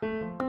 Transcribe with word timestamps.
Thank 0.00 0.42
you 0.42 0.47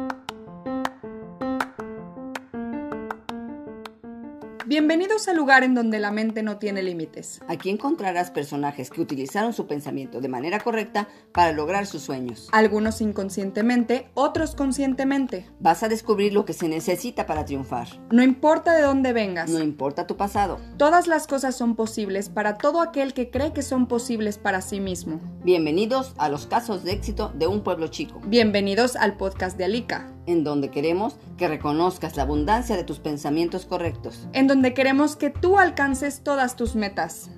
Bienvenidos 4.70 5.28
al 5.28 5.36
lugar 5.36 5.64
en 5.64 5.74
donde 5.74 5.98
la 5.98 6.12
mente 6.12 6.44
no 6.44 6.60
tiene 6.60 6.84
límites. 6.84 7.42
Aquí 7.48 7.72
encontrarás 7.72 8.30
personajes 8.30 8.92
que 8.92 9.02
utilizaron 9.02 9.52
su 9.52 9.66
pensamiento 9.66 10.22
de 10.22 10.28
manera 10.28 10.60
correcta 10.60 11.08
para 11.34 11.54
lograr 11.54 11.88
sus 11.88 12.04
sueños. 12.04 12.50
Algunos 12.52 13.02
inconscientemente, 13.02 14.12
otros 14.14 14.54
conscientemente. 14.54 15.50
Vas 15.60 15.82
a 15.82 15.90
descubrir 15.90 16.36
lo 16.36 16.46
que 16.46 16.54
se 16.54 16.70
necesita 16.70 17.26
para 17.26 17.46
triunfar. 17.46 17.88
No 18.12 18.22
importa 18.22 18.76
de 18.76 18.84
dónde 18.84 19.12
vengas. 19.12 19.50
No 19.50 19.64
importa 19.64 20.06
tu 20.06 20.18
pasado. 20.18 20.60
Todas 20.78 21.08
las 21.08 21.26
cosas 21.26 21.58
son 21.58 21.76
posibles 21.76 22.30
para 22.30 22.60
todo 22.60 22.82
aquel 22.82 23.16
que 23.16 23.32
cree 23.32 23.54
que 23.54 23.64
son 23.64 23.88
posibles 23.88 24.38
para 24.38 24.62
sí 24.62 24.80
mismo. 24.80 25.20
Bienvenidos 25.44 26.14
a 26.20 26.30
los 26.30 26.46
casos 26.46 26.84
de 26.84 26.92
éxito 26.92 27.32
de 27.34 27.48
un 27.48 27.64
pueblo 27.64 27.88
chico. 27.88 28.22
Bienvenidos 28.24 28.96
al 28.98 29.18
podcast 29.18 29.58
de 29.58 29.64
Alika 29.64 30.14
en 30.32 30.44
donde 30.44 30.70
queremos 30.70 31.18
que 31.38 31.48
reconozcas 31.48 32.16
la 32.16 32.24
abundancia 32.24 32.78
de 32.78 32.84
tus 32.84 33.00
pensamientos 33.00 33.66
correctos, 33.66 34.28
en 34.34 34.48
donde 34.48 34.74
queremos 34.74 35.16
que 35.16 35.30
tú 35.30 35.58
alcances 35.58 36.22
todas 36.24 36.56
tus 36.56 36.76
metas. 36.76 37.30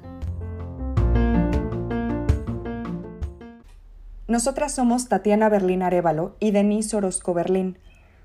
Nosotras 4.28 4.74
somos 4.74 5.10
Tatiana 5.10 5.50
Berlín 5.50 5.84
Arevalo 5.84 6.36
y 6.40 6.52
Denise 6.52 6.96
Orozco 6.96 7.34
Berlín, 7.34 7.78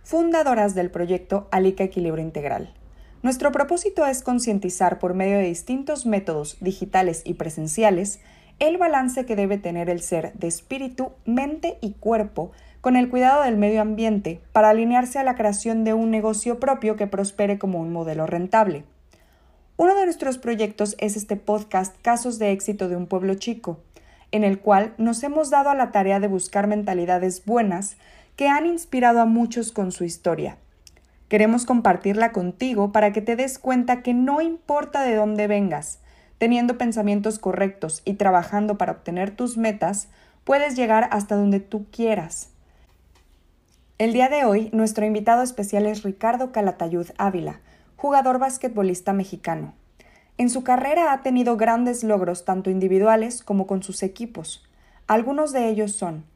fundadoras 0.04 0.74
del 0.74 0.90
proyecto 0.90 1.48
Alica 1.50 1.82
Equilibrio 1.82 2.24
Integral. 2.24 2.72
Nuestro 3.22 3.50
propósito 3.50 4.06
es 4.06 4.22
concientizar 4.22 5.00
por 5.00 5.14
medio 5.14 5.38
de 5.38 5.48
distintos 5.48 6.06
métodos 6.06 6.58
digitales 6.60 7.22
y 7.24 7.34
presenciales 7.34 8.20
el 8.58 8.78
balance 8.78 9.26
que 9.26 9.36
debe 9.36 9.58
tener 9.58 9.90
el 9.90 10.00
ser 10.00 10.32
de 10.34 10.46
espíritu, 10.46 11.12
mente 11.24 11.78
y 11.80 11.94
cuerpo 11.94 12.52
con 12.86 12.94
el 12.94 13.08
cuidado 13.08 13.42
del 13.42 13.56
medio 13.56 13.82
ambiente 13.82 14.40
para 14.52 14.68
alinearse 14.68 15.18
a 15.18 15.24
la 15.24 15.34
creación 15.34 15.82
de 15.82 15.92
un 15.92 16.12
negocio 16.12 16.60
propio 16.60 16.94
que 16.94 17.08
prospere 17.08 17.58
como 17.58 17.80
un 17.80 17.92
modelo 17.92 18.28
rentable. 18.28 18.84
Uno 19.76 19.96
de 19.96 20.04
nuestros 20.04 20.38
proyectos 20.38 20.94
es 21.00 21.16
este 21.16 21.34
podcast 21.34 21.96
Casos 22.00 22.38
de 22.38 22.52
éxito 22.52 22.88
de 22.88 22.94
un 22.94 23.08
pueblo 23.08 23.34
chico, 23.34 23.80
en 24.30 24.44
el 24.44 24.60
cual 24.60 24.94
nos 24.98 25.20
hemos 25.24 25.50
dado 25.50 25.70
a 25.70 25.74
la 25.74 25.90
tarea 25.90 26.20
de 26.20 26.28
buscar 26.28 26.68
mentalidades 26.68 27.44
buenas 27.44 27.96
que 28.36 28.46
han 28.46 28.66
inspirado 28.66 29.20
a 29.20 29.26
muchos 29.26 29.72
con 29.72 29.90
su 29.90 30.04
historia. 30.04 30.56
Queremos 31.26 31.66
compartirla 31.66 32.30
contigo 32.30 32.92
para 32.92 33.12
que 33.12 33.20
te 33.20 33.34
des 33.34 33.58
cuenta 33.58 34.04
que 34.04 34.14
no 34.14 34.40
importa 34.40 35.02
de 35.02 35.16
dónde 35.16 35.48
vengas, 35.48 35.98
teniendo 36.38 36.78
pensamientos 36.78 37.40
correctos 37.40 38.02
y 38.04 38.14
trabajando 38.14 38.78
para 38.78 38.92
obtener 38.92 39.32
tus 39.32 39.56
metas, 39.56 40.06
puedes 40.44 40.76
llegar 40.76 41.08
hasta 41.10 41.34
donde 41.34 41.58
tú 41.58 41.86
quieras. 41.90 42.50
El 43.98 44.12
día 44.12 44.28
de 44.28 44.44
hoy, 44.44 44.68
nuestro 44.74 45.06
invitado 45.06 45.42
especial 45.42 45.86
es 45.86 46.02
Ricardo 46.02 46.52
Calatayud 46.52 47.06
Ávila, 47.16 47.60
jugador 47.96 48.38
basquetbolista 48.38 49.14
mexicano. 49.14 49.72
En 50.36 50.50
su 50.50 50.62
carrera 50.64 51.14
ha 51.14 51.22
tenido 51.22 51.56
grandes 51.56 52.04
logros 52.04 52.44
tanto 52.44 52.68
individuales 52.68 53.42
como 53.42 53.66
con 53.66 53.82
sus 53.82 54.02
equipos. 54.02 54.62
Algunos 55.06 55.54
de 55.54 55.70
ellos 55.70 55.92
son 55.92 56.26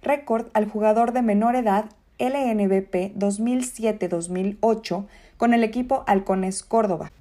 récord 0.00 0.46
al 0.54 0.66
jugador 0.66 1.12
de 1.12 1.20
menor 1.20 1.56
edad 1.56 1.90
LNBP 2.18 3.14
2007-2008 3.18 5.06
con 5.36 5.52
el 5.52 5.62
equipo 5.62 6.04
Halcones 6.06 6.62
Córdoba. 6.62 7.12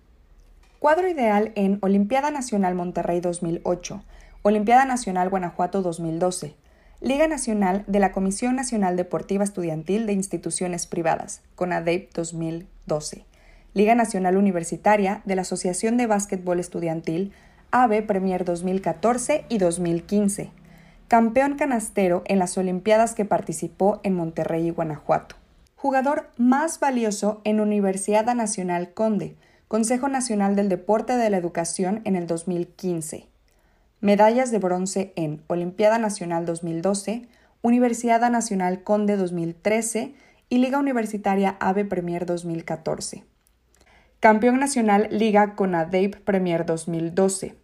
Cuadro 0.79 1.09
ideal 1.09 1.51
en 1.55 1.77
Olimpiada 1.81 2.31
Nacional 2.31 2.73
Monterrey 2.73 3.19
2008, 3.19 4.01
Olimpiada 4.43 4.85
Nacional 4.85 5.29
Guanajuato 5.29 5.81
2012, 5.81 6.55
Liga 7.01 7.29
Nacional 7.29 7.85
de 7.87 7.99
la 7.99 8.11
Comisión 8.11 8.57
Nacional 8.57 8.97
Deportiva 8.97 9.45
Estudiantil 9.45 10.05
de 10.05 10.11
Instituciones 10.11 10.85
Privadas, 10.85 11.41
CONADEP 11.55 12.13
2012. 12.13 13.23
Liga 13.73 13.95
Nacional 13.95 14.35
Universitaria 14.35 15.21
de 15.23 15.37
la 15.37 15.43
Asociación 15.43 15.95
de 15.95 16.07
Básquetbol 16.07 16.59
Estudiantil, 16.59 17.31
AVE 17.71 18.01
Premier 18.01 18.43
2014 18.43 19.45
y 19.47 19.59
2015. 19.59 20.51
Campeón 21.07 21.55
canastero 21.55 22.21
en 22.25 22.37
las 22.37 22.57
Olimpiadas 22.57 23.15
que 23.15 23.23
participó 23.23 24.01
en 24.03 24.15
Monterrey 24.15 24.67
y 24.67 24.71
Guanajuato. 24.71 25.37
Jugador 25.77 26.29
más 26.35 26.81
valioso 26.81 27.39
en 27.45 27.61
Universidad 27.61 28.25
Nacional 28.35 28.93
Conde, 28.93 29.37
Consejo 29.69 30.09
Nacional 30.09 30.57
del 30.57 30.67
Deporte 30.67 31.15
de 31.15 31.29
la 31.29 31.37
Educación 31.37 32.01
en 32.03 32.17
el 32.17 32.27
2015. 32.27 33.28
Medallas 34.01 34.49
de 34.51 34.59
bronce 34.59 35.11
en 35.17 35.43
Olimpiada 35.47 35.97
Nacional 35.97 36.45
2012, 36.45 37.27
Universidad 37.61 38.29
Nacional 38.31 38.83
Conde 38.83 39.17
2013 39.17 40.13
y 40.47 40.57
Liga 40.59 40.79
Universitaria 40.79 41.57
AVE 41.59 41.83
Premier 41.83 42.25
2014. 42.25 43.25
Campeón 44.21 44.59
Nacional 44.59 45.09
Liga 45.11 45.55
CONADEIP 45.55 46.15
Premier 46.23 46.65
2012. 46.65 47.55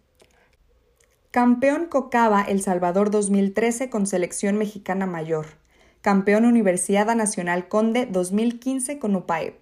Campeón 1.30 1.86
Cocaba 1.86 2.42
El 2.42 2.60
Salvador 2.60 3.10
2013 3.10 3.88
con 3.88 4.06
Selección 4.06 4.58
Mexicana 4.58 5.06
Mayor. 5.06 5.46
Campeón 6.02 6.44
Universidad 6.44 7.14
Nacional 7.16 7.68
Conde 7.68 8.04
2015 8.04 8.98
con 8.98 9.16
UPAEP. 9.16 9.54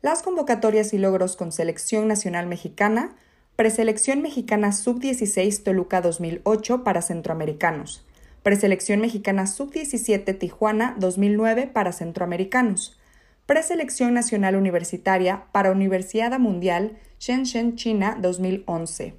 Las 0.00 0.22
convocatorias 0.22 0.94
y 0.94 0.98
logros 0.98 1.36
con 1.36 1.52
Selección 1.52 2.08
Nacional 2.08 2.46
Mexicana 2.46 3.14
Preselección 3.56 4.20
Mexicana 4.20 4.70
Sub-16 4.70 5.62
Toluca 5.62 6.02
2008 6.02 6.84
para 6.84 7.00
centroamericanos. 7.00 8.04
Preselección 8.42 9.00
Mexicana 9.00 9.46
Sub-17 9.46 10.38
Tijuana 10.38 10.94
2009 10.98 11.66
para 11.66 11.92
centroamericanos. 11.92 12.98
Preselección 13.46 14.12
Nacional 14.12 14.56
Universitaria 14.56 15.44
para 15.52 15.70
Universidad 15.70 16.38
Mundial 16.38 16.98
Shenzhen, 17.18 17.76
China 17.76 18.18
2011. 18.20 19.14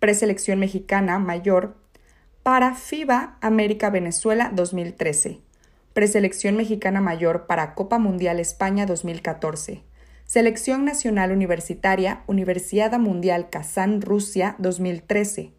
Preselección 0.00 0.58
Mexicana 0.58 1.20
Mayor 1.20 1.76
para 2.42 2.74
FIBA 2.74 3.38
América 3.40 3.90
Venezuela 3.90 4.50
2013. 4.52 5.38
Preselección 5.92 6.56
Mexicana 6.56 7.00
Mayor 7.00 7.46
para 7.46 7.76
Copa 7.76 8.00
Mundial 8.00 8.40
España 8.40 8.86
2014 8.86 9.84
Selección 10.28 10.84
Nacional 10.84 11.32
Universitaria, 11.32 12.22
Universidad 12.26 12.98
Mundial 12.98 13.48
Kazán, 13.48 14.02
Rusia 14.02 14.56
2013. 14.58 15.54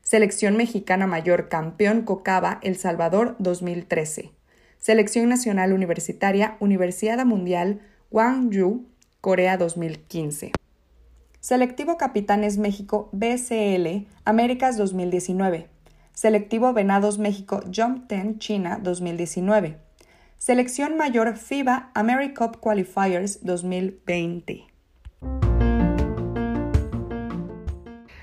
Selección 0.00 0.56
Mexicana 0.56 1.06
Mayor 1.06 1.50
Campeón 1.50 2.06
Cocaba, 2.06 2.58
El 2.62 2.76
Salvador 2.76 3.36
2013. 3.38 4.32
Selección 4.78 5.28
Nacional 5.28 5.74
Universitaria, 5.74 6.56
Universidad 6.58 7.22
Mundial 7.26 7.82
Gwangju, 8.10 8.86
Corea 9.20 9.58
2015. 9.58 10.52
Selectivo 11.40 11.98
Capitanes 11.98 12.56
México 12.56 13.10
BCL, 13.12 14.06
Américas 14.24 14.78
2019. 14.78 15.68
Selectivo 16.14 16.72
Venados 16.72 17.18
México 17.18 17.60
Jump 17.70 18.08
Ten 18.08 18.38
China 18.38 18.80
2019. 18.82 19.83
Selección 20.44 20.98
Mayor 20.98 21.38
FIBA 21.38 21.90
AmeriCup 21.94 22.58
Qualifiers 22.58 23.42
2020. 23.46 24.66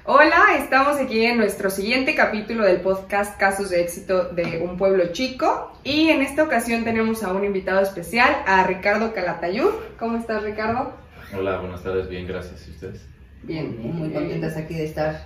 Hola, 0.06 0.56
estamos 0.60 0.98
aquí 0.98 1.26
en 1.26 1.38
nuestro 1.38 1.72
siguiente 1.72 2.14
capítulo 2.14 2.64
del 2.64 2.81
podcast 2.81 3.40
Casos 3.40 3.72
de 3.72 3.81
éxito 3.81 4.26
de 4.26 4.62
un 4.62 4.78
pueblo 4.78 5.12
chico 5.12 5.72
y 5.84 6.10
en 6.10 6.22
esta 6.22 6.44
ocasión 6.44 6.84
tenemos 6.84 7.24
a 7.24 7.34
un 7.34 7.44
invitado 7.44 7.81
especial, 7.81 8.44
a 8.46 8.68
Ricardo 8.68 9.16
Calatayud. 9.16 9.72
¿Cómo 9.98 10.20
estás, 10.20 10.44
Ricardo? 10.44 10.94
Hola, 11.36 11.60
buenas 11.60 11.81
tardes, 11.81 12.08
bien, 12.08 12.28
gracias. 12.28 12.68
¿Y 12.68 12.70
ustedes? 12.70 13.04
Bien, 13.42 13.76
bien, 13.80 13.96
muy 13.96 14.12
contentas 14.12 14.58
aquí 14.58 14.76
de 14.76 14.86
estar 14.86 15.26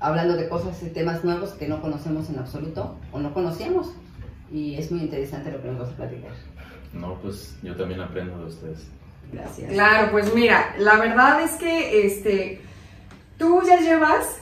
hablando 0.00 0.36
de 0.36 0.50
cosas 0.50 0.82
y 0.82 0.90
temas 0.90 1.24
nuevos 1.24 1.54
que 1.54 1.66
no 1.66 1.80
conocemos 1.80 2.28
en 2.28 2.38
absoluto 2.40 2.98
o 3.10 3.20
no 3.20 3.32
conocíamos 3.32 3.94
y 4.50 4.76
es 4.76 4.90
muy 4.90 5.00
interesante 5.00 5.50
lo 5.50 5.62
que 5.62 5.68
nos 5.68 5.78
vas 5.80 5.88
a 5.90 5.96
platicar. 5.96 6.32
No, 6.92 7.14
pues 7.20 7.56
yo 7.62 7.74
también 7.76 8.00
aprendo 8.00 8.38
de 8.38 8.46
ustedes. 8.46 8.86
Gracias. 9.32 9.72
Claro, 9.72 10.12
pues 10.12 10.34
mira, 10.34 10.74
la 10.78 10.96
verdad 10.96 11.42
es 11.42 11.52
que 11.52 12.06
este, 12.06 12.60
tú 13.38 13.62
ya 13.66 13.80
llevas 13.80 14.38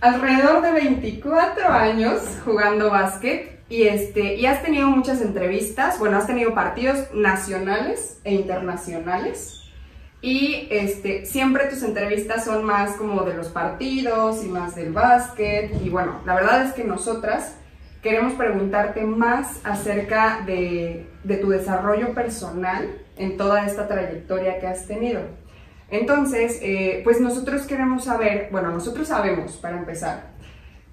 alrededor 0.00 0.62
de 0.62 0.72
24 0.72 1.68
años 1.68 2.22
jugando 2.44 2.90
básquet 2.90 3.58
y, 3.68 3.82
este, 3.82 4.36
y 4.36 4.46
has 4.46 4.62
tenido 4.62 4.88
muchas 4.88 5.20
entrevistas, 5.20 5.98
bueno, 5.98 6.16
has 6.16 6.26
tenido 6.26 6.54
partidos 6.54 7.12
nacionales 7.12 8.20
e 8.24 8.34
internacionales. 8.34 9.54
Y 10.20 10.66
este, 10.70 11.26
siempre 11.26 11.66
tus 11.66 11.82
entrevistas 11.82 12.44
son 12.44 12.64
más 12.64 12.96
como 12.96 13.22
de 13.22 13.34
los 13.34 13.48
partidos 13.48 14.42
y 14.42 14.48
más 14.48 14.74
del 14.74 14.92
básquet. 14.92 15.70
Y 15.84 15.90
bueno, 15.90 16.20
la 16.26 16.34
verdad 16.34 16.64
es 16.64 16.72
que 16.72 16.82
nosotras 16.82 17.57
queremos 18.02 18.34
preguntarte 18.34 19.02
más 19.04 19.60
acerca 19.64 20.42
de, 20.46 21.06
tu 21.40 21.50
desarrollo 21.50 22.14
personal 22.14 22.88
en 23.16 23.36
toda 23.36 23.66
esta 23.66 23.88
trayectoria 23.88 24.60
que 24.60 24.66
has 24.66 24.86
tenido. 24.86 25.20
Entonces, 25.90 26.58
eh, 26.62 27.00
pues 27.04 27.20
nosotros 27.20 27.66
queremos 27.66 28.04
saber, 28.04 28.48
bueno, 28.52 28.70
nosotros 28.70 29.08
sabemos, 29.08 29.56
para 29.56 29.78
empezar, 29.78 30.30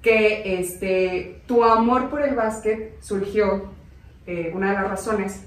que 0.02 0.60
este, 0.60 1.42
tu 1.48 1.64
amor 1.64 2.10
por 2.10 2.22
el 2.22 2.36
básquet 2.36 2.96
surgió, 3.02 3.74
eh, 4.28 4.52
una 4.56 4.70
de 4.70 4.74
las 4.76 4.90
razones, 4.90 5.46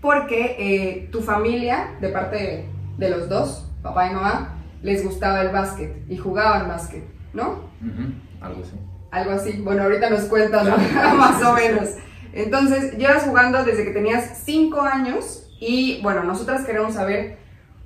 porque 0.00 0.56
eh, 0.58 1.08
tu 1.10 1.20
familia, 1.20 1.96
de 2.00 2.08
parte 2.10 2.66
de 2.96 3.10
los 3.10 3.28
dos, 3.28 3.70
papá 3.82 4.10
y 4.10 4.14
mamá, 4.14 4.58
les 4.82 5.04
gustaba 5.04 5.42
el 5.42 5.50
básquet 5.50 5.92
y 6.08 6.16
jugaban 6.16 6.68
básquet, 6.68 7.04
¿no? 7.32 7.70
Algo 8.40 8.62
así. 8.62 8.76
Algo 9.16 9.30
así. 9.30 9.52
Bueno, 9.62 9.84
ahorita 9.84 10.10
nos 10.10 10.24
cuentas 10.24 10.66
más 11.16 11.42
o 11.42 11.54
menos. 11.54 11.88
Entonces, 12.34 12.98
llevas 12.98 13.22
jugando 13.22 13.64
desde 13.64 13.84
que 13.84 13.92
tenías 13.92 14.42
5 14.44 14.78
años 14.82 15.48
y 15.58 16.02
bueno, 16.02 16.22
nosotras 16.22 16.66
queremos 16.66 16.92
saber 16.92 17.38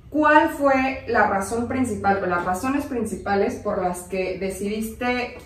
cuál 0.09 0.49
fue 0.49 1.05
la 1.07 1.29
razón 1.29 1.69
principal 1.69 2.21
o 2.21 2.25
las 2.25 2.43
razones 2.43 2.85
principales 2.85 3.55
por 3.55 3.81
las 3.81 4.01
que 4.09 4.39
decidiste 4.39 5.37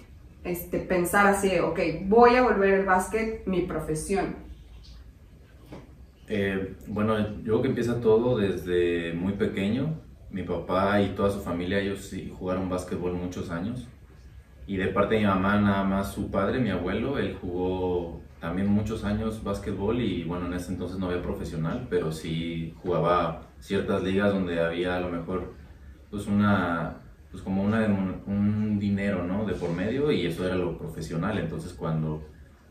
este, 0.44 0.80
pensar 0.80 1.28
así, 1.28 1.60
ok, 1.60 1.80
voy 2.06 2.36
a 2.36 2.42
volver 2.42 2.74
el 2.74 2.86
básquet 2.86 3.46
mi 3.46 3.62
profesión. 3.62 4.38
Eh, 6.28 6.78
bueno, 6.88 7.20
yo 7.20 7.44
creo 7.44 7.62
que 7.62 7.68
empieza 7.68 8.02
todo 8.02 8.40
desde 8.40 9.14
muy 9.14 9.34
pequeño. 9.34 10.02
Mi 10.32 10.42
papá 10.42 11.00
y 11.00 11.10
toda 11.10 11.30
su 11.30 11.42
familia, 11.42 11.80
ellos 11.80 12.06
sí 12.06 12.34
jugaron 12.36 12.70
básquetbol 12.70 13.14
muchos 13.14 13.52
años. 13.52 13.88
Y 14.68 14.78
de 14.78 14.88
parte 14.88 15.16
de 15.16 15.22
mi 15.22 15.28
mamá, 15.28 15.60
nada 15.60 15.84
más 15.84 16.14
su 16.14 16.32
padre, 16.32 16.60
mi 16.60 16.72
abuelo, 16.72 17.20
él 17.20 17.38
jugó 17.40 18.22
también 18.40 18.68
muchos 18.68 19.04
años 19.04 19.44
básquetbol 19.44 20.02
y 20.02 20.24
bueno, 20.24 20.48
en 20.48 20.54
ese 20.54 20.72
entonces 20.72 20.98
no 20.98 21.08
había 21.08 21.22
profesional, 21.22 21.88
pero 21.90 22.12
sí 22.12 22.74
jugaba 22.82 23.44
ciertas 23.60 24.04
ligas 24.04 24.34
donde 24.34 24.60
había 24.60 24.98
a 24.98 25.00
lo 25.00 25.10
mejor 25.10 25.54
pues 26.10 26.28
una, 26.28 26.98
pues 27.32 27.44
como 27.44 27.64
una, 27.64 27.86
un 28.26 28.80
dinero, 28.80 29.24
¿no? 29.24 29.46
De 29.46 29.54
por 29.54 29.72
medio 29.72 30.12
y 30.12 30.26
eso 30.26 30.46
era 30.46 30.56
lo 30.56 30.78
profesional. 30.78 31.38
Entonces 31.38 31.74
cuando, 31.74 32.24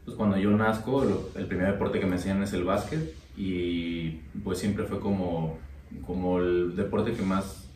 pues 0.05 0.17
cuando 0.17 0.37
yo 0.37 0.50
nazco, 0.50 1.05
el 1.37 1.46
primer 1.46 1.73
deporte 1.73 2.00
que 2.00 2.06
me 2.06 2.17
enseñan 2.17 2.43
es 2.43 2.52
el 2.52 2.64
básquet 2.64 3.14
y 3.37 4.20
pues 4.43 4.58
siempre 4.58 4.85
fue 4.85 5.00
como, 5.00 5.58
como 6.06 6.38
el 6.38 6.76
deporte 6.76 7.12
que 7.12 7.23
más, 7.23 7.69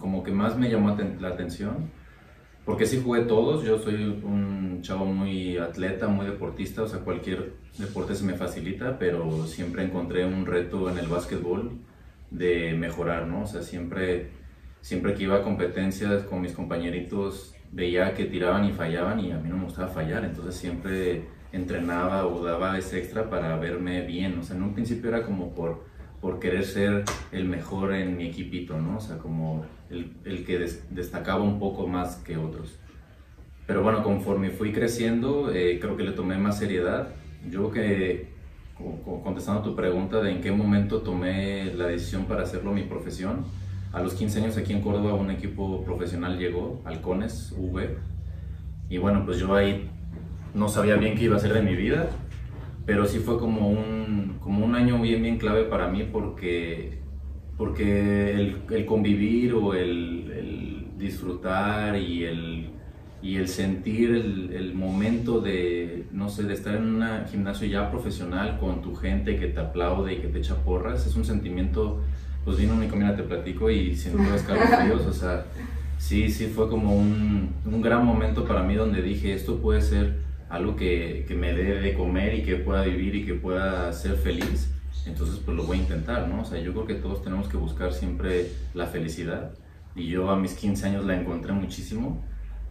como 0.00 0.22
que 0.22 0.32
más 0.32 0.56
me 0.56 0.70
llamó 0.70 0.96
la 1.20 1.28
atención 1.28 1.90
porque 2.66 2.84
sí 2.84 3.00
jugué 3.02 3.22
todos, 3.22 3.64
yo 3.64 3.78
soy 3.78 3.94
un 4.24 4.80
chavo 4.82 5.06
muy 5.06 5.56
atleta, 5.56 6.08
muy 6.08 6.26
deportista, 6.26 6.82
o 6.82 6.88
sea, 6.88 6.98
cualquier 6.98 7.54
deporte 7.78 8.16
se 8.16 8.24
me 8.24 8.34
facilita, 8.34 8.98
pero 8.98 9.46
siempre 9.46 9.84
encontré 9.84 10.26
un 10.26 10.44
reto 10.44 10.90
en 10.90 10.98
el 10.98 11.06
básquetbol 11.06 11.78
de 12.32 12.74
mejorar, 12.74 13.28
¿no? 13.28 13.44
O 13.44 13.46
sea, 13.46 13.62
siempre, 13.62 14.30
siempre 14.80 15.14
que 15.14 15.22
iba 15.22 15.36
a 15.36 15.42
competencias 15.42 16.24
con 16.24 16.40
mis 16.40 16.52
compañeritos 16.52 17.54
veía 17.70 18.14
que 18.14 18.24
tiraban 18.24 18.64
y 18.64 18.72
fallaban 18.72 19.20
y 19.20 19.30
a 19.30 19.38
mí 19.38 19.48
no 19.48 19.58
me 19.58 19.64
gustaba 19.64 19.86
fallar, 19.86 20.24
entonces 20.24 20.56
siempre 20.56 21.24
entrenaba 21.52 22.26
o 22.26 22.44
daba 22.44 22.76
ese 22.76 22.98
extra 22.98 23.30
para 23.30 23.56
verme 23.58 24.02
bien, 24.04 24.40
o 24.40 24.42
sea, 24.42 24.56
en 24.56 24.64
un 24.64 24.74
principio 24.74 25.08
era 25.10 25.22
como 25.22 25.54
por, 25.54 25.84
por 26.26 26.40
querer 26.40 26.64
ser 26.64 27.04
el 27.30 27.44
mejor 27.44 27.94
en 27.94 28.16
mi 28.16 28.26
equipito, 28.26 28.80
¿no? 28.80 28.96
O 28.96 29.00
sea, 29.00 29.16
como 29.18 29.64
el, 29.90 30.10
el 30.24 30.44
que 30.44 30.58
destacaba 30.90 31.40
un 31.40 31.60
poco 31.60 31.86
más 31.86 32.16
que 32.16 32.36
otros. 32.36 32.80
Pero 33.64 33.84
bueno, 33.84 34.02
conforme 34.02 34.50
fui 34.50 34.72
creciendo, 34.72 35.52
eh, 35.54 35.78
creo 35.80 35.96
que 35.96 36.02
le 36.02 36.10
tomé 36.10 36.36
más 36.36 36.58
seriedad. 36.58 37.10
Yo 37.48 37.70
que, 37.70 38.30
contestando 39.22 39.62
tu 39.62 39.76
pregunta 39.76 40.20
de 40.20 40.32
en 40.32 40.40
qué 40.40 40.50
momento 40.50 41.02
tomé 41.02 41.72
la 41.74 41.86
decisión 41.86 42.24
para 42.24 42.42
hacerlo 42.42 42.72
mi 42.72 42.82
profesión, 42.82 43.44
a 43.92 44.02
los 44.02 44.14
15 44.14 44.40
años 44.40 44.56
aquí 44.56 44.72
en 44.72 44.80
Córdoba 44.80 45.14
un 45.14 45.30
equipo 45.30 45.84
profesional 45.84 46.40
llegó, 46.40 46.82
Halcones, 46.84 47.54
V, 47.56 47.98
y 48.90 48.98
bueno, 48.98 49.24
pues 49.24 49.38
yo 49.38 49.54
ahí 49.54 49.88
no 50.54 50.68
sabía 50.68 50.96
bien 50.96 51.16
qué 51.16 51.26
iba 51.26 51.36
a 51.36 51.38
hacer 51.38 51.52
de 51.52 51.62
mi 51.62 51.76
vida, 51.76 52.10
pero 52.86 53.04
sí 53.04 53.18
fue 53.18 53.38
como 53.38 53.68
un, 53.68 54.38
como 54.40 54.64
un 54.64 54.74
año 54.74 55.00
bien, 55.02 55.20
bien 55.22 55.38
clave 55.38 55.64
para 55.64 55.88
mí 55.88 56.08
porque 56.10 57.04
porque 57.56 58.32
el, 58.32 58.86
convivir 58.86 59.54
o 59.54 59.74
el, 59.74 60.88
disfrutar 60.98 61.96
y 61.96 62.24
el, 62.24 62.70
y 63.22 63.36
el 63.36 63.48
sentir 63.48 64.10
el, 64.10 64.74
momento 64.74 65.40
de, 65.40 66.06
no 66.12 66.28
sé, 66.28 66.44
de 66.44 66.54
estar 66.54 66.74
en 66.74 66.84
un 66.84 67.04
gimnasio 67.30 67.66
ya 67.66 67.90
profesional 67.90 68.58
con 68.58 68.82
tu 68.82 68.94
gente 68.94 69.38
que 69.38 69.46
te 69.48 69.60
aplaude 69.60 70.14
y 70.14 70.16
que 70.18 70.28
te 70.28 70.38
echa 70.38 70.56
porras, 70.64 71.06
es 71.06 71.16
un 71.16 71.24
sentimiento, 71.24 72.02
pues 72.44 72.58
vino 72.58 72.76
mi 72.76 72.88
comida, 72.88 73.16
te 73.16 73.22
platico 73.22 73.70
y 73.70 73.94
siento 73.94 74.34
escalofríos, 74.34 75.06
o 75.06 75.12
sea, 75.12 75.44
sí, 75.98 76.30
sí 76.30 76.46
fue 76.46 76.68
como 76.68 76.96
un, 76.96 77.54
un, 77.64 77.82
gran 77.82 78.04
momento 78.04 78.44
para 78.44 78.62
mí 78.62 78.74
donde 78.74 79.02
dije, 79.02 79.32
esto 79.34 79.58
puede 79.58 79.82
ser 79.82 80.25
algo 80.48 80.76
que, 80.76 81.24
que 81.26 81.34
me 81.34 81.52
dé 81.52 81.80
de 81.80 81.94
comer 81.94 82.34
y 82.34 82.42
que 82.42 82.56
pueda 82.56 82.82
vivir 82.82 83.14
y 83.14 83.24
que 83.24 83.34
pueda 83.34 83.92
ser 83.92 84.16
feliz 84.16 84.70
entonces 85.06 85.40
pues 85.44 85.56
lo 85.56 85.64
voy 85.64 85.78
a 85.78 85.80
intentar, 85.80 86.28
¿no? 86.28 86.42
O 86.42 86.44
sea, 86.44 86.58
yo 86.58 86.72
creo 86.72 86.86
que 86.86 86.94
todos 86.94 87.22
tenemos 87.22 87.48
que 87.48 87.56
buscar 87.56 87.92
siempre 87.92 88.50
la 88.74 88.86
felicidad 88.86 89.52
y 89.94 90.08
yo 90.08 90.30
a 90.30 90.36
mis 90.36 90.54
15 90.54 90.86
años 90.86 91.04
la 91.04 91.18
encontré 91.18 91.52
muchísimo. 91.52 92.24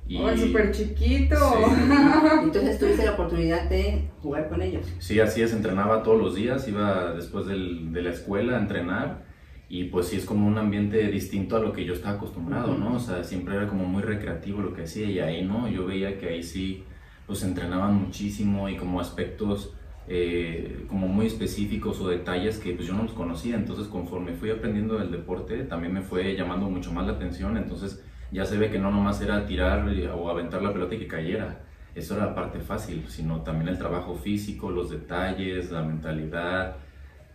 Y... 0.07 0.17
¡Oh, 0.17 0.37
súper 0.37 0.71
chiquito! 0.71 1.35
Entonces 2.43 2.77
tuviste 2.77 3.05
la 3.05 3.13
oportunidad 3.13 3.67
de 3.69 4.09
jugar 4.21 4.49
con 4.49 4.61
ellos. 4.61 4.85
Sí, 4.99 5.19
así 5.19 5.41
es, 5.41 5.53
entrenaba 5.53 6.03
todos 6.03 6.21
los 6.21 6.35
días, 6.35 6.67
iba 6.67 7.13
después 7.13 7.47
del, 7.47 7.91
de 7.91 8.01
la 8.03 8.11
escuela 8.11 8.57
a 8.57 8.59
entrenar 8.59 9.25
y 9.67 9.85
pues 9.85 10.07
sí 10.07 10.17
es 10.17 10.25
como 10.25 10.45
un 10.45 10.59
ambiente 10.59 11.07
distinto 11.07 11.55
a 11.55 11.59
lo 11.59 11.73
que 11.73 11.85
yo 11.85 11.93
estaba 11.93 12.17
acostumbrado, 12.17 12.77
¿no? 12.77 12.95
O 12.95 12.99
sea, 12.99 13.23
siempre 13.23 13.55
era 13.55 13.67
como 13.67 13.85
muy 13.85 14.03
recreativo 14.03 14.61
lo 14.61 14.73
que 14.73 14.83
hacía 14.83 15.09
y 15.09 15.19
ahí, 15.19 15.43
¿no? 15.43 15.67
Yo 15.69 15.87
veía 15.87 16.19
que 16.19 16.27
ahí 16.27 16.43
sí 16.43 16.83
pues 17.27 17.43
entrenaban 17.43 17.95
muchísimo 17.95 18.69
y 18.69 18.77
como 18.77 18.99
aspectos 18.99 19.73
eh, 20.07 20.85
como 20.87 21.07
muy 21.07 21.25
específicos 21.25 21.99
o 21.99 22.09
detalles 22.09 22.59
que 22.59 22.73
pues 22.73 22.87
yo 22.87 22.93
no 22.93 23.03
los 23.03 23.13
conocía. 23.13 23.55
Entonces 23.55 23.87
conforme 23.87 24.33
fui 24.33 24.51
aprendiendo 24.51 24.97
del 24.97 25.11
deporte 25.11 25.63
también 25.63 25.93
me 25.93 26.01
fue 26.01 26.35
llamando 26.35 26.69
mucho 26.69 26.91
más 26.91 27.07
la 27.07 27.13
atención. 27.13 27.57
Entonces 27.57 28.03
ya 28.31 28.45
se 28.45 28.57
ve 28.57 28.69
que 28.69 28.79
no 28.79 28.91
nomás 28.91 29.21
era 29.21 29.45
tirar 29.45 29.87
o 30.15 30.29
aventar 30.29 30.61
la 30.61 30.73
pelota 30.73 30.95
y 30.95 30.99
que 30.99 31.07
cayera. 31.07 31.61
Eso 31.95 32.15
era 32.15 32.27
la 32.27 32.35
parte 32.35 32.59
fácil, 32.59 33.05
sino 33.07 33.41
también 33.41 33.69
el 33.69 33.77
trabajo 33.77 34.15
físico, 34.15 34.69
los 34.69 34.89
detalles, 34.89 35.71
la 35.71 35.81
mentalidad, 35.81 36.75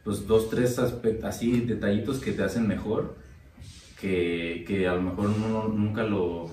pues 0.05 0.27
dos, 0.27 0.51
tres 0.51 0.79
aspectos, 0.79 1.25
así 1.25 1.61
detallitos 1.61 2.21
que 2.21 2.33
te 2.33 2.43
hacen 2.43 2.69
mejor, 2.69 3.17
que, 3.99 4.65
que 4.67 4.87
a 4.87 4.95
lo 4.95 5.03
mejor 5.03 5.31
uno 5.31 5.69
nunca 5.69 6.03
lo, 6.03 6.51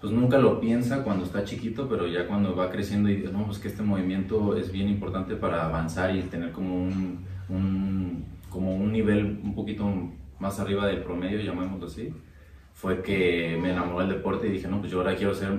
pues 0.00 0.12
nunca 0.12 0.38
lo 0.38 0.60
piensa 0.60 1.04
cuando 1.04 1.24
está 1.24 1.44
chiquito, 1.44 1.88
pero 1.88 2.06
ya 2.06 2.26
cuando 2.26 2.56
va 2.56 2.70
creciendo 2.70 3.10
y 3.10 3.16
dice, 3.16 3.32
no, 3.32 3.44
pues 3.44 3.58
que 3.58 3.68
este 3.68 3.82
movimiento 3.82 4.56
es 4.56 4.72
bien 4.72 4.88
importante 4.88 5.36
para 5.36 5.66
avanzar 5.66 6.16
y 6.16 6.22
tener 6.22 6.52
como 6.52 6.74
un, 6.74 7.26
un, 7.50 8.24
como 8.48 8.74
un 8.74 8.92
nivel 8.92 9.40
un 9.44 9.54
poquito 9.54 9.86
más 10.38 10.58
arriba 10.58 10.86
del 10.86 11.02
promedio, 11.02 11.40
llamémoslo 11.40 11.86
así, 11.86 12.14
fue 12.72 13.02
que 13.02 13.58
me 13.60 13.72
enamoró 13.72 14.00
del 14.00 14.16
deporte 14.16 14.48
y 14.48 14.52
dije, 14.52 14.68
no, 14.68 14.80
pues 14.80 14.90
yo 14.90 14.98
ahora 14.98 15.14
quiero 15.14 15.34
ser 15.34 15.50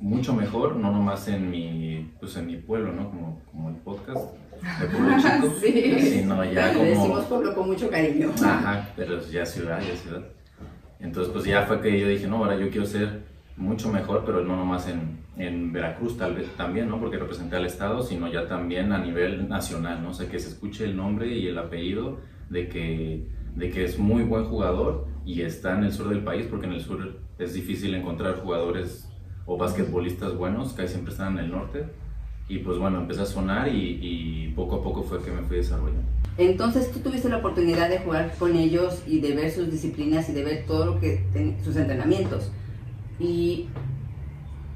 mucho 0.00 0.34
mejor, 0.34 0.76
no 0.76 0.92
nomás 0.92 1.26
en 1.28 1.50
mi, 1.50 2.12
pues 2.20 2.36
en 2.36 2.46
mi 2.46 2.56
pueblo, 2.56 2.92
¿no? 2.92 3.08
Como, 3.08 3.40
como 3.50 3.70
el 3.70 3.76
podcast 3.76 4.34
de 4.80 4.86
pueblo 4.86 5.16
chico, 5.18 5.54
sí. 5.62 5.98
sino 6.00 6.44
ya 6.44 6.74
como... 6.74 6.84
Le 6.84 6.90
decimos 6.90 7.24
pueblo 7.24 7.54
con 7.54 7.68
mucho 7.68 7.88
cariño. 7.88 8.30
Ajá, 8.44 8.90
pero 8.94 9.18
ya 9.30 9.46
ciudad, 9.46 9.80
ya 9.80 9.96
ciudad. 9.96 10.22
Entonces, 11.00 11.32
pues 11.32 11.46
ya 11.46 11.62
fue 11.62 11.80
que 11.80 11.98
yo 11.98 12.06
dije, 12.06 12.26
no, 12.26 12.36
ahora 12.36 12.58
yo 12.58 12.68
quiero 12.68 12.84
ser 12.84 13.22
mucho 13.58 13.92
mejor, 13.92 14.22
pero 14.24 14.44
no 14.44 14.56
nomás 14.56 14.88
en, 14.88 15.18
en 15.36 15.72
Veracruz 15.72 16.16
tal 16.16 16.34
vez 16.34 16.48
también, 16.56 16.88
¿no? 16.88 17.00
Porque 17.00 17.18
representé 17.18 17.56
al 17.56 17.66
Estado, 17.66 18.02
sino 18.02 18.30
ya 18.32 18.46
también 18.46 18.92
a 18.92 18.98
nivel 18.98 19.48
nacional, 19.48 20.02
¿no? 20.02 20.10
O 20.10 20.14
sea, 20.14 20.28
que 20.28 20.38
se 20.38 20.48
escuche 20.48 20.84
el 20.84 20.96
nombre 20.96 21.36
y 21.36 21.48
el 21.48 21.58
apellido 21.58 22.18
de 22.48 22.68
que, 22.68 23.26
de 23.56 23.70
que 23.70 23.84
es 23.84 23.98
muy 23.98 24.22
buen 24.22 24.44
jugador 24.44 25.06
y 25.26 25.42
está 25.42 25.76
en 25.76 25.84
el 25.84 25.92
sur 25.92 26.08
del 26.08 26.22
país, 26.22 26.46
porque 26.48 26.66
en 26.66 26.72
el 26.72 26.80
sur 26.80 27.18
es 27.38 27.52
difícil 27.52 27.94
encontrar 27.94 28.40
jugadores 28.40 29.08
o 29.44 29.58
basquetbolistas 29.58 30.36
buenos, 30.36 30.72
que 30.72 30.86
siempre 30.86 31.12
están 31.12 31.38
en 31.38 31.44
el 31.44 31.50
norte. 31.50 31.84
Y 32.48 32.58
pues 32.60 32.78
bueno, 32.78 33.00
empecé 33.00 33.22
a 33.22 33.26
sonar 33.26 33.68
y, 33.68 33.98
y 34.00 34.52
poco 34.54 34.76
a 34.76 34.82
poco 34.82 35.02
fue 35.02 35.22
que 35.22 35.30
me 35.30 35.42
fui 35.42 35.58
desarrollando. 35.58 36.02
Entonces 36.38 36.90
tú 36.92 37.00
tuviste 37.00 37.28
la 37.28 37.38
oportunidad 37.38 37.90
de 37.90 37.98
jugar 37.98 38.32
con 38.38 38.56
ellos 38.56 39.02
y 39.06 39.20
de 39.20 39.34
ver 39.34 39.50
sus 39.50 39.70
disciplinas 39.70 40.28
y 40.30 40.32
de 40.32 40.44
ver 40.44 40.64
todo 40.66 40.86
lo 40.86 41.00
que 41.00 41.24
sus 41.62 41.76
entrenamientos. 41.76 42.52
Y 43.18 43.68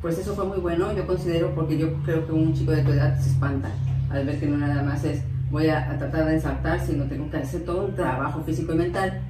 pues 0.00 0.18
eso 0.18 0.34
fue 0.34 0.44
muy 0.44 0.58
bueno, 0.58 0.92
yo 0.96 1.06
considero, 1.06 1.54
porque 1.54 1.78
yo 1.78 1.94
creo 2.02 2.26
que 2.26 2.32
un 2.32 2.52
chico 2.52 2.72
de 2.72 2.82
tu 2.82 2.90
edad 2.90 3.18
se 3.20 3.30
espanta 3.30 3.70
al 4.10 4.26
ver 4.26 4.38
que 4.38 4.46
no 4.46 4.58
nada 4.58 4.82
más 4.82 5.04
es 5.04 5.22
voy 5.50 5.68
a, 5.68 5.96
tratar 5.98 6.26
de 6.26 6.34
ensartar, 6.34 6.80
sino 6.80 7.04
tengo 7.04 7.30
que 7.30 7.36
hacer 7.36 7.64
todo 7.64 7.84
un 7.84 7.94
trabajo 7.94 8.42
físico 8.42 8.72
y 8.72 8.76
mental. 8.76 9.20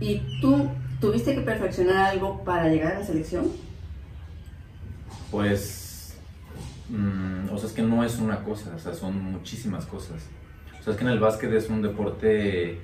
¿Y 0.00 0.40
tú 0.40 0.70
tuviste 1.00 1.34
que 1.34 1.42
perfeccionar 1.42 2.12
algo 2.12 2.42
para 2.42 2.68
llegar 2.68 2.96
a 2.96 3.00
la 3.00 3.04
selección? 3.04 3.46
Pues, 5.30 6.18
mm, 6.88 7.52
o 7.52 7.58
sea, 7.58 7.68
es 7.68 7.74
que 7.74 7.82
no 7.82 8.02
es 8.02 8.18
una 8.18 8.42
cosa, 8.42 8.72
o 8.74 8.78
sea, 8.78 8.94
son 8.94 9.22
muchísimas 9.22 9.84
cosas. 9.84 10.28
O 10.80 10.82
sea, 10.82 10.94
es 10.94 10.98
que 10.98 11.04
en 11.04 11.10
el 11.10 11.20
básquet 11.20 11.52
es 11.52 11.68
un 11.68 11.82
deporte 11.82 12.80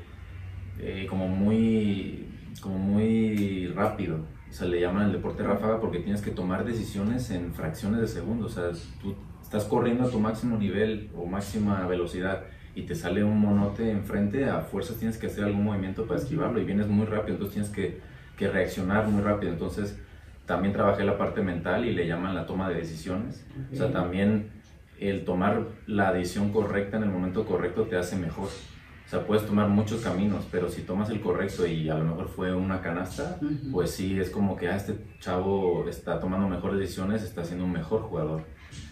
eh, 0.78 1.06
como 1.08 1.28
muy, 1.28 2.28
como 2.60 2.78
muy 2.78 3.68
rápido 3.68 4.35
se 4.56 4.66
le 4.66 4.80
llama 4.80 5.04
el 5.04 5.12
deporte 5.12 5.42
ráfaga 5.42 5.78
porque 5.80 5.98
tienes 5.98 6.22
que 6.22 6.30
tomar 6.30 6.64
decisiones 6.64 7.30
en 7.30 7.52
fracciones 7.52 8.00
de 8.00 8.08
segundos. 8.08 8.56
O 8.56 8.72
sea, 8.72 8.80
tú 9.02 9.14
estás 9.42 9.64
corriendo 9.64 10.04
a 10.04 10.10
tu 10.10 10.18
máximo 10.18 10.56
nivel 10.56 11.10
o 11.14 11.26
máxima 11.26 11.86
velocidad 11.86 12.44
y 12.74 12.84
te 12.84 12.94
sale 12.94 13.22
un 13.22 13.38
monote 13.38 13.90
enfrente, 13.90 14.48
a 14.48 14.62
fuerzas 14.62 14.96
tienes 14.96 15.18
que 15.18 15.26
hacer 15.26 15.44
algún 15.44 15.62
movimiento 15.62 16.06
para 16.06 16.18
esquivarlo 16.18 16.58
y 16.58 16.64
vienes 16.64 16.88
muy 16.88 17.04
rápido, 17.04 17.34
entonces 17.34 17.52
tienes 17.52 17.70
que, 17.70 18.00
que 18.38 18.48
reaccionar 18.48 19.06
muy 19.08 19.22
rápido. 19.22 19.52
Entonces 19.52 19.98
también 20.46 20.72
trabajé 20.72 21.04
la 21.04 21.18
parte 21.18 21.42
mental 21.42 21.84
y 21.84 21.92
le 21.92 22.06
llaman 22.06 22.34
la 22.34 22.46
toma 22.46 22.70
de 22.70 22.76
decisiones. 22.76 23.44
O 23.70 23.76
sea, 23.76 23.92
también 23.92 24.48
el 24.98 25.26
tomar 25.26 25.64
la 25.86 26.14
decisión 26.14 26.50
correcta 26.50 26.96
en 26.96 27.02
el 27.02 27.10
momento 27.10 27.44
correcto 27.44 27.82
te 27.82 27.98
hace 27.98 28.16
mejor. 28.16 28.48
O 29.06 29.08
sea, 29.08 29.24
puedes 29.24 29.46
tomar 29.46 29.68
muchos 29.68 30.00
caminos, 30.00 30.44
pero 30.50 30.68
si 30.68 30.82
tomas 30.82 31.10
el 31.10 31.20
correcto 31.20 31.64
y 31.64 31.88
a 31.88 31.94
lo 31.94 32.04
mejor 32.04 32.28
fue 32.28 32.52
una 32.52 32.80
canasta, 32.80 33.38
pues 33.70 33.92
sí, 33.92 34.18
es 34.18 34.30
como 34.30 34.56
que 34.56 34.68
ah, 34.68 34.74
este 34.74 34.96
chavo 35.20 35.88
está 35.88 36.18
tomando 36.18 36.48
mejores 36.48 36.80
decisiones, 36.80 37.22
está 37.22 37.44
siendo 37.44 37.64
un 37.64 37.72
mejor 37.72 38.02
jugador. 38.02 38.42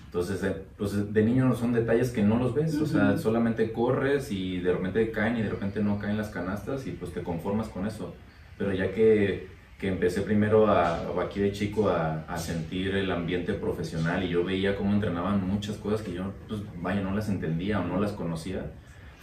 Entonces, 0.04 0.44
eh, 0.44 0.54
pues 0.78 1.12
de 1.12 1.24
niño 1.24 1.52
son 1.56 1.72
detalles 1.72 2.12
que 2.12 2.22
no 2.22 2.38
los 2.38 2.54
ves, 2.54 2.76
o 2.76 2.86
sea, 2.86 3.18
solamente 3.18 3.72
corres 3.72 4.30
y 4.30 4.60
de 4.60 4.72
repente 4.72 5.10
caen 5.10 5.36
y 5.38 5.42
de 5.42 5.50
repente 5.50 5.82
no 5.82 5.98
caen 5.98 6.16
las 6.16 6.28
canastas 6.28 6.86
y 6.86 6.92
pues 6.92 7.12
te 7.12 7.24
conformas 7.24 7.66
con 7.66 7.84
eso. 7.84 8.14
Pero 8.56 8.72
ya 8.72 8.92
que, 8.92 9.48
que 9.80 9.88
empecé 9.88 10.20
primero 10.20 10.68
a, 10.68 11.00
aquí 11.20 11.40
de 11.40 11.50
chico 11.50 11.88
a, 11.88 12.20
a, 12.28 12.38
sentir 12.38 12.94
el 12.94 13.10
ambiente 13.10 13.54
profesional 13.54 14.22
y 14.22 14.28
yo 14.28 14.44
veía 14.44 14.76
cómo 14.76 14.92
entrenaban 14.92 15.44
muchas 15.44 15.76
cosas 15.76 16.02
que 16.02 16.12
yo, 16.12 16.30
pues 16.46 16.60
vaya, 16.80 17.00
no 17.00 17.12
las 17.12 17.28
entendía 17.28 17.80
o 17.80 17.84
no 17.84 17.98
las 17.98 18.12
conocía, 18.12 18.70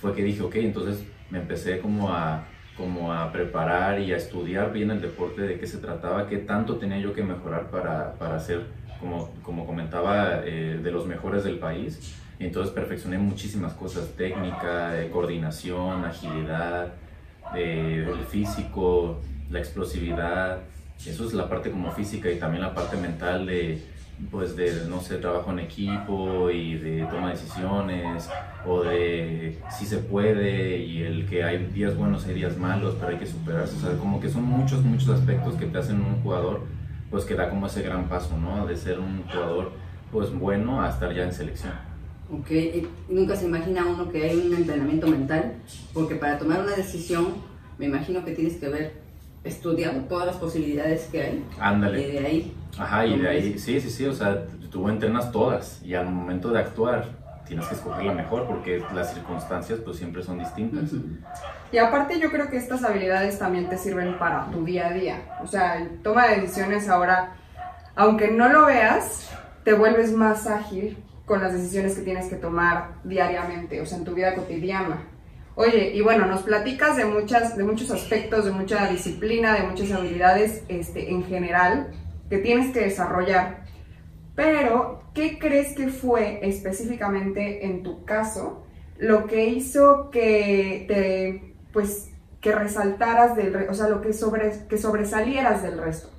fue 0.01 0.13
que 0.13 0.23
dije, 0.23 0.41
ok, 0.41 0.55
entonces 0.55 1.03
me 1.29 1.39
empecé 1.39 1.79
como 1.79 2.09
a, 2.09 2.43
como 2.75 3.13
a 3.13 3.31
preparar 3.31 3.99
y 3.99 4.11
a 4.11 4.17
estudiar 4.17 4.73
bien 4.73 4.89
el 4.89 4.99
deporte, 4.99 5.43
de 5.43 5.59
qué 5.59 5.67
se 5.67 5.77
trataba, 5.77 6.27
qué 6.27 6.37
tanto 6.37 6.77
tenía 6.77 6.97
yo 6.97 7.13
que 7.13 7.21
mejorar 7.21 7.69
para, 7.69 8.13
para 8.15 8.39
ser, 8.39 8.65
como, 8.99 9.29
como 9.43 9.67
comentaba, 9.67 10.41
eh, 10.43 10.79
de 10.81 10.91
los 10.91 11.05
mejores 11.05 11.43
del 11.43 11.59
país. 11.59 12.17
Y 12.39 12.45
entonces 12.45 12.73
perfeccioné 12.73 13.19
muchísimas 13.19 13.73
cosas, 13.73 14.13
técnica, 14.17 14.93
de 14.93 15.11
coordinación, 15.11 16.03
agilidad, 16.03 16.93
eh, 17.55 18.07
el 18.11 18.25
físico, 18.25 19.21
la 19.51 19.59
explosividad. 19.59 20.61
Eso 21.05 21.25
es 21.25 21.33
la 21.33 21.47
parte 21.47 21.69
como 21.69 21.91
física 21.91 22.31
y 22.31 22.39
también 22.39 22.63
la 22.63 22.73
parte 22.73 22.97
mental 22.97 23.45
de, 23.45 23.83
pues 24.29 24.55
de, 24.55 24.85
no 24.87 25.01
sé, 25.01 25.17
trabajo 25.17 25.51
en 25.51 25.59
equipo 25.59 26.49
y 26.51 26.75
de 26.75 27.05
toma 27.05 27.27
de 27.27 27.33
decisiones, 27.33 28.29
o 28.65 28.83
de 28.83 29.57
si 29.69 29.85
se 29.85 29.97
puede 29.97 30.77
y 30.77 31.01
el 31.01 31.27
que 31.27 31.43
hay 31.43 31.65
días 31.67 31.95
buenos 31.95 32.27
y 32.27 32.33
días 32.33 32.57
malos, 32.57 32.95
pero 32.99 33.11
hay 33.11 33.17
que 33.17 33.25
superarse. 33.25 33.75
O 33.77 33.79
sea, 33.79 33.97
como 33.97 34.19
que 34.19 34.29
son 34.29 34.43
muchos, 34.43 34.83
muchos 34.83 35.09
aspectos 35.09 35.55
que 35.55 35.65
te 35.65 35.77
hacen 35.77 35.99
un 36.01 36.21
jugador, 36.21 36.61
pues 37.09 37.25
que 37.25 37.35
da 37.35 37.49
como 37.49 37.67
ese 37.67 37.81
gran 37.81 38.07
paso, 38.07 38.37
¿no? 38.37 38.67
De 38.67 38.77
ser 38.77 38.99
un 38.99 39.23
jugador, 39.23 39.71
pues 40.11 40.31
bueno, 40.31 40.81
a 40.81 40.89
estar 40.89 41.13
ya 41.13 41.23
en 41.23 41.33
selección. 41.33 41.73
Ok, 42.31 42.49
nunca 43.09 43.35
se 43.35 43.45
imagina 43.45 43.85
uno 43.85 44.09
que 44.09 44.23
hay 44.23 44.37
un 44.37 44.53
entrenamiento 44.53 45.07
mental, 45.07 45.55
porque 45.93 46.15
para 46.15 46.37
tomar 46.37 46.61
una 46.61 46.75
decisión, 46.75 47.27
me 47.77 47.87
imagino 47.87 48.23
que 48.23 48.31
tienes 48.31 48.55
que 48.55 48.67
haber 48.67 49.00
estudiado 49.43 50.01
todas 50.01 50.27
las 50.27 50.35
posibilidades 50.37 51.07
que 51.11 51.21
hay. 51.21 51.45
Ándale. 51.59 52.01
Y 52.01 52.11
de 52.11 52.19
ahí. 52.19 52.57
Ajá, 52.77 53.05
y 53.05 53.19
de 53.19 53.29
ahí, 53.29 53.59
sí, 53.59 53.81
sí, 53.81 53.89
sí, 53.89 54.05
o 54.05 54.13
sea, 54.13 54.45
tú 54.69 54.87
entrenas 54.87 55.31
todas 55.31 55.81
y 55.83 55.93
al 55.93 56.09
momento 56.09 56.51
de 56.51 56.59
actuar 56.59 57.21
tienes 57.45 57.67
que 57.67 57.75
escoger 57.75 58.05
la 58.05 58.13
mejor 58.13 58.47
porque 58.47 58.81
las 58.93 59.13
circunstancias 59.13 59.79
pues 59.83 59.97
siempre 59.97 60.23
son 60.23 60.39
distintas. 60.39 60.91
Y 61.71 61.77
aparte 61.77 62.17
yo 62.17 62.31
creo 62.31 62.49
que 62.49 62.55
estas 62.55 62.83
habilidades 62.85 63.39
también 63.39 63.67
te 63.67 63.77
sirven 63.77 64.17
para 64.17 64.45
tu 64.51 64.63
día 64.63 64.87
a 64.87 64.93
día. 64.93 65.37
O 65.43 65.47
sea, 65.47 65.85
toma 66.01 66.27
de 66.27 66.39
decisiones 66.39 66.87
ahora, 66.87 67.33
aunque 67.95 68.31
no 68.31 68.47
lo 68.47 68.67
veas, 68.67 69.29
te 69.65 69.73
vuelves 69.73 70.13
más 70.13 70.47
ágil 70.47 70.97
con 71.25 71.41
las 71.41 71.51
decisiones 71.51 71.95
que 71.95 72.03
tienes 72.03 72.29
que 72.29 72.37
tomar 72.37 72.93
diariamente, 73.03 73.81
o 73.81 73.85
sea, 73.85 73.97
en 73.97 74.05
tu 74.05 74.13
vida 74.13 74.33
cotidiana. 74.33 75.01
Oye, 75.55 75.91
y 75.93 76.01
bueno, 76.01 76.25
nos 76.27 76.43
platicas 76.43 76.95
de, 76.95 77.05
muchas, 77.05 77.57
de 77.57 77.63
muchos 77.63 77.91
aspectos, 77.91 78.45
de 78.45 78.51
mucha 78.51 78.89
disciplina, 78.89 79.53
de 79.53 79.63
muchas 79.63 79.91
habilidades 79.91 80.63
este, 80.69 81.11
en 81.11 81.25
general 81.25 81.91
que 82.29 82.37
tienes 82.37 82.73
que 82.73 82.81
desarrollar. 82.81 83.65
Pero, 84.35 85.03
¿qué 85.13 85.37
crees 85.39 85.75
que 85.75 85.89
fue 85.89 86.39
específicamente 86.41 87.65
en 87.65 87.83
tu 87.83 88.05
caso 88.05 88.65
lo 88.97 89.27
que 89.27 89.47
hizo 89.47 90.09
que 90.09 90.85
te, 90.87 91.55
pues, 91.73 92.11
que 92.39 92.53
resaltaras 92.53 93.35
del, 93.35 93.55
o 93.69 93.73
sea, 93.73 93.89
lo 93.89 94.01
que, 94.01 94.13
sobre, 94.13 94.53
que 94.69 94.77
sobresalieras 94.77 95.63
del 95.63 95.77
resto? 95.77 96.09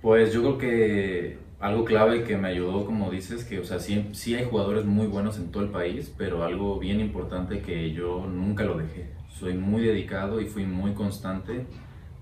Pues 0.00 0.32
yo 0.32 0.40
creo 0.40 0.58
que 0.58 1.38
algo 1.60 1.84
clave 1.84 2.24
que 2.24 2.38
me 2.38 2.48
ayudó, 2.48 2.86
como 2.86 3.10
dices, 3.10 3.44
que, 3.44 3.58
o 3.58 3.64
sea, 3.64 3.78
sí, 3.78 4.08
sí 4.12 4.34
hay 4.34 4.46
jugadores 4.46 4.86
muy 4.86 5.06
buenos 5.06 5.36
en 5.36 5.52
todo 5.52 5.62
el 5.62 5.68
país, 5.68 6.12
pero 6.16 6.42
algo 6.42 6.78
bien 6.78 7.00
importante 7.00 7.60
que 7.60 7.92
yo 7.92 8.26
nunca 8.26 8.64
lo 8.64 8.78
dejé. 8.78 9.10
Soy 9.28 9.54
muy 9.54 9.82
dedicado 9.82 10.40
y 10.40 10.46
fui 10.46 10.64
muy 10.64 10.92
constante 10.94 11.66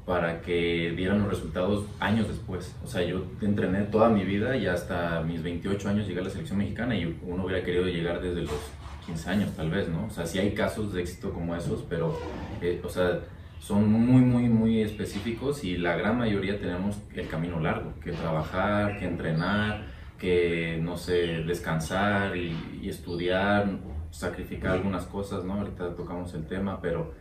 para 0.05 0.41
que 0.41 0.93
dieran 0.97 1.21
los 1.21 1.29
resultados 1.29 1.85
años 2.01 2.27
después. 2.27 2.75
O 2.83 2.89
sea, 2.89 3.03
yo 3.03 3.27
entrené 3.41 3.83
toda 3.83 4.09
mi 4.09 4.25
vida 4.25 4.57
y 4.57 4.67
hasta 4.67 5.21
mis 5.23 5.43
28 5.43 5.89
años 5.89 6.09
llegué 6.09 6.21
a 6.21 6.25
la 6.25 6.31
selección 6.31 6.59
mexicana 6.59 6.97
y 6.97 7.17
uno 7.23 7.45
hubiera 7.45 7.63
querido 7.63 7.85
llegar 7.85 8.21
desde 8.21 8.43
los 8.43 8.59
15 9.07 9.31
años 9.31 9.51
tal 9.55 9.71
vez, 9.71 9.89
¿no? 9.89 10.07
O 10.07 10.11
sea, 10.11 10.27
sí 10.27 10.39
hay 10.39 10.53
casos 10.53 10.93
de 10.93 11.03
éxito 11.03 11.33
como 11.33 11.55
esos, 11.55 11.85
pero, 11.89 12.19
eh, 12.61 12.81
o 12.85 12.89
sea, 12.89 13.21
son 13.59 13.91
muy, 13.91 14.23
muy, 14.23 14.49
muy 14.49 14.83
específicos 14.83 15.65
y 15.65 15.77
la 15.77 15.97
gran 15.97 16.19
mayoría 16.19 16.61
tenemos 16.61 16.99
el 17.15 17.29
camino 17.29 17.61
largo, 17.61 17.95
que 18.03 18.13
trabajar, 18.13 18.99
que 18.99 19.07
entrenar, 19.07 19.87
que, 20.19 20.79
no 20.83 20.97
sé, 20.97 21.45
descansar 21.45 22.37
y, 22.37 22.81
y 22.83 22.89
estudiar, 22.89 23.69
sacrificar 24.11 24.73
algunas 24.73 25.07
cosas, 25.07 25.45
¿no? 25.45 25.55
Ahorita 25.55 25.95
tocamos 25.95 26.35
el 26.35 26.47
tema, 26.47 26.81
pero 26.81 27.13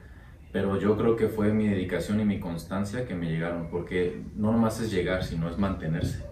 pero 0.52 0.80
yo 0.80 0.98
creo 0.98 1.16
que 1.16 1.28
fue 1.28 1.54
mi 1.54 1.68
dedicación 1.68 2.20
y 2.20 2.26
mi 2.26 2.40
constancia 2.40 3.06
que 3.06 3.14
me 3.16 3.30
llegaron, 3.30 3.70
porque 3.70 4.24
no 4.36 4.52
nomás 4.52 4.80
es 4.80 4.92
llegar, 4.92 5.24
sino 5.24 5.50
es 5.50 5.58
mantenerse. 5.58 6.26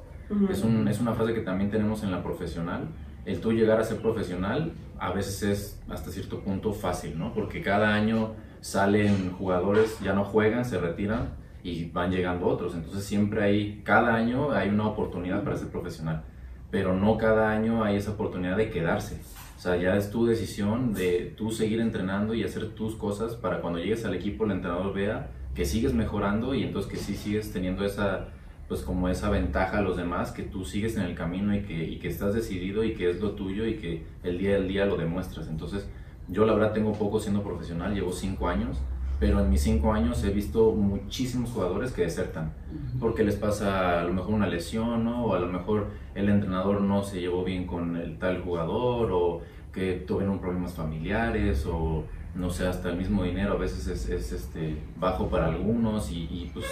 es, 0.49 0.63
un, 0.63 0.87
es, 0.87 0.99
una 0.99 1.13
frase 1.13 1.33
que 1.33 1.41
también 1.41 1.69
tenemos 1.69 2.01
en 2.03 2.11
la 2.11 2.23
profesional. 2.23 2.87
El 3.25 3.41
tú 3.41 3.51
llegar 3.51 3.79
a 3.79 3.83
ser 3.83 3.97
profesional 3.97 4.73
a 4.97 5.11
veces 5.11 5.43
es 5.43 5.83
hasta 5.89 6.11
cierto 6.11 6.39
punto 6.41 6.73
fácil, 6.73 7.19
¿no? 7.19 7.33
Porque 7.33 7.61
cada 7.61 7.93
año 7.93 8.33
salen 8.65 9.31
jugadores, 9.33 9.99
ya 9.99 10.13
no 10.13 10.23
juegan, 10.23 10.65
se 10.65 10.79
retiran 10.79 11.29
y 11.63 11.85
van 11.91 12.09
llegando 12.09 12.47
otros. 12.47 12.73
Entonces 12.73 13.03
siempre 13.05 13.43
hay, 13.43 13.81
cada 13.83 14.15
año 14.15 14.53
hay 14.53 14.69
una 14.69 14.87
oportunidad 14.87 15.43
para 15.43 15.55
ser 15.55 15.67
profesional, 15.67 16.23
pero 16.71 16.95
no 16.95 17.15
cada 17.19 17.51
año 17.51 17.83
hay 17.83 17.97
esa 17.97 18.13
oportunidad 18.13 18.57
de 18.57 18.71
quedarse. 18.71 19.21
O 19.55 19.61
sea, 19.61 19.75
ya 19.75 19.95
es 19.95 20.09
tu 20.09 20.25
decisión 20.25 20.95
de 20.95 21.31
tú 21.37 21.51
seguir 21.51 21.79
entrenando 21.79 22.33
y 22.33 22.43
hacer 22.43 22.69
tus 22.69 22.95
cosas 22.95 23.35
para 23.35 23.61
cuando 23.61 23.77
llegues 23.77 24.03
al 24.03 24.15
equipo 24.15 24.45
el 24.45 24.51
entrenador 24.53 24.95
vea 24.95 25.29
que 25.53 25.65
sigues 25.65 25.93
mejorando 25.93 26.55
y 26.55 26.63
entonces 26.63 26.91
que 26.91 26.97
sí 26.97 27.13
sigues 27.13 27.53
teniendo 27.53 27.85
esa, 27.85 28.29
pues 28.67 28.81
como 28.81 29.09
esa 29.09 29.29
ventaja 29.29 29.77
a 29.77 29.81
los 29.81 29.95
demás, 29.95 30.31
que 30.31 30.41
tú 30.41 30.65
sigues 30.65 30.97
en 30.97 31.03
el 31.03 31.13
camino 31.13 31.55
y 31.55 31.61
que, 31.61 31.83
y 31.83 31.99
que 31.99 32.07
estás 32.07 32.33
decidido 32.33 32.83
y 32.83 32.95
que 32.95 33.11
es 33.11 33.21
lo 33.21 33.33
tuyo 33.33 33.67
y 33.67 33.75
que 33.75 34.03
el 34.23 34.39
día 34.39 34.53
del 34.53 34.67
día 34.67 34.87
lo 34.87 34.97
demuestras. 34.97 35.49
Entonces, 35.49 35.87
yo 36.27 36.45
la 36.45 36.53
verdad 36.53 36.73
tengo 36.73 36.93
poco 36.93 37.19
siendo 37.19 37.43
profesional, 37.43 37.93
llevo 37.93 38.11
cinco 38.11 38.47
años, 38.47 38.77
pero 39.19 39.39
en 39.39 39.49
mis 39.49 39.61
cinco 39.61 39.93
años 39.93 40.23
he 40.23 40.29
visto 40.29 40.71
muchísimos 40.71 41.51
jugadores 41.51 41.91
que 41.91 42.01
desertan, 42.01 42.51
porque 42.99 43.23
les 43.23 43.35
pasa 43.35 44.01
a 44.01 44.03
lo 44.03 44.13
mejor 44.13 44.33
una 44.33 44.47
lesión, 44.47 45.05
¿no? 45.05 45.25
o 45.25 45.35
a 45.35 45.39
lo 45.39 45.47
mejor 45.47 45.87
el 46.15 46.29
entrenador 46.29 46.81
no 46.81 47.03
se 47.03 47.21
llevó 47.21 47.43
bien 47.43 47.65
con 47.65 47.95
el 47.95 48.17
tal 48.17 48.41
jugador, 48.41 49.11
o 49.13 49.41
que 49.71 49.93
tuvieron 49.93 50.39
problemas 50.39 50.73
familiares, 50.73 51.65
o 51.65 52.05
no 52.33 52.49
sé, 52.49 52.67
hasta 52.67 52.89
el 52.89 52.97
mismo 52.97 53.23
dinero 53.23 53.53
a 53.53 53.57
veces 53.57 53.87
es, 53.87 54.09
es 54.09 54.31
este, 54.31 54.77
bajo 54.97 55.27
para 55.27 55.47
algunos 55.47 56.11
y, 56.11 56.23
y 56.23 56.51
pues 56.53 56.65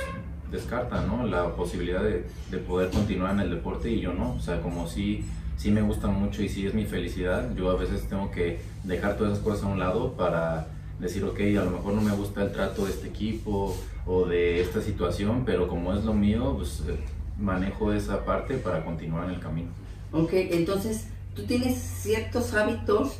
descartan 0.52 1.08
¿no? 1.08 1.26
la 1.26 1.56
posibilidad 1.56 2.04
de, 2.04 2.26
de, 2.52 2.58
poder 2.58 2.92
continuar 2.92 3.34
en 3.34 3.42
el 3.42 3.50
deporte 3.50 3.90
y 3.90 4.02
yo 4.02 4.14
no, 4.14 4.34
o 4.34 4.40
sea, 4.40 4.62
como 4.62 4.88
si 4.88 5.26
sí 5.64 5.72
me 5.72 5.82
gusta 5.82 6.08
mucho 6.08 6.44
y 6.44 6.50
sí 6.50 6.68
es 6.68 6.74
mi 6.74 6.84
felicidad, 6.84 7.56
yo 7.56 7.72
a 7.72 7.78
veces 7.78 8.02
tengo 8.10 8.30
que 8.32 8.60
dejar 8.84 9.16
todas 9.16 9.32
esas 9.32 9.44
cosas 9.46 9.64
a 9.64 9.68
un 9.68 9.80
lado 9.80 10.12
para 10.12 10.68
decir, 11.00 11.24
ok, 11.24 11.40
a 11.40 11.64
lo 11.64 11.72
mejor 11.72 11.94
no 11.94 12.02
me 12.02 12.12
gusta 12.12 12.44
el 12.44 12.52
trato 12.52 12.84
de 12.84 12.92
este 12.92 13.08
equipo 13.08 13.74
o 14.06 14.26
de 14.26 14.60
esta 14.60 14.82
situación, 14.82 15.44
pero 15.46 15.70
como 15.70 15.94
es 15.94 16.04
lo 16.04 16.14
mío, 16.14 16.56
pues 16.58 16.84
eh, 16.86 16.98
manejo 17.40 17.94
esa 17.94 18.26
parte 18.26 18.56
para 18.56 18.84
continuar 18.84 19.30
en 19.30 19.36
el 19.36 19.40
camino. 19.40 19.70
Ok, 20.12 20.32
entonces 20.34 21.08
tú 21.34 21.44
tienes 21.44 21.78
ciertos 21.78 22.54
hábitos 22.56 23.20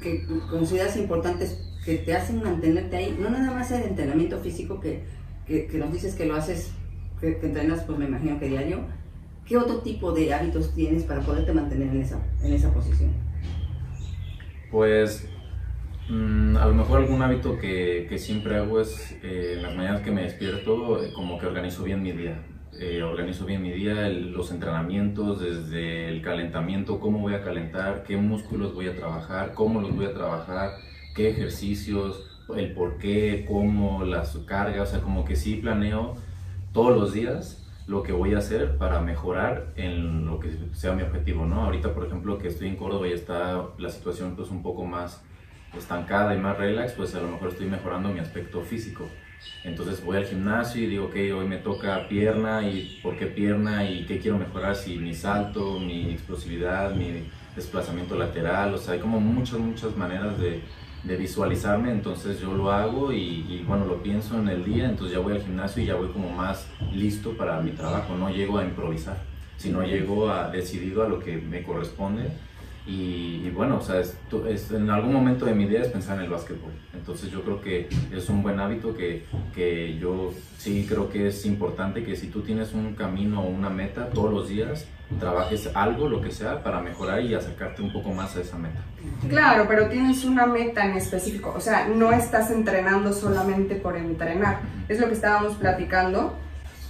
que 0.00 0.24
consideras 0.48 0.96
importantes 0.96 1.58
que 1.84 1.96
te 1.96 2.14
hacen 2.14 2.44
mantenerte 2.44 2.96
ahí, 2.96 3.18
no 3.18 3.28
nada 3.28 3.50
más 3.50 3.72
el 3.72 3.82
entrenamiento 3.82 4.38
físico 4.38 4.78
que, 4.78 5.02
que, 5.48 5.68
nos 5.78 5.92
dices 5.92 6.14
que 6.14 6.26
lo 6.26 6.36
haces, 6.36 6.70
que, 7.20 7.38
que, 7.38 7.46
entrenas, 7.46 7.82
pues 7.82 7.98
me 7.98 8.04
imagino 8.04 8.38
que 8.38 8.50
diario, 8.50 8.82
¿qué 9.46 9.56
otro 9.56 9.78
tipo 9.78 10.12
de 10.12 10.34
hábitos 10.34 10.74
tienes 10.74 11.04
para 11.04 11.20
poderte 11.20 11.52
mantener 11.52 11.88
en 11.88 12.02
esa, 12.02 12.20
en 12.42 12.52
esa 12.52 12.72
posición? 12.72 13.12
Pues 14.70 15.28
Mm, 16.08 16.56
a 16.56 16.66
lo 16.66 16.74
mejor 16.74 17.00
algún 17.00 17.20
hábito 17.22 17.58
que, 17.58 18.06
que 18.08 18.16
siempre 18.18 18.56
hago 18.56 18.80
es 18.80 19.18
eh, 19.24 19.54
en 19.56 19.62
las 19.62 19.74
mañanas 19.74 20.02
que 20.02 20.12
me 20.12 20.22
despierto, 20.22 21.02
eh, 21.02 21.12
como 21.12 21.38
que 21.38 21.46
organizo 21.46 21.82
bien 21.82 22.02
mi 22.02 22.12
día. 22.12 22.42
eh, 22.78 23.02
organizo 23.02 23.46
bien 23.46 23.62
mi 23.62 23.70
día, 23.72 24.08
los 24.10 24.50
entrenamientos, 24.50 25.40
desde 25.40 26.08
el 26.10 26.20
calentamiento, 26.22 27.00
cómo 27.00 27.20
voy 27.20 27.34
a 27.34 27.42
calentar, 27.42 28.04
qué 28.04 28.16
músculos 28.18 28.74
voy 28.74 28.86
a 28.88 28.94
trabajar, 28.94 29.54
cómo 29.54 29.80
los 29.80 29.96
voy 29.96 30.04
a 30.06 30.12
trabajar, 30.12 30.72
qué 31.14 31.30
ejercicios, 31.30 32.22
el 32.54 32.72
por 32.74 32.98
qué, 32.98 33.46
cómo, 33.48 34.04
las 34.04 34.36
cargas, 34.46 34.90
o 34.90 34.92
sea, 34.92 35.00
como 35.00 35.24
que 35.24 35.36
sí 35.36 35.56
planeo 35.56 36.16
todos 36.72 36.94
los 36.96 37.12
días 37.14 37.65
lo 37.86 38.02
que 38.02 38.12
voy 38.12 38.34
a 38.34 38.38
hacer 38.38 38.78
para 38.78 39.00
mejorar 39.00 39.72
en 39.76 40.26
lo 40.26 40.40
que 40.40 40.50
sea 40.72 40.92
mi 40.92 41.02
objetivo, 41.02 41.46
¿no? 41.46 41.64
Ahorita, 41.64 41.94
por 41.94 42.06
ejemplo, 42.06 42.38
que 42.38 42.48
estoy 42.48 42.68
en 42.68 42.76
Córdoba 42.76 43.06
y 43.06 43.12
está 43.12 43.68
la 43.78 43.88
situación 43.90 44.34
pues 44.34 44.50
un 44.50 44.62
poco 44.62 44.84
más 44.84 45.22
estancada 45.76 46.34
y 46.34 46.38
más 46.38 46.58
relax, 46.58 46.92
pues 46.92 47.14
a 47.14 47.20
lo 47.20 47.28
mejor 47.28 47.50
estoy 47.50 47.66
mejorando 47.66 48.08
mi 48.08 48.18
aspecto 48.18 48.60
físico. 48.62 49.06
Entonces 49.62 50.04
voy 50.04 50.16
al 50.16 50.24
gimnasio 50.24 50.82
y 50.82 50.86
digo, 50.86 51.06
ok, 51.06 51.14
hoy 51.14 51.46
me 51.46 51.58
toca 51.58 52.08
pierna 52.08 52.68
y 52.68 52.98
por 53.02 53.16
qué 53.16 53.26
pierna 53.26 53.88
y 53.88 54.04
qué 54.06 54.18
quiero 54.18 54.38
mejorar, 54.38 54.74
si 54.74 54.96
mi 54.98 55.14
salto, 55.14 55.78
mi 55.78 56.10
explosividad, 56.10 56.94
mi 56.94 57.28
desplazamiento 57.54 58.16
lateral, 58.16 58.74
o 58.74 58.78
sea, 58.78 58.94
hay 58.94 59.00
como 59.00 59.20
muchas, 59.20 59.58
muchas 59.58 59.96
maneras 59.96 60.38
de, 60.38 60.62
de 61.06 61.16
visualizarme, 61.16 61.92
entonces 61.92 62.40
yo 62.40 62.52
lo 62.52 62.72
hago 62.72 63.12
y, 63.12 63.64
bueno, 63.66 63.84
lo 63.84 64.02
pienso 64.02 64.38
en 64.38 64.48
el 64.48 64.64
día, 64.64 64.88
entonces 64.88 65.16
ya 65.16 65.22
voy 65.22 65.34
al 65.34 65.42
gimnasio 65.42 65.82
y 65.82 65.86
ya 65.86 65.94
voy 65.94 66.08
como 66.08 66.30
más 66.30 66.66
listo 66.92 67.36
para 67.36 67.60
mi 67.60 67.70
trabajo, 67.70 68.16
no 68.16 68.28
llego 68.30 68.58
a 68.58 68.64
improvisar, 68.64 69.22
sino 69.56 69.82
llego 69.82 70.30
a, 70.30 70.50
decidido 70.50 71.04
a 71.04 71.08
lo 71.08 71.20
que 71.20 71.36
me 71.36 71.62
corresponde 71.62 72.30
y, 72.88 73.50
bueno, 73.50 73.78
o 73.78 73.80
sea, 73.80 74.00
es, 74.00 74.70
en 74.70 74.90
algún 74.90 75.12
momento 75.12 75.44
de 75.44 75.54
mi 75.54 75.66
día 75.66 75.82
es 75.82 75.88
pensar 75.88 76.18
en 76.18 76.24
el 76.24 76.30
básquetbol. 76.30 76.70
Entonces 76.94 77.32
yo 77.32 77.42
creo 77.42 77.60
que 77.60 77.88
es 78.12 78.28
un 78.28 78.44
buen 78.44 78.60
hábito 78.60 78.96
que, 78.96 79.24
que 79.54 79.98
yo 79.98 80.32
sí 80.56 80.86
creo 80.88 81.10
que 81.10 81.26
es 81.26 81.44
importante 81.46 82.04
que 82.04 82.14
si 82.14 82.28
tú 82.28 82.42
tienes 82.42 82.74
un 82.74 82.94
camino 82.94 83.42
o 83.42 83.48
una 83.48 83.70
meta 83.70 84.10
todos 84.10 84.32
los 84.32 84.48
días, 84.48 84.86
trabajes 85.20 85.70
algo, 85.74 86.08
lo 86.08 86.20
que 86.20 86.30
sea, 86.30 86.62
para 86.62 86.80
mejorar 86.80 87.20
y 87.22 87.34
acercarte 87.34 87.82
un 87.82 87.92
poco 87.92 88.10
más 88.10 88.36
a 88.36 88.40
esa 88.40 88.58
meta. 88.58 88.80
Claro, 89.28 89.66
pero 89.68 89.88
tienes 89.88 90.24
una 90.24 90.46
meta 90.46 90.84
en 90.84 90.96
específico, 90.96 91.54
o 91.56 91.60
sea, 91.60 91.88
no 91.88 92.12
estás 92.12 92.50
entrenando 92.50 93.12
solamente 93.12 93.76
por 93.76 93.96
entrenar. 93.96 94.60
Es 94.88 95.00
lo 95.00 95.06
que 95.06 95.14
estábamos 95.14 95.54
platicando. 95.54 96.34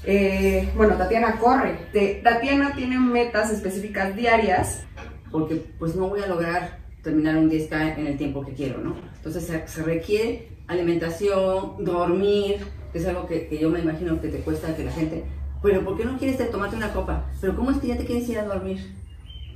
Eh, 0.05 0.71
bueno, 0.77 0.95
Tatiana 0.95 1.37
corre. 1.39 1.79
Tatiana 2.23 2.73
tiene 2.75 2.99
metas 2.99 3.51
específicas 3.51 4.15
diarias 4.15 4.85
porque 5.31 5.57
pues 5.79 5.97
no 5.97 6.09
voy 6.09 6.23
a 6.23 6.27
lograr 6.27 6.79
terminar 7.03 7.37
un 7.37 7.51
10K 7.51 7.99
en 7.99 8.07
el 8.07 8.17
tiempo 8.17 8.45
que 8.45 8.53
quiero, 8.53 8.79
¿no? 8.79 8.97
Entonces 9.17 9.45
se, 9.67 9.83
requiere 9.83 10.49
alimentación, 10.67 11.85
dormir, 11.85 12.57
que 12.93 12.99
es 12.99 13.07
algo 13.07 13.27
que, 13.27 13.57
yo 13.61 13.71
me 13.71 13.81
imagino 13.81 14.21
que 14.21 14.29
te 14.29 14.39
cuesta 14.39 14.75
que 14.75 14.85
la 14.85 14.93
gente, 14.93 15.25
pero 15.63 15.85
¿por 15.85 15.97
qué 15.97 16.05
no 16.05 16.19
quieres 16.19 16.51
tomarte 16.51 16.77
una 16.77 16.93
copa? 16.93 17.25
Pero 17.41 17.57
¿cómo 17.57 17.71
es 17.71 17.79
que 17.79 17.89
ya 17.89 17.97
te 17.97 18.05
quieres 18.05 18.29
ir 18.29 18.39
a 18.39 18.45
dormir? 18.45 18.95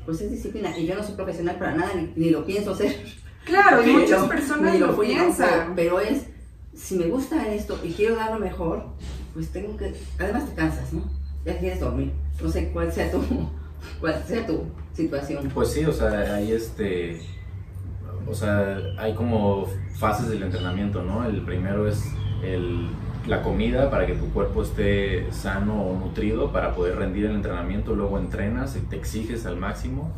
Pues 0.04 0.20
es 0.20 0.30
disciplina 0.30 0.76
y 0.76 0.86
yo 0.86 0.94
no 0.94 1.04
soy 1.04 1.14
profesional 1.14 1.56
para 1.56 1.74
nada, 1.74 1.90
ni, 2.16 2.30
lo 2.30 2.44
pienso 2.44 2.72
hacer. 2.72 2.96
Claro, 3.44 3.86
y 3.86 3.92
muchas 3.96 4.26
personas 4.26 4.78
lo, 4.78 4.98
piensan. 4.98 5.74
pero 5.76 6.00
es, 6.00 6.26
si 6.74 6.96
me 6.96 7.06
gusta 7.06 7.52
esto 7.52 7.78
y 7.84 7.92
quiero 7.92 8.16
dar 8.16 8.32
lo 8.32 8.38
mejor, 8.38 8.86
pues 9.34 9.50
tengo 9.50 9.76
que, 9.76 9.94
además 10.18 10.48
te 10.48 10.54
cansas, 10.54 10.92
¿no? 10.92 11.02
Ya 11.44 11.58
quieres 11.58 11.80
dormir. 11.80 12.12
No 12.42 12.50
sé 12.50 12.70
cuál 12.70 12.92
sea 12.92 13.10
tu, 13.10 13.20
cuál 14.00 14.22
sea 14.26 14.46
tu 14.46 14.64
situación. 14.94 15.50
Pues 15.52 15.72
sí, 15.72 15.84
o 15.84 15.92
sea, 15.92 16.34
hay 16.34 16.52
este, 16.52 17.20
o 18.26 18.34
sea, 18.34 18.78
hay 18.98 19.14
como 19.14 19.66
fases 19.98 20.28
del 20.28 20.42
entrenamiento, 20.42 21.02
¿no? 21.02 21.24
El 21.24 21.42
primero 21.42 21.88
es 21.88 22.02
el, 22.42 22.88
la 23.26 23.42
comida 23.42 23.90
para 23.90 24.06
que 24.06 24.14
tu 24.14 24.30
cuerpo 24.30 24.62
esté 24.62 25.30
sano 25.32 25.82
o 25.82 25.98
nutrido 25.98 26.52
para 26.52 26.74
poder 26.74 26.96
rendir 26.96 27.26
el 27.26 27.32
entrenamiento, 27.36 27.94
luego 27.94 28.18
entrenas 28.18 28.76
y 28.76 28.80
te 28.80 28.96
exiges 28.96 29.46
al 29.46 29.56
máximo. 29.56 30.12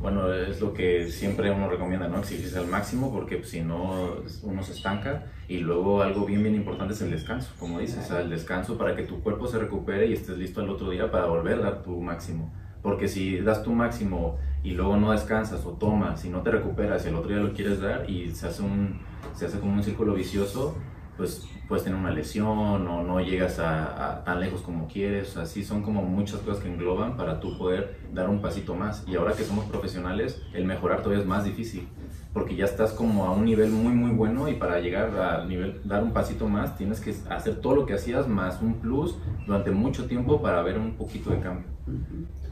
Bueno, 0.00 0.32
es 0.32 0.60
lo 0.60 0.72
que 0.72 1.08
siempre 1.10 1.50
uno 1.50 1.68
recomienda, 1.68 2.06
¿no? 2.06 2.18
Exigirse 2.20 2.56
al 2.56 2.68
máximo 2.68 3.12
porque 3.12 3.38
pues, 3.38 3.50
si 3.50 3.62
no 3.62 4.18
uno 4.42 4.62
se 4.62 4.72
estanca. 4.72 5.24
Y 5.48 5.58
luego 5.58 6.02
algo 6.02 6.24
bien, 6.24 6.42
bien 6.42 6.54
importante 6.54 6.94
es 6.94 7.02
el 7.02 7.10
descanso, 7.10 7.52
como 7.58 7.80
dices, 7.80 8.08
el 8.10 8.30
descanso 8.30 8.78
para 8.78 8.94
que 8.94 9.02
tu 9.02 9.20
cuerpo 9.22 9.48
se 9.48 9.58
recupere 9.58 10.06
y 10.06 10.12
estés 10.12 10.38
listo 10.38 10.60
al 10.60 10.68
otro 10.68 10.90
día 10.90 11.10
para 11.10 11.26
volver 11.26 11.58
a 11.58 11.62
dar 11.62 11.82
tu 11.82 12.00
máximo. 12.00 12.52
Porque 12.82 13.08
si 13.08 13.40
das 13.40 13.64
tu 13.64 13.72
máximo 13.72 14.38
y 14.62 14.72
luego 14.72 14.96
no 14.96 15.10
descansas 15.10 15.64
o 15.64 15.72
tomas 15.72 16.24
y 16.24 16.28
no 16.28 16.42
te 16.42 16.52
recuperas 16.52 17.04
y 17.04 17.08
el 17.08 17.16
otro 17.16 17.30
día 17.30 17.38
lo 17.38 17.52
quieres 17.52 17.80
dar 17.80 18.08
y 18.08 18.30
se 18.30 18.46
hace, 18.46 18.62
un, 18.62 19.00
se 19.34 19.46
hace 19.46 19.58
como 19.58 19.72
un 19.72 19.82
círculo 19.82 20.14
vicioso, 20.14 20.76
pues 21.18 21.46
puedes 21.66 21.84
tener 21.84 21.98
una 21.98 22.12
lesión 22.12 22.46
o 22.48 23.02
no 23.02 23.20
llegas 23.20 23.58
a, 23.58 24.22
tan 24.24 24.40
lejos 24.40 24.62
como 24.62 24.88
quieres. 24.88 25.36
Así 25.36 25.64
son 25.64 25.82
como 25.82 26.02
muchas 26.02 26.40
cosas 26.40 26.62
que 26.62 26.72
engloban 26.72 27.16
para 27.16 27.40
tú 27.40 27.58
poder 27.58 27.98
dar 28.14 28.30
un 28.30 28.40
pasito 28.40 28.74
más. 28.74 29.04
Y 29.06 29.16
ahora 29.16 29.34
que 29.34 29.42
somos 29.42 29.66
profesionales, 29.66 30.40
el 30.54 30.64
mejorar 30.64 31.02
todavía 31.02 31.20
es 31.20 31.28
más 31.28 31.44
difícil 31.44 31.86
porque 32.32 32.54
ya 32.54 32.66
estás 32.66 32.92
como 32.92 33.24
a 33.24 33.32
un 33.32 33.46
nivel 33.46 33.70
muy 33.70 33.94
muy 33.94 34.12
bueno 34.12 34.48
y 34.48 34.54
para 34.54 34.78
llegar 34.80 35.16
al 35.16 35.48
nivel, 35.48 35.80
dar 35.84 36.04
un 36.04 36.12
pasito 36.12 36.46
más, 36.48 36.76
tienes 36.76 37.00
que 37.00 37.12
hacer 37.30 37.56
todo 37.56 37.74
lo 37.74 37.86
que 37.86 37.94
hacías 37.94 38.28
más 38.28 38.62
un 38.62 38.74
plus 38.74 39.16
durante 39.46 39.70
mucho 39.70 40.06
tiempo 40.06 40.40
para 40.40 40.62
ver 40.62 40.78
un 40.78 40.92
poquito 40.92 41.30
de 41.30 41.40
cambio. 41.40 41.66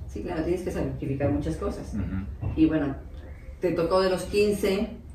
Sí, 0.08 0.22
claro, 0.22 0.42
tienes 0.42 0.62
que 0.62 0.72
sacrificar 0.72 1.30
muchas 1.30 1.56
cosas. 1.56 1.94
Y 2.56 2.66
bueno, 2.66 2.96
te 3.60 3.72
tocó 3.72 4.00
de 4.00 4.10
los 4.10 4.22
15 4.24 5.05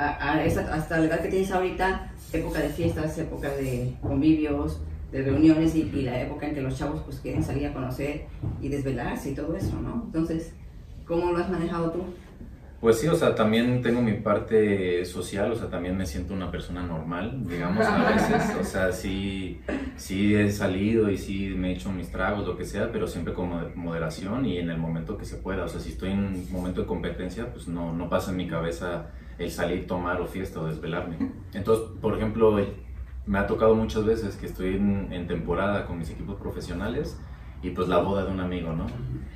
a, 0.00 0.42
hasta 0.72 0.98
la 0.98 1.04
edad 1.04 1.20
que 1.20 1.28
tienes 1.28 1.50
ahorita, 1.50 2.12
época 2.32 2.60
de 2.60 2.68
fiestas, 2.70 3.18
época 3.18 3.50
de 3.50 3.92
convivios, 4.00 4.80
de 5.12 5.22
reuniones 5.22 5.74
y, 5.74 5.82
y, 5.82 6.02
la 6.02 6.20
época 6.20 6.46
en 6.46 6.54
que 6.54 6.60
los 6.60 6.78
chavos 6.78 7.02
pues 7.04 7.18
quieren 7.18 7.42
salir 7.42 7.66
a 7.66 7.72
conocer 7.72 8.26
y 8.62 8.68
desvelarse 8.68 9.30
y 9.30 9.34
todo 9.34 9.56
eso, 9.56 9.80
¿no? 9.80 10.04
Entonces, 10.06 10.54
¿cómo 11.04 11.32
lo 11.32 11.38
has 11.38 11.50
manejado 11.50 11.90
tú? 11.90 12.04
Pues 12.80 12.98
sí, 12.98 13.08
o 13.08 13.14
sea, 13.14 13.34
también 13.34 13.82
tengo 13.82 14.00
mi 14.00 14.14
parte 14.14 15.04
social, 15.04 15.52
o 15.52 15.56
sea, 15.56 15.68
también 15.68 15.98
me 15.98 16.06
siento 16.06 16.32
una 16.32 16.50
persona 16.50 16.82
normal, 16.82 17.46
digamos, 17.46 17.84
a 17.84 18.10
veces, 18.10 18.56
o 18.58 18.64
sea, 18.64 18.90
sí, 18.90 19.60
sí 19.96 20.34
he 20.34 20.50
salido 20.50 21.10
y 21.10 21.18
sí 21.18 21.52
me 21.54 21.68
he 21.68 21.74
hecho 21.74 21.92
mis 21.92 22.10
tragos, 22.10 22.46
lo 22.46 22.56
que 22.56 22.64
sea, 22.64 22.90
pero 22.90 23.06
siempre 23.06 23.34
con 23.34 23.50
moderación 23.74 24.46
y 24.46 24.56
en 24.56 24.70
el 24.70 24.78
momento 24.78 25.18
que 25.18 25.26
se 25.26 25.36
pueda, 25.36 25.64
o 25.64 25.68
sea, 25.68 25.78
si 25.78 25.90
estoy 25.90 26.12
en 26.12 26.20
un 26.20 26.46
momento 26.50 26.80
de 26.80 26.86
competencia, 26.86 27.52
pues 27.52 27.68
no, 27.68 27.92
no 27.92 28.08
pasa 28.08 28.30
en 28.30 28.38
mi 28.38 28.48
cabeza 28.48 29.10
el 29.40 29.50
salir, 29.50 29.86
tomar 29.86 30.20
o 30.20 30.26
fiesta 30.26 30.60
o 30.60 30.66
desvelarme. 30.66 31.16
Entonces, 31.54 31.86
por 32.00 32.14
ejemplo, 32.14 32.56
me 33.26 33.38
ha 33.38 33.46
tocado 33.46 33.74
muchas 33.74 34.04
veces 34.04 34.36
que 34.36 34.46
estoy 34.46 34.76
en, 34.76 35.26
temporada 35.26 35.86
con 35.86 35.98
mis 35.98 36.10
equipos 36.10 36.36
profesionales 36.36 37.18
y 37.62 37.70
pues 37.70 37.88
la 37.88 37.98
boda 37.98 38.24
de 38.24 38.32
un 38.32 38.40
amigo, 38.40 38.72
¿no? 38.72 38.86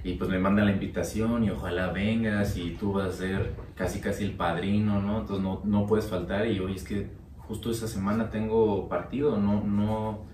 Y 0.03 0.15
pues 0.15 0.29
me 0.29 0.39
mandan 0.39 0.67
la 0.67 0.73
invitación 0.73 1.45
y 1.45 1.51
ojalá 1.51 1.91
vengas 1.91 2.57
y 2.57 2.73
tú 2.73 2.93
vas 2.93 3.09
a 3.09 3.13
ser 3.13 3.55
casi 3.75 4.01
casi 4.01 4.25
el 4.25 4.33
padrino, 4.33 5.01
¿no? 5.01 5.21
Entonces 5.21 5.43
no, 5.43 5.63
no 5.65 5.87
puedes 5.87 6.07
faltar 6.07 6.47
y 6.47 6.61
hoy 6.61 6.75
es 6.75 6.85
que 6.85 7.11
justo 7.39 7.71
esa 7.71 7.89
semana 7.89 8.31
tengo 8.31 8.89
partido, 8.89 9.39
no, 9.39 9.65
no, 9.65 10.27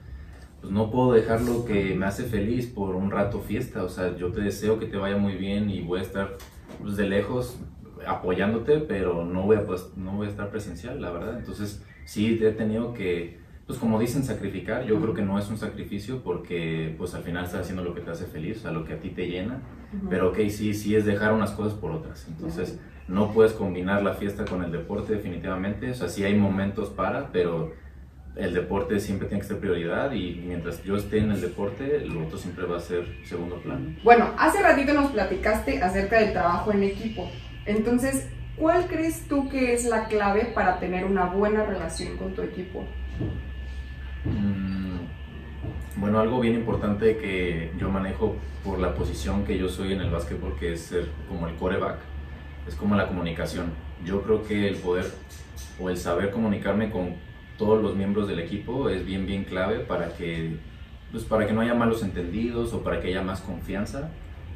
pues 0.61 0.72
no 0.72 0.90
puedo 0.90 1.12
dejar 1.12 1.42
lo 1.42 1.64
que 1.64 1.94
me 1.94 2.06
hace 2.06 2.24
feliz 2.24 2.66
por 2.66 2.96
un 2.96 3.11
rato 3.11 3.40
fiesta, 3.40 3.85
o 3.85 3.88
sea, 3.88 4.16
yo 4.16 4.33
te 4.33 4.40
deseo 4.40 4.80
que 4.80 4.87
te 4.87 4.96
vaya 4.96 5.16
muy 5.16 5.37
bien 5.37 5.70
y 5.70 5.83
voy 5.83 6.00
a 6.00 6.02
estar 6.02 6.37
pues, 6.80 6.96
de 6.96 7.09
lejos 7.09 7.61
apoyándote, 8.07 8.79
pero 8.79 9.25
no 9.25 9.43
voy, 9.43 9.57
a, 9.57 9.67
pues, 9.67 9.93
no 9.97 10.13
voy 10.13 10.27
a 10.27 10.31
estar 10.31 10.51
presencial, 10.51 11.01
la 11.01 11.11
verdad. 11.11 11.39
Entonces 11.39 11.85
sí 12.05 12.39
he 12.43 12.51
tenido 12.53 12.95
que 12.95 13.41
pues 13.71 13.79
como 13.79 14.01
dicen 14.01 14.25
sacrificar, 14.25 14.85
yo 14.85 15.01
creo 15.01 15.15
que 15.15 15.23
no 15.23 15.39
es 15.39 15.49
un 15.49 15.57
sacrificio 15.57 16.25
porque 16.25 16.93
pues 16.99 17.15
al 17.15 17.23
final 17.23 17.45
estás 17.45 17.61
haciendo 17.61 17.85
lo 17.85 17.95
que 17.95 18.01
te 18.01 18.11
hace 18.11 18.27
feliz, 18.27 18.67
a 18.67 18.73
lo 18.73 18.85
que 18.85 18.95
a 18.95 18.99
ti 18.99 19.11
te 19.11 19.29
llena, 19.29 19.61
pero 20.09 20.31
ok, 20.31 20.39
sí, 20.49 20.75
sí 20.75 20.97
es 20.97 21.05
dejar 21.05 21.33
unas 21.33 21.53
cosas 21.53 21.75
por 21.75 21.93
otras, 21.93 22.27
entonces 22.27 22.81
no 23.07 23.31
puedes 23.31 23.53
combinar 23.53 24.03
la 24.03 24.15
fiesta 24.15 24.45
con 24.45 24.65
el 24.65 24.73
deporte 24.73 25.13
definitivamente, 25.13 25.89
o 25.93 25.95
sea, 25.95 26.09
sí 26.09 26.25
hay 26.25 26.35
momentos 26.35 26.89
para, 26.89 27.31
pero 27.31 27.73
el 28.35 28.55
deporte 28.55 28.99
siempre 28.99 29.29
tiene 29.29 29.43
que 29.43 29.47
ser 29.47 29.61
prioridad 29.61 30.11
y 30.11 30.43
mientras 30.45 30.83
yo 30.83 30.97
esté 30.97 31.19
en 31.19 31.31
el 31.31 31.41
deporte, 31.41 32.05
lo 32.07 32.27
otro 32.27 32.39
siempre 32.39 32.65
va 32.65 32.79
a 32.79 32.81
ser 32.81 33.07
segundo 33.25 33.63
plano. 33.63 33.95
Bueno, 34.03 34.31
hace 34.37 34.61
ratito 34.61 34.93
nos 34.95 35.13
platicaste 35.13 35.81
acerca 35.81 36.19
del 36.19 36.33
trabajo 36.33 36.73
en 36.73 36.83
equipo, 36.83 37.31
entonces, 37.66 38.29
¿cuál 38.57 38.87
crees 38.87 39.27
tú 39.29 39.49
que 39.49 39.75
es 39.75 39.85
la 39.85 40.07
clave 40.07 40.53
para 40.55 40.79
tener 40.79 41.05
una 41.05 41.27
buena 41.27 41.64
relación 41.64 42.16
con 42.16 42.35
tu 42.35 42.42
equipo? 42.42 42.85
Mm, 44.25 44.99
bueno, 45.96 46.20
algo 46.20 46.40
bien 46.40 46.55
importante 46.55 47.16
que 47.16 47.73
yo 47.79 47.90
manejo 47.90 48.37
por 48.64 48.79
la 48.79 48.94
posición 48.94 49.44
que 49.44 49.59
yo 49.59 49.68
soy 49.68 49.92
en 49.92 50.01
el 50.01 50.11
básquetbol, 50.11 50.57
que 50.59 50.73
es 50.73 50.83
ser 50.83 51.09
como 51.29 51.46
el 51.46 51.55
coreback, 51.57 51.99
es 52.68 52.75
como 52.75 52.94
la 52.94 53.09
comunicación. 53.09 53.73
Yo 54.05 54.23
creo 54.23 54.44
que 54.44 54.68
el 54.68 54.77
poder 54.77 55.07
o 55.79 55.90
el 55.90 55.96
saber 55.96 56.31
comunicarme 56.31 56.90
con 56.90 57.16
todos 57.59 57.83
los 57.83 57.94
miembros 57.94 58.29
del 58.29 58.38
equipo 58.38 58.88
es 58.88 59.05
bien, 59.05 59.27
bien 59.27 59.44
clave 59.44 59.81
para 59.81 60.14
que, 60.14 60.57
pues 61.11 61.25
para 61.25 61.46
que 61.46 61.53
no 61.53 61.61
haya 61.61 61.75
malos 61.75 62.03
entendidos 62.03 62.73
o 62.73 62.83
para 62.83 63.01
que 63.01 63.09
haya 63.09 63.23
más 63.23 63.40
confianza 63.40 64.11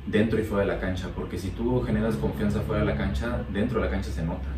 dentro 0.06 0.40
y 0.40 0.44
fuera 0.44 0.66
de 0.66 0.72
la 0.72 0.80
cancha, 0.80 1.08
porque 1.14 1.38
si 1.38 1.50
tú 1.50 1.82
generas 1.82 2.16
confianza 2.16 2.60
fuera 2.60 2.84
de 2.84 2.92
la 2.92 2.96
cancha, 2.96 3.42
dentro 3.52 3.80
de 3.80 3.86
la 3.86 3.90
cancha 3.90 4.10
se 4.10 4.24
nota. 4.24 4.48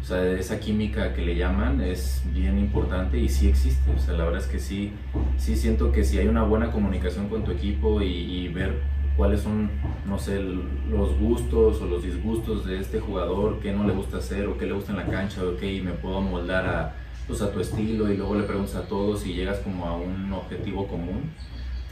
O 0.00 0.04
sea, 0.04 0.26
esa 0.32 0.58
química 0.58 1.12
que 1.12 1.22
le 1.24 1.36
llaman 1.36 1.80
es 1.80 2.22
bien 2.32 2.58
importante 2.58 3.18
y 3.18 3.28
sí 3.28 3.48
existe. 3.48 3.90
O 3.92 3.98
sea, 3.98 4.14
la 4.14 4.24
verdad 4.24 4.40
es 4.40 4.46
que 4.46 4.58
sí, 4.58 4.92
sí 5.36 5.56
siento 5.56 5.92
que 5.92 6.04
si 6.04 6.18
hay 6.18 6.26
una 6.26 6.42
buena 6.42 6.70
comunicación 6.72 7.28
con 7.28 7.44
tu 7.44 7.50
equipo 7.50 8.00
y, 8.02 8.48
ver 8.48 8.80
cuáles 9.16 9.42
son, 9.42 9.70
no 10.06 10.18
sé, 10.18 10.40
los 10.40 11.18
gustos 11.18 11.80
o 11.82 11.86
los 11.86 12.02
disgustos 12.02 12.64
de 12.64 12.80
este 12.80 12.98
jugador, 13.00 13.60
qué 13.60 13.72
no 13.72 13.86
le 13.86 13.92
gusta 13.92 14.16
hacer 14.16 14.46
o 14.46 14.56
qué 14.56 14.66
le 14.66 14.72
gusta 14.72 14.92
en 14.92 14.98
la 14.98 15.06
cancha, 15.06 15.44
ok, 15.44 15.62
me 15.84 15.92
puedo 15.92 16.20
moldar 16.20 16.66
a, 16.66 16.94
pues, 17.26 17.42
a 17.42 17.52
tu 17.52 17.60
estilo 17.60 18.10
y 18.10 18.16
luego 18.16 18.34
le 18.34 18.44
preguntas 18.44 18.76
a 18.76 18.88
todos 18.88 19.26
y 19.26 19.34
llegas 19.34 19.58
como 19.58 19.84
a 19.84 19.96
un 19.96 20.32
objetivo 20.32 20.86
común. 20.88 21.30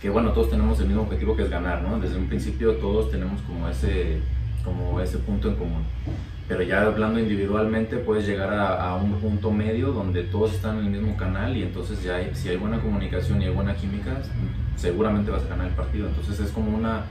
Que 0.00 0.10
bueno, 0.10 0.32
todos 0.32 0.50
tenemos 0.50 0.78
el 0.80 0.86
mismo 0.86 1.02
objetivo 1.02 1.34
que 1.36 1.42
es 1.42 1.50
ganar, 1.50 1.82
¿no? 1.82 1.98
Desde 1.98 2.16
un 2.16 2.28
principio 2.28 2.74
todos 2.76 3.10
tenemos 3.10 3.40
como 3.42 3.68
ese, 3.68 4.20
como 4.64 5.00
ese 5.00 5.18
punto 5.18 5.48
en 5.48 5.56
común 5.56 5.84
pero 6.48 6.62
ya 6.62 6.82
hablando 6.82 7.20
individualmente 7.20 7.98
puedes 7.98 8.26
llegar 8.26 8.54
a, 8.54 8.94
un 8.94 9.12
punto 9.20 9.50
medio 9.50 9.92
donde 9.92 10.22
todos 10.24 10.54
están 10.54 10.78
en 10.78 10.86
el 10.86 10.90
mismo 10.92 11.14
canal 11.16 11.54
y 11.54 11.62
entonces 11.62 12.02
ya 12.02 12.18
si 12.34 12.48
hay 12.48 12.56
buena 12.56 12.80
comunicación 12.80 13.42
y 13.42 13.44
hay 13.44 13.50
buena 13.52 13.74
química, 13.74 14.16
seguramente 14.74 15.30
vas 15.30 15.44
a 15.44 15.48
ganar 15.48 15.66
el 15.66 15.74
partido. 15.74 16.08
Entonces 16.08 16.40
es 16.40 16.50
como 16.50 16.74
una 16.74 17.02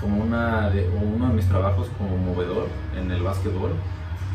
como 0.00 0.22
una 0.22 0.70
de, 0.70 0.88
uno 0.88 1.28
de 1.28 1.34
mis 1.34 1.46
trabajos 1.46 1.88
como 1.98 2.16
movedor 2.16 2.68
en 2.98 3.10
el 3.10 3.22
básquetbol, 3.22 3.72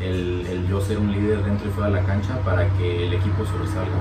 el, 0.00 0.44
el, 0.46 0.68
yo 0.68 0.80
ser 0.80 0.98
un 0.98 1.10
líder 1.10 1.42
dentro 1.42 1.68
y 1.68 1.72
fuera 1.72 1.88
de 1.90 2.00
la 2.00 2.06
cancha 2.06 2.38
para 2.44 2.68
que 2.76 3.06
el 3.06 3.12
equipo 3.14 3.44
sobresalga. 3.44 3.98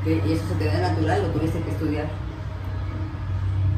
Okay. 0.00 0.22
¿Y 0.26 0.32
eso 0.32 0.46
se 0.46 0.54
te 0.54 0.66
da 0.66 0.90
natural 0.90 1.24
o 1.24 1.38
tuviste 1.38 1.60
que 1.60 1.70
estudiar? 1.70 2.06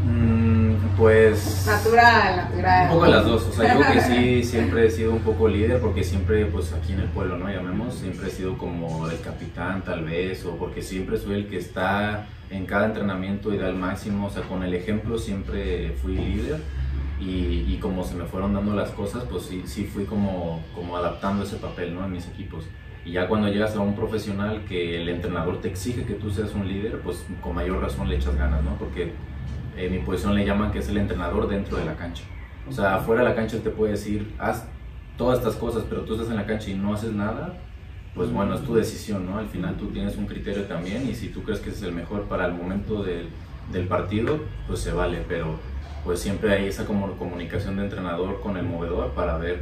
Mm, 0.05 0.97
pues... 0.97 1.65
Natural, 1.67 2.37
natural. 2.37 2.87
Un 2.89 2.95
poco 2.95 3.07
las 3.07 3.25
dos, 3.25 3.47
o 3.47 3.53
sea, 3.53 3.75
yo 3.75 3.93
que 3.93 4.01
sí 4.01 4.45
siempre 4.51 4.87
he 4.87 4.91
sido 4.91 5.13
un 5.13 5.21
poco 5.21 5.49
líder 5.49 5.81
porque 5.81 6.03
siempre, 6.03 6.47
pues 6.47 6.73
aquí 6.73 6.93
en 6.93 7.01
el 7.01 7.09
pueblo, 7.09 7.39
¿no? 7.39 7.49
Llamemos, 7.49 7.95
siempre 7.95 8.29
he 8.29 8.31
sido 8.31 8.59
como 8.59 9.09
el 9.09 9.21
capitán 9.21 9.83
tal 9.83 10.05
vez, 10.05 10.45
o 10.45 10.57
porque 10.57 10.83
siempre 10.83 11.19
soy 11.19 11.35
el 11.35 11.47
que 11.49 11.59
está 11.59 12.27
en 12.51 12.67
cada 12.67 12.87
entrenamiento 12.87 13.53
y 13.55 13.59
da 13.59 13.69
el 13.69 13.77
máximo, 13.77 14.27
o 14.27 14.31
sea, 14.31 14.43
con 14.43 14.63
el 14.63 14.75
ejemplo 14.75 15.19
siempre 15.19 15.95
fui 16.03 16.17
líder. 16.17 16.61
Y, 17.21 17.67
y, 17.69 17.79
como 17.81 18.03
se 18.03 18.17
me 18.17 18.25
fueron 18.25 18.53
dando 18.53 18.75
las 18.75 18.91
cosas, 18.91 19.23
pues 19.31 19.45
sí, 19.45 19.63
sí 19.65 19.85
fui 19.85 20.07
como, 20.07 20.61
como 20.75 20.97
adaptando 20.97 21.45
ese 21.45 21.55
papel 21.55 21.95
¿no? 21.95 22.05
en 22.05 22.11
mis 22.11 22.27
equipos. 22.27 22.65
Y 23.05 23.13
ya 23.13 23.29
cuando 23.29 23.47
llegas 23.49 23.77
a 23.77 23.81
un 23.81 23.95
profesional 23.95 24.65
que 24.69 25.01
el 25.01 25.09
entrenador 25.09 25.61
te 25.61 25.69
exige 25.69 26.05
que 26.05 26.15
tú 26.15 26.31
seas 26.31 26.53
un 26.53 26.67
líder, 26.67 26.99
pues 27.01 27.25
con 27.41 27.55
mayor 27.55 27.81
razón 27.81 28.09
le 28.09 28.17
echas 28.17 28.37
ganas, 28.37 28.65
¿no? 28.65 28.77
Porque 28.77 29.13
en 29.77 29.93
mi 29.93 29.99
posición 29.99 30.35
le 30.35 30.45
llaman 30.45 30.73
que 30.73 30.79
es 30.79 30.89
el 30.89 30.97
entrenador 30.99 31.49
dentro 31.49 31.77
de 31.77 31.85
la 31.85 31.95
cancha. 31.95 32.25
O 32.69 32.73
sea, 32.73 32.97
afuera 32.97 33.23
de 33.23 33.29
la 33.29 33.35
cancha 33.35 33.59
te 33.59 33.71
puede 33.71 33.93
decir, 33.93 34.33
haz 34.39 34.67
todas 35.17 35.39
estas 35.39 35.57
cosas, 35.57 35.85
pero 35.89 36.03
tú 36.03 36.15
estás 36.15 36.31
en 36.31 36.37
la 36.37 36.47
cancha 36.47 36.71
y 36.71 36.75
no 36.75 36.95
haces 36.95 37.13
nada, 37.13 37.59
pues 38.15 38.31
bueno, 38.31 38.55
es 38.55 38.63
tu 38.63 38.75
decisión, 38.75 39.27
¿no? 39.27 39.39
Al 39.39 39.49
final 39.49 39.77
tú 39.77 39.89
tienes 39.89 40.17
un 40.17 40.27
criterio 40.27 40.65
también 40.65 41.09
y 41.09 41.15
si 41.15 41.29
tú 41.29 41.43
crees 41.43 41.61
que 41.61 41.71
es 41.71 41.83
el 41.83 41.93
mejor 41.93 42.25
para 42.25 42.47
el 42.47 42.53
momento 42.53 43.03
del, 43.03 43.29
del 43.73 43.87
partido, 43.87 44.39
pues 44.67 44.81
se 44.81 44.93
vale, 44.93 45.25
pero 45.27 45.59
pues 46.05 46.21
siempre 46.21 46.53
hay 46.53 46.67
esa 46.67 46.85
como 46.85 47.13
comunicación 47.17 47.77
de 47.77 47.85
entrenador 47.85 48.41
con 48.41 48.57
el 48.57 48.65
movedor 48.65 49.13
para 49.13 49.39
ver 49.39 49.61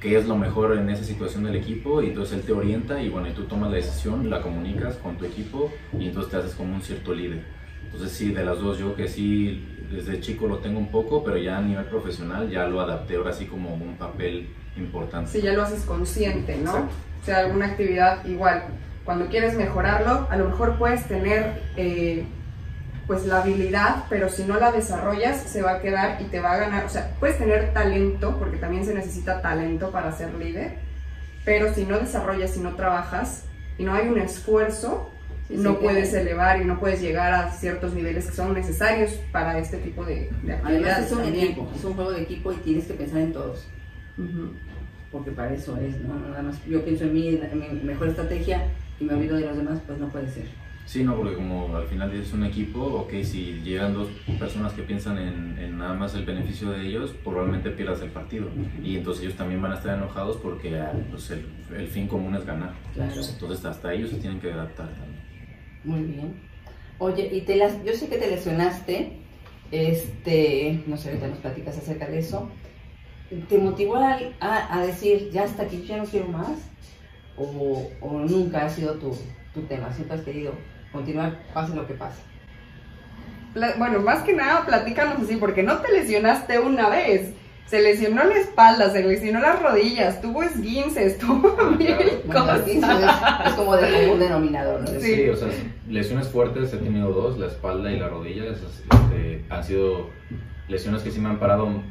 qué 0.00 0.18
es 0.18 0.26
lo 0.26 0.36
mejor 0.36 0.76
en 0.76 0.90
esa 0.90 1.04
situación 1.04 1.44
del 1.44 1.56
equipo 1.56 2.02
y 2.02 2.08
entonces 2.08 2.38
él 2.38 2.42
te 2.44 2.52
orienta 2.52 3.00
y 3.00 3.08
bueno, 3.08 3.28
y 3.28 3.32
tú 3.32 3.44
tomas 3.44 3.70
la 3.70 3.76
decisión, 3.76 4.28
la 4.28 4.42
comunicas 4.42 4.96
con 4.96 5.16
tu 5.16 5.24
equipo 5.24 5.72
y 5.98 6.06
entonces 6.06 6.30
te 6.30 6.36
haces 6.38 6.54
como 6.54 6.74
un 6.74 6.82
cierto 6.82 7.14
líder. 7.14 7.44
Entonces 7.84 8.12
sí, 8.12 8.32
de 8.32 8.44
las 8.44 8.58
dos 8.58 8.78
yo 8.78 8.94
que 8.94 9.08
sí 9.08 9.68
desde 9.90 10.20
chico 10.20 10.46
lo 10.46 10.58
tengo 10.58 10.78
un 10.78 10.90
poco, 10.90 11.22
pero 11.22 11.36
ya 11.36 11.58
a 11.58 11.60
nivel 11.60 11.84
profesional 11.84 12.50
ya 12.50 12.66
lo 12.66 12.80
adapté 12.80 13.16
ahora 13.16 13.32
sí 13.32 13.46
como 13.46 13.74
un 13.74 13.96
papel 13.96 14.48
importante. 14.76 15.30
Sí, 15.30 15.42
ya 15.42 15.52
lo 15.52 15.62
haces 15.62 15.82
consciente, 15.84 16.56
¿no? 16.56 16.74
O 16.74 17.24
sea, 17.24 17.38
alguna 17.38 17.66
actividad 17.66 18.24
igual. 18.24 18.64
Cuando 19.04 19.26
quieres 19.26 19.54
mejorarlo, 19.54 20.26
a 20.30 20.36
lo 20.36 20.48
mejor 20.48 20.78
puedes 20.78 21.06
tener 21.06 21.62
eh, 21.76 22.24
pues 23.06 23.26
la 23.26 23.42
habilidad, 23.42 24.04
pero 24.08 24.28
si 24.28 24.44
no 24.44 24.58
la 24.58 24.72
desarrollas 24.72 25.42
se 25.42 25.62
va 25.62 25.72
a 25.72 25.80
quedar 25.80 26.22
y 26.22 26.24
te 26.24 26.40
va 26.40 26.52
a 26.52 26.56
ganar. 26.56 26.84
O 26.84 26.88
sea, 26.88 27.14
puedes 27.20 27.38
tener 27.38 27.72
talento, 27.72 28.38
porque 28.38 28.56
también 28.56 28.84
se 28.84 28.94
necesita 28.94 29.42
talento 29.42 29.90
para 29.90 30.12
ser 30.12 30.34
líder, 30.34 30.78
pero 31.44 31.74
si 31.74 31.84
no 31.84 31.98
desarrollas, 31.98 32.52
si 32.52 32.60
no 32.60 32.74
trabajas 32.74 33.44
y 33.76 33.84
no 33.84 33.94
hay 33.94 34.08
un 34.08 34.18
esfuerzo, 34.18 35.11
no 35.48 35.78
puedes 35.78 36.12
elevar 36.14 36.60
y 36.60 36.64
no 36.64 36.78
puedes 36.78 37.00
llegar 37.00 37.32
a 37.32 37.50
ciertos 37.50 37.94
niveles 37.94 38.26
que 38.26 38.34
son 38.34 38.54
necesarios 38.54 39.12
para 39.30 39.58
este 39.58 39.78
tipo 39.78 40.04
de, 40.04 40.30
de 40.42 40.52
actividades. 40.52 41.06
es 41.06 41.12
un 41.12 41.24
equipo, 41.24 41.70
es 41.74 41.84
un 41.84 41.94
juego 41.94 42.12
de 42.12 42.22
equipo 42.22 42.52
y 42.52 42.56
tienes 42.56 42.86
que 42.86 42.94
pensar 42.94 43.20
en 43.20 43.32
todos. 43.32 43.66
Porque 45.10 45.30
para 45.30 45.52
eso 45.52 45.76
es, 45.76 45.98
¿no? 46.00 46.14
Nada 46.14 46.42
más 46.42 46.64
yo 46.66 46.84
pienso 46.84 47.04
en 47.04 47.14
mí, 47.14 47.28
en 47.28 47.58
mi 47.58 47.82
mejor 47.82 48.08
estrategia 48.08 48.68
y 48.98 49.04
me 49.04 49.14
olvido 49.14 49.36
de 49.36 49.46
los 49.46 49.56
demás, 49.56 49.80
pues 49.86 49.98
no 49.98 50.08
puede 50.08 50.28
ser. 50.28 50.46
Sí, 50.84 51.04
no, 51.04 51.16
porque 51.16 51.34
como 51.34 51.74
al 51.76 51.86
final 51.86 52.12
es 52.12 52.32
un 52.32 52.44
equipo, 52.44 52.80
ok, 52.80 53.12
si 53.22 53.60
llegan 53.62 53.94
dos 53.94 54.08
personas 54.38 54.72
que 54.72 54.82
piensan 54.82 55.16
en, 55.16 55.56
en 55.58 55.78
nada 55.78 55.94
más 55.94 56.14
el 56.14 56.24
beneficio 56.24 56.70
de 56.70 56.86
ellos, 56.86 57.14
probablemente 57.24 57.70
pierdas 57.70 58.02
el 58.02 58.10
partido. 58.10 58.48
Y 58.82 58.96
entonces 58.96 59.24
ellos 59.24 59.36
también 59.36 59.62
van 59.62 59.72
a 59.72 59.76
estar 59.76 59.96
enojados 59.96 60.36
porque 60.38 60.78
ah, 60.78 60.92
pues, 61.10 61.30
el, 61.30 61.46
el, 61.76 61.86
fin 61.86 62.08
común 62.08 62.34
es 62.34 62.44
ganar. 62.44 62.74
Entonces 62.96 63.64
hasta 63.64 63.94
ellos 63.94 64.10
se 64.10 64.16
tienen 64.16 64.40
que 64.40 64.52
adaptar 64.52 64.88
también. 64.88 65.21
Muy 65.84 66.02
bien. 66.02 66.34
Oye, 66.98 67.28
y 67.32 67.40
te 67.42 67.56
las, 67.56 67.82
yo 67.84 67.94
sé 67.94 68.08
que 68.08 68.18
te 68.18 68.30
lesionaste, 68.30 69.12
este, 69.70 70.82
no 70.86 70.96
sé, 70.96 71.08
ahorita 71.08 71.28
nos 71.28 71.38
platicas 71.38 71.76
acerca 71.76 72.06
de 72.06 72.18
eso. 72.18 72.48
¿Te 73.48 73.58
motivó 73.58 73.96
a, 73.96 74.18
a, 74.40 74.86
decir, 74.86 75.30
ya 75.32 75.44
hasta 75.44 75.62
aquí, 75.62 75.84
ya 75.86 75.96
no 75.96 76.04
quiero 76.04 76.28
más? 76.28 76.58
¿O, 77.36 77.88
o 78.00 78.18
nunca 78.20 78.66
ha 78.66 78.68
sido 78.68 78.94
tu, 78.94 79.16
tu, 79.54 79.62
tema? 79.62 79.92
¿Siempre 79.92 80.18
has 80.18 80.22
querido 80.22 80.52
continuar, 80.92 81.42
pase 81.54 81.74
lo 81.74 81.86
que 81.86 81.94
pase? 81.94 82.20
Bueno, 83.78 84.00
más 84.00 84.22
que 84.22 84.34
nada, 84.34 84.66
platícanos 84.66 85.22
así, 85.22 85.36
porque 85.36 85.62
no 85.62 85.78
te 85.78 85.92
lesionaste 85.92 86.58
una 86.58 86.90
vez 86.90 87.32
se 87.66 87.80
lesionó 87.80 88.24
la 88.24 88.36
espalda, 88.36 88.90
se 88.90 89.02
lesionó 89.02 89.40
las 89.40 89.62
rodillas, 89.62 90.20
tuvo 90.20 90.42
esguinces, 90.42 91.18
tuvo 91.18 91.56
mil 91.70 91.96
cosas. 92.30 92.68
Es, 92.68 93.54
como 93.54 93.76
de 93.76 94.04
común 94.04 94.20
denominador, 94.20 94.80
¿no? 94.80 95.00
Sí. 95.00 95.28
o 95.28 95.36
sea, 95.36 95.48
lesiones 95.88 96.28
fuertes 96.28 96.72
he 96.74 96.76
tenido 96.76 97.12
dos, 97.12 97.38
la 97.38 97.46
espalda 97.46 97.90
y 97.90 97.98
la 97.98 98.08
rodilla. 98.08 98.44
este, 98.44 99.44
han 99.48 99.64
sido 99.64 100.10
lesiones 100.68 101.02
que 101.02 101.10
sí 101.10 101.20
me 101.20 101.30
han 101.30 101.38
parado 101.38 101.82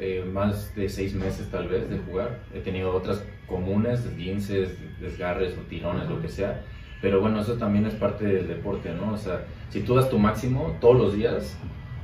eh, 0.00 0.24
más 0.32 0.74
de 0.74 0.88
seis 0.88 1.14
meses 1.14 1.48
tal 1.50 1.68
vez 1.68 1.88
de 1.88 1.98
jugar. 1.98 2.40
He 2.52 2.60
tenido 2.60 2.92
otras 2.92 3.22
comunes, 3.46 4.04
esguinces, 4.04 4.76
desgarres 5.00 5.56
o 5.56 5.60
tirones, 5.68 6.08
lo 6.08 6.20
que 6.20 6.28
sea. 6.28 6.62
Pero 7.00 7.20
bueno, 7.20 7.40
eso 7.40 7.54
también 7.54 7.86
es 7.86 7.94
parte 7.94 8.24
del 8.24 8.48
deporte, 8.48 8.92
¿no? 8.92 9.12
O 9.12 9.16
sea, 9.16 9.44
si 9.70 9.82
tú 9.82 9.94
das 9.94 10.10
tu 10.10 10.18
máximo 10.18 10.76
todos 10.80 10.96
los 10.96 11.14
días, 11.14 11.56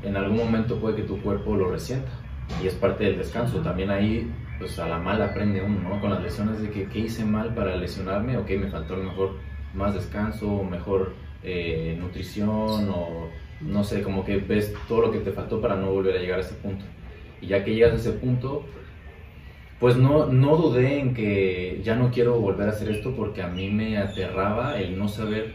en 0.04 0.16
algún 0.16 0.36
momento 0.36 0.78
puede 0.78 0.96
que 0.96 1.02
tu 1.02 1.20
cuerpo 1.20 1.56
lo 1.56 1.68
resienta 1.68 2.12
y 2.62 2.66
es 2.66 2.74
parte 2.74 3.04
del 3.04 3.18
descanso. 3.18 3.60
También 3.60 3.90
ahí, 3.90 4.30
pues 4.58 4.78
a 4.78 4.88
la 4.88 4.98
mala 4.98 5.26
aprende 5.26 5.62
uno, 5.62 5.88
¿no? 5.88 6.00
Con 6.00 6.10
las 6.10 6.22
lesiones 6.22 6.60
de 6.60 6.70
que 6.70 6.86
qué 6.88 7.00
hice 7.00 7.24
mal 7.24 7.54
para 7.54 7.76
lesionarme, 7.76 8.36
o 8.36 8.44
qué 8.44 8.58
me 8.58 8.68
faltó 8.68 8.94
a 8.94 8.98
lo 8.98 9.04
mejor 9.04 9.36
más 9.74 9.94
descanso, 9.94 10.62
mejor 10.62 11.14
eh, 11.42 11.96
nutrición, 12.00 12.88
o 12.88 13.28
no 13.60 13.84
sé, 13.84 14.02
como 14.02 14.24
que 14.24 14.36
ves 14.36 14.74
todo 14.88 15.02
lo 15.02 15.12
que 15.12 15.18
te 15.18 15.32
faltó 15.32 15.60
para 15.60 15.76
no 15.76 15.90
volver 15.90 16.16
a 16.16 16.20
llegar 16.20 16.38
a 16.38 16.42
ese 16.42 16.54
punto. 16.54 16.84
Y 17.40 17.48
ya 17.48 17.64
que 17.64 17.74
llegas 17.74 17.92
a 17.92 17.96
ese 17.96 18.12
punto, 18.12 18.64
pues 19.80 19.96
no, 19.96 20.26
no 20.26 20.56
dudé 20.56 21.00
en 21.00 21.14
que 21.14 21.80
ya 21.82 21.96
no 21.96 22.10
quiero 22.10 22.40
volver 22.40 22.68
a 22.68 22.72
hacer 22.72 22.90
esto 22.90 23.14
porque 23.14 23.42
a 23.42 23.48
mí 23.48 23.70
me 23.70 23.98
aterraba 23.98 24.78
el 24.80 24.98
no 24.98 25.08
saber 25.08 25.54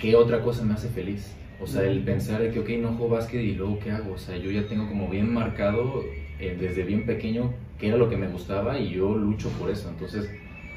qué 0.00 0.16
otra 0.16 0.42
cosa 0.42 0.64
me 0.64 0.74
hace 0.74 0.88
feliz. 0.88 1.34
O 1.62 1.66
sea, 1.66 1.84
el 1.84 2.02
pensar 2.02 2.42
de 2.42 2.50
que, 2.50 2.58
ok, 2.58 2.68
no 2.80 2.88
juego 2.96 3.14
básquet 3.14 3.40
y 3.40 3.54
luego 3.54 3.78
qué 3.78 3.92
hago. 3.92 4.14
O 4.14 4.18
sea, 4.18 4.36
yo 4.36 4.50
ya 4.50 4.66
tengo 4.66 4.88
como 4.88 5.08
bien 5.08 5.32
marcado 5.32 6.02
eh, 6.40 6.56
desde 6.58 6.82
bien 6.82 7.06
pequeño 7.06 7.54
qué 7.78 7.88
era 7.88 7.96
lo 7.96 8.08
que 8.08 8.16
me 8.16 8.26
gustaba 8.26 8.78
y 8.78 8.90
yo 8.90 9.16
lucho 9.16 9.48
por 9.50 9.70
eso. 9.70 9.88
Entonces, 9.88 10.28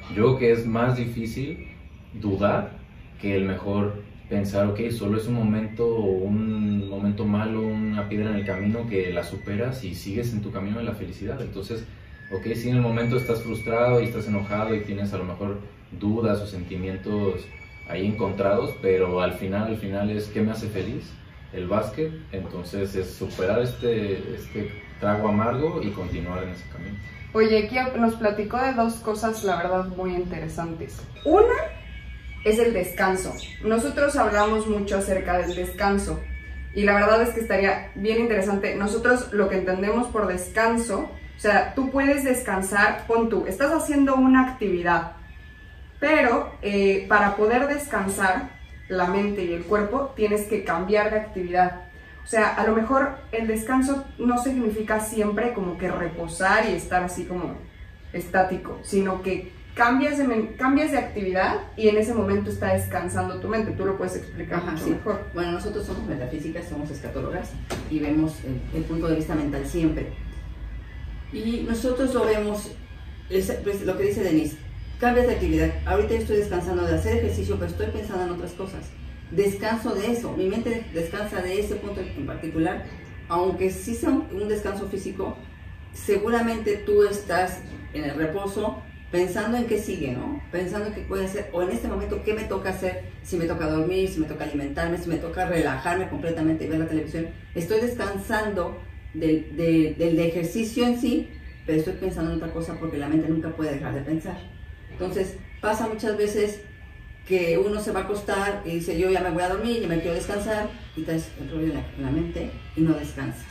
yo 0.10 0.38
creo 0.38 0.38
que 0.38 0.52
es 0.52 0.68
más 0.68 0.96
difícil 0.96 1.70
dudar 2.14 2.78
que 3.20 3.36
el 3.36 3.46
mejor 3.46 4.04
pensar, 4.30 4.68
ok, 4.68 4.90
solo 4.92 5.18
es 5.18 5.28
un 5.28 5.34
momento, 5.34 5.88
un 5.88 6.88
momento 6.88 7.26
malo, 7.26 7.62
una 7.62 8.08
piedra 8.08 8.30
en 8.30 8.36
el 8.36 8.46
camino 8.46 8.88
que 8.88 9.12
la 9.12 9.24
superas 9.24 9.84
y 9.84 9.96
sigues 9.96 10.34
en 10.34 10.42
tu 10.42 10.52
camino 10.52 10.78
de 10.78 10.84
la 10.84 10.94
felicidad. 10.94 11.42
Entonces, 11.42 11.84
ok, 12.32 12.54
si 12.54 12.70
en 12.70 12.76
el 12.76 12.82
momento 12.82 13.18
estás 13.18 13.42
frustrado 13.42 14.02
y 14.02 14.06
estás 14.06 14.28
enojado 14.28 14.76
y 14.76 14.82
tienes 14.82 15.14
a 15.14 15.18
lo 15.18 15.26
mejor 15.26 15.60
dudas 16.00 16.42
o 16.42 16.48
sentimientos 16.48 17.42
ahí 17.88 18.06
encontrados, 18.06 18.76
pero 18.82 19.22
al 19.22 19.34
final, 19.34 19.68
al 19.68 19.78
final 19.78 20.10
es 20.10 20.28
qué 20.28 20.42
me 20.42 20.52
hace 20.52 20.68
feliz, 20.68 21.12
el 21.54 21.68
básquet, 21.68 22.12
entonces 22.32 22.96
es 22.96 23.14
superar 23.14 23.62
este, 23.62 24.36
este 24.36 24.72
trago 25.00 25.30
amargo 25.30 25.82
y 25.82 25.90
continuar 25.92 26.44
en 26.44 26.50
ese 26.50 26.68
camino. 26.70 26.96
Oye, 27.34 27.66
aquí 27.66 27.78
nos 28.00 28.16
platicó 28.16 28.58
de 28.58 28.74
dos 28.74 28.96
cosas, 28.96 29.44
la 29.44 29.58
verdad, 29.58 29.86
muy 29.88 30.16
interesantes. 30.16 31.02
Una 31.26 31.56
es 32.46 32.60
el 32.60 32.74
descanso. 32.74 33.34
Nosotros 33.64 34.16
hablamos 34.16 34.68
mucho 34.68 34.98
acerca 34.98 35.40
del 35.40 35.56
descanso 35.56 36.20
y 36.74 36.84
la 36.84 36.94
verdad 36.94 37.22
es 37.24 37.30
que 37.30 37.42
estaría 37.42 37.92
bien 37.96 38.22
interesante. 38.22 38.76
Nosotros 38.76 39.34
lo 39.34 39.50
que 39.50 39.58
entendemos 39.58 40.08
por 40.08 40.28
descanso, 40.28 41.10
o 41.36 41.40
sea, 41.40 41.74
tú 41.74 41.92
puedes 41.92 42.24
descansar, 42.24 43.06
pon 43.08 43.30
tú, 43.30 43.46
estás 43.48 43.72
haciendo 43.72 44.16
una 44.16 44.52
actividad, 44.52 45.14
Pero 46.00 46.52
eh, 46.62 47.06
para 47.08 47.36
poder 47.36 47.68
descansar 47.68 48.50
la 48.88 49.08
mente 49.08 49.44
y 49.46 49.54
el 49.54 49.64
cuerpo, 49.64 50.14
tienes 50.16 50.44
que 50.44 50.64
cambiar 50.64 51.12
de 51.12 51.20
actividad. 51.20 51.82
O 52.24 52.28
sea, 52.28 52.56
a 52.56 52.66
lo 52.66 52.76
mejor 52.76 53.18
el 53.32 53.48
descanso 53.48 54.06
no 54.18 54.42
significa 54.42 55.00
siempre 55.00 55.54
como 55.54 55.78
que 55.78 55.90
reposar 55.90 56.68
y 56.70 56.74
estar 56.74 57.04
así 57.04 57.26
como 57.26 57.56
estático, 58.14 58.80
sino 58.84 59.22
que 59.22 59.52
cambias 59.76 60.18
de, 60.18 60.56
cambias 60.58 60.92
de 60.92 60.98
actividad 60.98 61.60
y 61.76 61.90
en 61.90 61.98
ese 61.98 62.14
momento 62.14 62.50
está 62.50 62.74
descansando 62.74 63.40
tu 63.40 63.48
mente. 63.48 63.72
Tú 63.72 63.86
lo 63.86 63.98
puedes 63.98 64.16
explicar 64.16 64.64
mucho 64.64 64.88
mejor. 64.88 65.26
Bueno, 65.34 65.52
nosotros 65.52 65.86
somos 65.86 66.08
metafísicas, 66.08 66.68
somos 66.68 66.90
escatólogas 66.90 67.52
y 67.92 68.00
vemos 68.00 68.38
el, 68.74 68.84
punto 68.84 69.08
de 69.08 69.18
vista 69.18 69.36
mental 69.36 69.66
siempre. 69.68 70.08
Y 71.32 71.66
nosotros 71.68 72.14
lo 72.14 72.26
vemos, 72.26 72.72
pues, 73.28 73.86
lo 73.86 73.98
que 73.98 74.04
dice 74.04 74.24
Denise, 74.24 74.58
cambias 75.00 75.28
de 75.28 75.34
actividad. 75.34 75.72
Ahorita 75.86 76.16
estoy 76.16 76.38
descansando 76.38 76.86
de 76.86 76.96
hacer 76.96 77.18
ejercicio, 77.18 77.56
pero 77.56 77.72
estoy 77.72 77.88
pensando 77.88 78.26
en 78.26 78.32
otras 78.32 78.52
cosas. 78.52 78.86
Descanso 79.32 79.96
de 79.96 80.12
eso, 80.12 80.34
mi 80.34 80.48
mente 80.48 80.86
descansa 80.94 81.42
de 81.42 81.60
ese 81.60 81.76
punto 81.76 82.02
en 82.02 82.26
particular, 82.26 82.86
aunque 83.28 83.72
sí 83.72 83.96
sea 83.96 84.10
un 84.10 84.48
descanso 84.48 84.88
físico, 84.88 85.38
seguramente 85.94 86.78
tú 86.78 87.04
estás 87.04 87.60
en 87.94 88.04
el 88.04 88.16
reposo 88.16 88.82
pensando 89.12 89.58
en 89.58 89.66
qué 89.66 89.80
sigue, 89.80 90.12
¿no? 90.12 90.42
Pensando 90.52 90.88
en 90.88 90.94
qué 90.94 91.02
puede 91.02 91.26
hacer, 91.26 91.50
o 91.54 91.62
en 91.62 91.72
este 91.72 91.88
momento 91.88 92.22
qué 92.24 92.34
me 92.34 92.44
toca 92.44 92.70
hacer, 92.70 93.04
si 93.24 93.38
me 93.38 93.46
toca 93.46 93.68
dormir, 93.68 94.10
si 94.10 94.20
me 94.20 94.28
toca 94.28 94.44
alimentarme, 94.44 94.98
si 94.98 95.10
me 95.10 95.18
toca 95.18 95.46
relajarme 95.46 96.10
completamente 96.10 96.66
y 96.66 96.68
ver 96.68 96.80
la 96.80 96.88
televisión. 96.88 97.28
Estoy 97.56 97.82
descansando 97.82 98.78
del, 99.14 99.56
del 99.56 100.20
ejercicio 100.20 100.86
en 100.86 101.00
sí, 101.00 101.30
pero 101.66 101.80
estoy 101.80 101.94
pensando 101.94 102.32
en 102.32 102.38
otra 102.38 102.52
cosa 102.52 102.76
porque 102.80 102.98
la 102.98 103.08
mente 103.08 103.30
nunca 103.30 103.50
puede 103.50 103.74
dejar 103.74 103.94
de 103.94 104.02
pensar. 104.02 104.55
Entonces, 104.96 105.36
pasa 105.60 105.88
muchas 105.88 106.18
veces 106.18 106.62
que 107.28 107.58
uno 107.58 107.82
se 107.82 107.92
va 107.92 108.02
a 108.02 108.04
acostar 108.04 108.62
y 108.66 108.76
dice, 108.76 108.98
yo 108.98 109.10
ya 109.10 109.20
me 109.20 109.32
voy 109.32 109.44
a 109.44 109.50
dormir, 109.50 109.82
ya 109.82 109.88
me 109.88 110.00
quiero 110.00 110.16
descansar, 110.16 110.70
y 110.96 111.02
traes 111.02 111.30
el 111.42 111.50
rollo 111.50 111.74
en 111.74 112.04
la, 112.04 112.12
mente 112.12 112.50
y 112.78 112.82
no 112.82 112.94
descansas. 112.94 113.46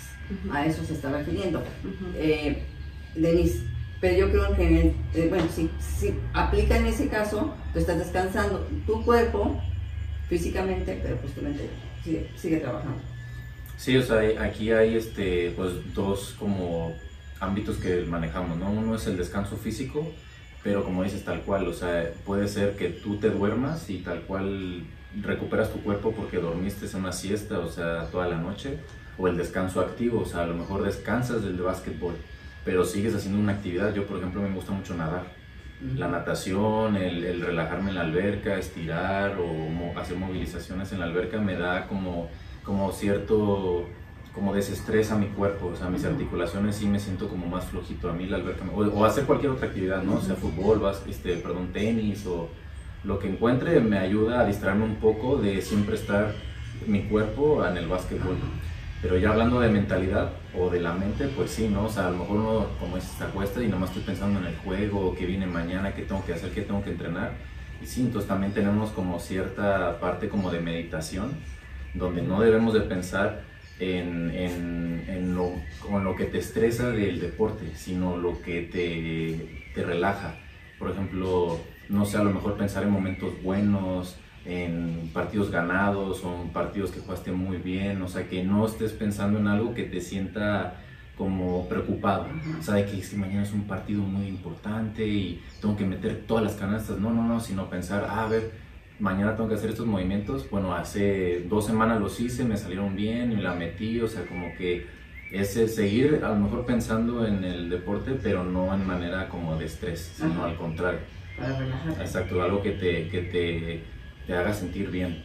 A 0.51 0.65
eso 0.65 0.83
se 0.85 0.95
está 0.95 1.11
refiriendo. 1.11 1.63
Eh, 2.17 2.63
Denise, 3.15 3.61
pero 4.01 4.17
yo 4.17 4.31
creo 4.31 4.57
que, 4.57 4.95
eh, 5.15 5.27
bueno, 5.29 5.45
si, 5.55 5.71
si 5.81 6.15
aplica 6.33 6.79
en 6.79 6.87
ese 6.87 7.09
caso, 7.09 7.55
tú 7.73 7.79
estás 7.79 7.99
descansando 7.99 8.67
tu 8.87 9.05
cuerpo 9.05 9.61
físicamente, 10.29 10.99
pero 11.03 11.17
pues 11.17 11.35
tu 11.35 11.43
mente 11.43 11.69
sigue, 12.03 12.31
sigue 12.37 12.57
trabajando. 12.59 13.01
Sí, 13.77 13.97
o 13.97 14.03
sea, 14.03 14.21
aquí 14.43 14.71
hay 14.71 14.97
este, 14.97 15.53
pues, 15.57 15.73
dos 15.95 16.35
como 16.39 16.97
ámbitos 17.41 17.77
que 17.77 18.03
manejamos, 18.03 18.57
¿no? 18.57 18.71
Uno 18.71 18.95
es 18.95 19.07
el 19.07 19.17
descanso 19.17 19.57
físico, 19.57 20.07
pero 20.65 20.83
como 20.83 21.05
dices, 21.05 21.25
tal 21.25 21.43
cual, 21.43 21.69
o 21.69 21.75
sea, 21.75 22.11
puede 22.25 22.49
ser 22.49 22.75
que 22.75 22.89
tú 22.89 23.17
te 23.17 23.29
duermas 23.29 23.91
y 23.91 23.99
tal 23.99 24.23
cual 24.23 24.83
recuperas 25.21 25.71
tu 25.71 25.81
cuerpo 25.83 26.13
porque 26.13 26.39
dormiste 26.39 26.87
en 26.87 26.97
una 26.97 27.13
siesta, 27.13 27.59
o 27.59 27.69
sea, 27.69 28.07
toda 28.07 28.27
la 28.27 28.39
noche, 28.39 28.79
o 29.19 29.29
el 29.29 29.37
descanso 29.37 29.81
activo, 29.81 30.23
o 30.23 30.25
sea, 30.25 30.41
a 30.41 30.47
lo 30.47 30.55
mejor 30.55 30.83
descansas 30.83 31.45
del 31.45 31.59
de 31.59 31.63
básquetbol, 31.63 32.15
pero 32.65 32.87
sigues 32.87 33.15
haciendo 33.15 33.39
una 33.39 33.53
actividad. 33.53 33.95
Yo, 33.95 34.07
por 34.07 34.17
ejemplo, 34.17 34.41
me 34.41 34.55
gusta 34.55 34.73
mucho 34.73 34.95
nadar. 34.95 35.25
La 35.97 36.09
natación, 36.09 36.97
el, 36.97 37.23
el, 37.25 37.43
relajarme 37.43 37.91
en 37.91 37.97
la 37.97 38.01
alberca, 38.01 38.57
estirar 38.57 39.37
o 39.39 39.99
hacer 40.01 40.17
movilizaciones 40.17 40.91
en 40.93 41.01
la 41.01 41.05
alberca 41.05 41.39
me 41.41 41.57
da 41.57 41.87
como, 41.89 42.31
como 42.63 42.91
cierto 42.91 43.87
como 44.35 44.53
desestresa 44.53 45.17
mi 45.17 45.29
cuerpo, 45.29 45.67
o 45.67 45.77
sea, 45.77 45.89
mis 45.89 46.05
articulaciones 46.05 46.75
sí 46.75 46.87
me 46.87 46.99
siento 46.99 47.29
como 47.29 47.47
más 47.47 47.67
flojito. 47.67 48.11
A 48.11 48.13
mí 48.13 48.27
la 48.27 48.37
alberca, 48.37 48.65
o, 48.75 49.05
hacer 49.05 49.25
cualquier 49.25 49.53
otra 49.53 49.69
actividad, 49.69 50.03
¿no? 50.03 50.17
O 50.17 50.21
sea, 50.21 50.35
fútbol, 50.35 50.83
este, 51.09 51.37
perdón, 51.37 51.69
tenis 51.73 52.27
o 52.27 52.49
lo 53.05 53.19
que 53.21 53.29
encuentre 53.29 53.81
me 53.81 53.99
ayuda 53.99 54.41
a 54.41 54.45
distraerme 54.45 54.85
un 54.85 54.97
poco 54.97 55.37
de 55.37 55.63
siempre 55.63 55.95
estar 55.95 56.33
mi 56.87 57.03
cuerpo 57.03 57.65
en 57.65 57.77
el 57.77 57.87
básquetbol. 57.87 58.37
Pero 59.01 59.19
ya 59.19 59.31
hablando 59.31 59.61
de 59.61 59.69
mentalidad 59.69 60.33
o 60.59 60.69
de 60.69 60.81
la 60.81 60.95
mente, 60.95 61.29
pues 61.29 61.51
sí, 61.51 61.69
¿no? 61.69 61.85
O 61.85 61.89
sea, 61.89 62.09
a 62.09 62.11
lo 62.11 62.19
mejor 62.19 62.37
uno, 62.39 62.67
como 62.81 62.97
es, 62.97 63.05
se 63.05 63.23
acuesta 63.23 63.63
y 63.63 63.69
nomás 63.69 63.91
estoy 63.91 64.03
pensando 64.03 64.41
en 64.41 64.47
el 64.47 64.57
juego, 64.57 65.15
que 65.15 65.27
viene 65.27 65.47
mañana, 65.47 65.95
qué 65.95 66.03
tengo 66.03 66.25
que 66.25 66.33
hacer, 66.33 66.51
qué 66.51 66.63
tengo 66.63 66.83
que 66.83 66.91
entrenar. 66.91 67.33
Y 67.81 67.87
sí, 67.87 68.01
entonces 68.01 68.27
también 68.27 68.53
tenemos 68.53 68.91
como 68.91 69.21
cierta 69.21 70.01
parte 70.01 70.29
como 70.29 70.51
de 70.51 70.61
meditación, 70.61 71.33
donde 71.93 72.23
no 72.23 72.41
debemos 72.41 72.75
de 72.75 72.81
pensar 72.81 73.54
en, 73.79 74.31
en, 75.09 75.35
lo, 75.35 75.53
con 75.81 76.05
lo 76.05 76.15
que 76.15 76.25
te 76.25 76.39
estresa 76.39 76.91
del 76.91 77.21
deporte, 77.21 77.73
sino 77.75 78.17
lo 78.17 78.41
que 78.41 78.63
te, 78.63 79.73
te 79.75 79.85
relaja. 79.85 80.37
Por 80.79 80.91
ejemplo, 80.91 81.59
no 81.89 82.05
sé, 82.05 82.19
a 82.19 82.25
lo 82.25 82.31
mejor 82.31 82.57
pensar 82.57 82.83
en 82.85 82.91
momentos 82.91 83.43
buenos, 83.43 84.17
en 84.45 85.11
partidos 85.13 85.51
ganados 85.51 86.23
o 86.25 86.43
en 86.43 86.49
partidos 86.51 86.91
que 86.91 87.01
jugaste 87.01 87.33
muy 87.33 87.57
bien, 87.57 88.03
o 88.03 88.09
sea, 88.09 88.29
que 88.29 88.45
no 88.45 88.67
estés 88.67 88.93
pensando 88.93 89.39
en 89.39 89.49
algo 89.49 89.75
que 89.75 89.85
te 89.85 90.01
sienta 90.01 90.81
como 91.17 91.69
preocupado, 91.69 92.27
o 92.59 92.63
sea, 92.63 92.75
de 92.75 92.87
que 92.87 93.01
si 93.03 93.17
mañana 93.17 93.45
es 93.45 93.53
un 93.53 93.69
partido 93.69 94.03
muy 94.03 94.27
importante 94.27 95.07
y 95.07 95.41
tengo 95.61 95.77
que 95.77 95.85
meter 95.85 96.25
todas 96.27 96.43
las 96.43 96.55
canastas, 96.55 96.99
no, 96.99 97.11
no, 97.11 97.23
no, 97.27 97.39
sino 97.41 97.71
pensar, 97.71 98.07
ah, 98.09 98.25
a 98.25 98.29
ver, 98.29 98.51
mañana 98.99 99.37
tengo 99.37 99.49
que 99.49 99.57
hacer 99.57 99.71
estos 99.71 99.87
movimientos. 99.87 100.49
Bueno, 100.51 100.75
hace 100.75 101.45
dos 101.49 101.67
semanas 101.67 102.01
los 102.01 102.21
hice, 102.21 102.45
me 102.45 102.57
salieron 102.57 102.95
bien 102.95 103.33
y 103.33 103.37
la 103.37 103.55
metí, 103.55 104.01
o 104.01 104.09
sea, 104.09 104.25
como 104.27 104.55
que 104.57 104.87
es 105.33 105.53
seguir 105.75 106.21
a 106.23 106.29
lo 106.29 106.37
mejor 106.37 106.65
pensando 106.65 107.27
en 107.27 107.43
el 107.43 107.69
deporte, 107.69 108.13
pero 108.23 108.45
no 108.45 108.73
en 108.73 108.87
manera 108.87 109.29
como 109.29 109.57
de 109.57 109.67
estrés, 109.67 110.13
sino 110.17 110.45
al 110.45 110.57
contrario. 110.57 111.01
Para. 111.37 112.01
Exacto, 112.01 112.41
algo 112.41 112.63
que 112.63 112.71
te, 112.73 113.09
que 113.09 113.23
te, 113.23 113.83
te 114.27 114.33
haga 114.33 114.53
sentir 114.55 114.91
bien. 114.91 115.25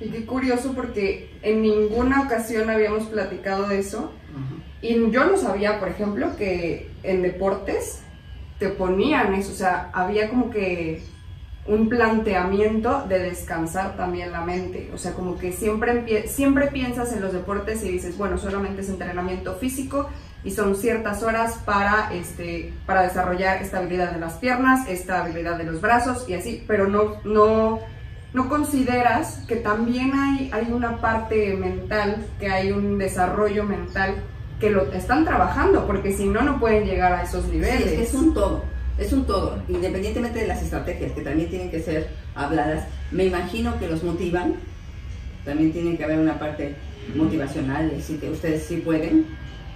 Y 0.00 0.08
qué 0.08 0.26
curioso 0.26 0.72
porque 0.74 1.30
en 1.42 1.62
ninguna 1.62 2.22
ocasión 2.22 2.68
habíamos 2.68 3.04
platicado 3.04 3.68
de 3.68 3.78
eso. 3.78 4.12
Y 4.82 5.10
yo 5.10 5.24
no 5.24 5.36
sabía, 5.36 5.78
por 5.78 5.88
ejemplo, 5.88 6.36
que 6.36 6.90
en 7.02 7.22
deportes 7.22 8.02
te 8.58 8.68
ponían 8.68 9.34
eso, 9.34 9.52
o 9.52 9.54
sea, 9.54 9.90
había 9.92 10.28
como 10.28 10.50
que 10.50 11.02
un 11.68 11.88
planteamiento 11.88 13.04
de 13.08 13.18
descansar 13.18 13.96
también 13.96 14.30
la 14.30 14.42
mente. 14.42 14.90
O 14.94 14.98
sea, 14.98 15.12
como 15.12 15.36
que 15.36 15.52
siempre, 15.52 16.28
siempre 16.28 16.68
piensas 16.68 17.12
en 17.12 17.20
los 17.20 17.32
deportes 17.32 17.82
y 17.84 17.88
dices, 17.88 18.16
bueno, 18.16 18.38
solamente 18.38 18.82
es 18.82 18.88
entrenamiento 18.88 19.54
físico 19.54 20.08
y 20.44 20.52
son 20.52 20.76
ciertas 20.76 21.22
horas 21.22 21.58
para, 21.64 22.12
este, 22.12 22.72
para 22.86 23.02
desarrollar 23.02 23.60
esta 23.62 23.78
habilidad 23.78 24.12
de 24.12 24.20
las 24.20 24.34
piernas, 24.34 24.88
esta 24.88 25.24
habilidad 25.24 25.58
de 25.58 25.64
los 25.64 25.80
brazos 25.80 26.28
y 26.28 26.34
así, 26.34 26.62
pero 26.68 26.86
no, 26.86 27.16
no, 27.24 27.80
no 28.32 28.48
consideras 28.48 29.42
que 29.48 29.56
también 29.56 30.12
hay, 30.14 30.50
hay 30.52 30.70
una 30.70 31.00
parte 31.00 31.54
mental, 31.54 32.24
que 32.38 32.48
hay 32.48 32.70
un 32.70 32.96
desarrollo 32.96 33.64
mental 33.64 34.14
que 34.60 34.70
lo 34.70 34.92
están 34.92 35.24
trabajando, 35.24 35.86
porque 35.86 36.12
si 36.12 36.28
no, 36.28 36.42
no 36.42 36.60
pueden 36.60 36.84
llegar 36.84 37.12
a 37.12 37.22
esos 37.22 37.46
niveles. 37.46 37.86
es 37.86 38.14
un 38.14 38.32
todo 38.32 38.75
es 38.98 39.12
un 39.12 39.26
todo, 39.26 39.62
independientemente 39.68 40.40
de 40.40 40.46
las 40.46 40.62
estrategias 40.62 41.12
que 41.12 41.22
también 41.22 41.48
tienen 41.48 41.70
que 41.70 41.80
ser 41.80 42.08
habladas, 42.34 42.86
me 43.10 43.26
imagino 43.26 43.78
que 43.78 43.88
los 43.88 44.02
motivan, 44.02 44.54
también 45.44 45.72
tiene 45.72 45.96
que 45.96 46.04
haber 46.04 46.18
una 46.18 46.38
parte 46.38 46.74
motivacional, 47.14 47.90
decir 47.90 48.18
que 48.18 48.30
ustedes 48.30 48.64
sí 48.64 48.78
pueden, 48.78 49.26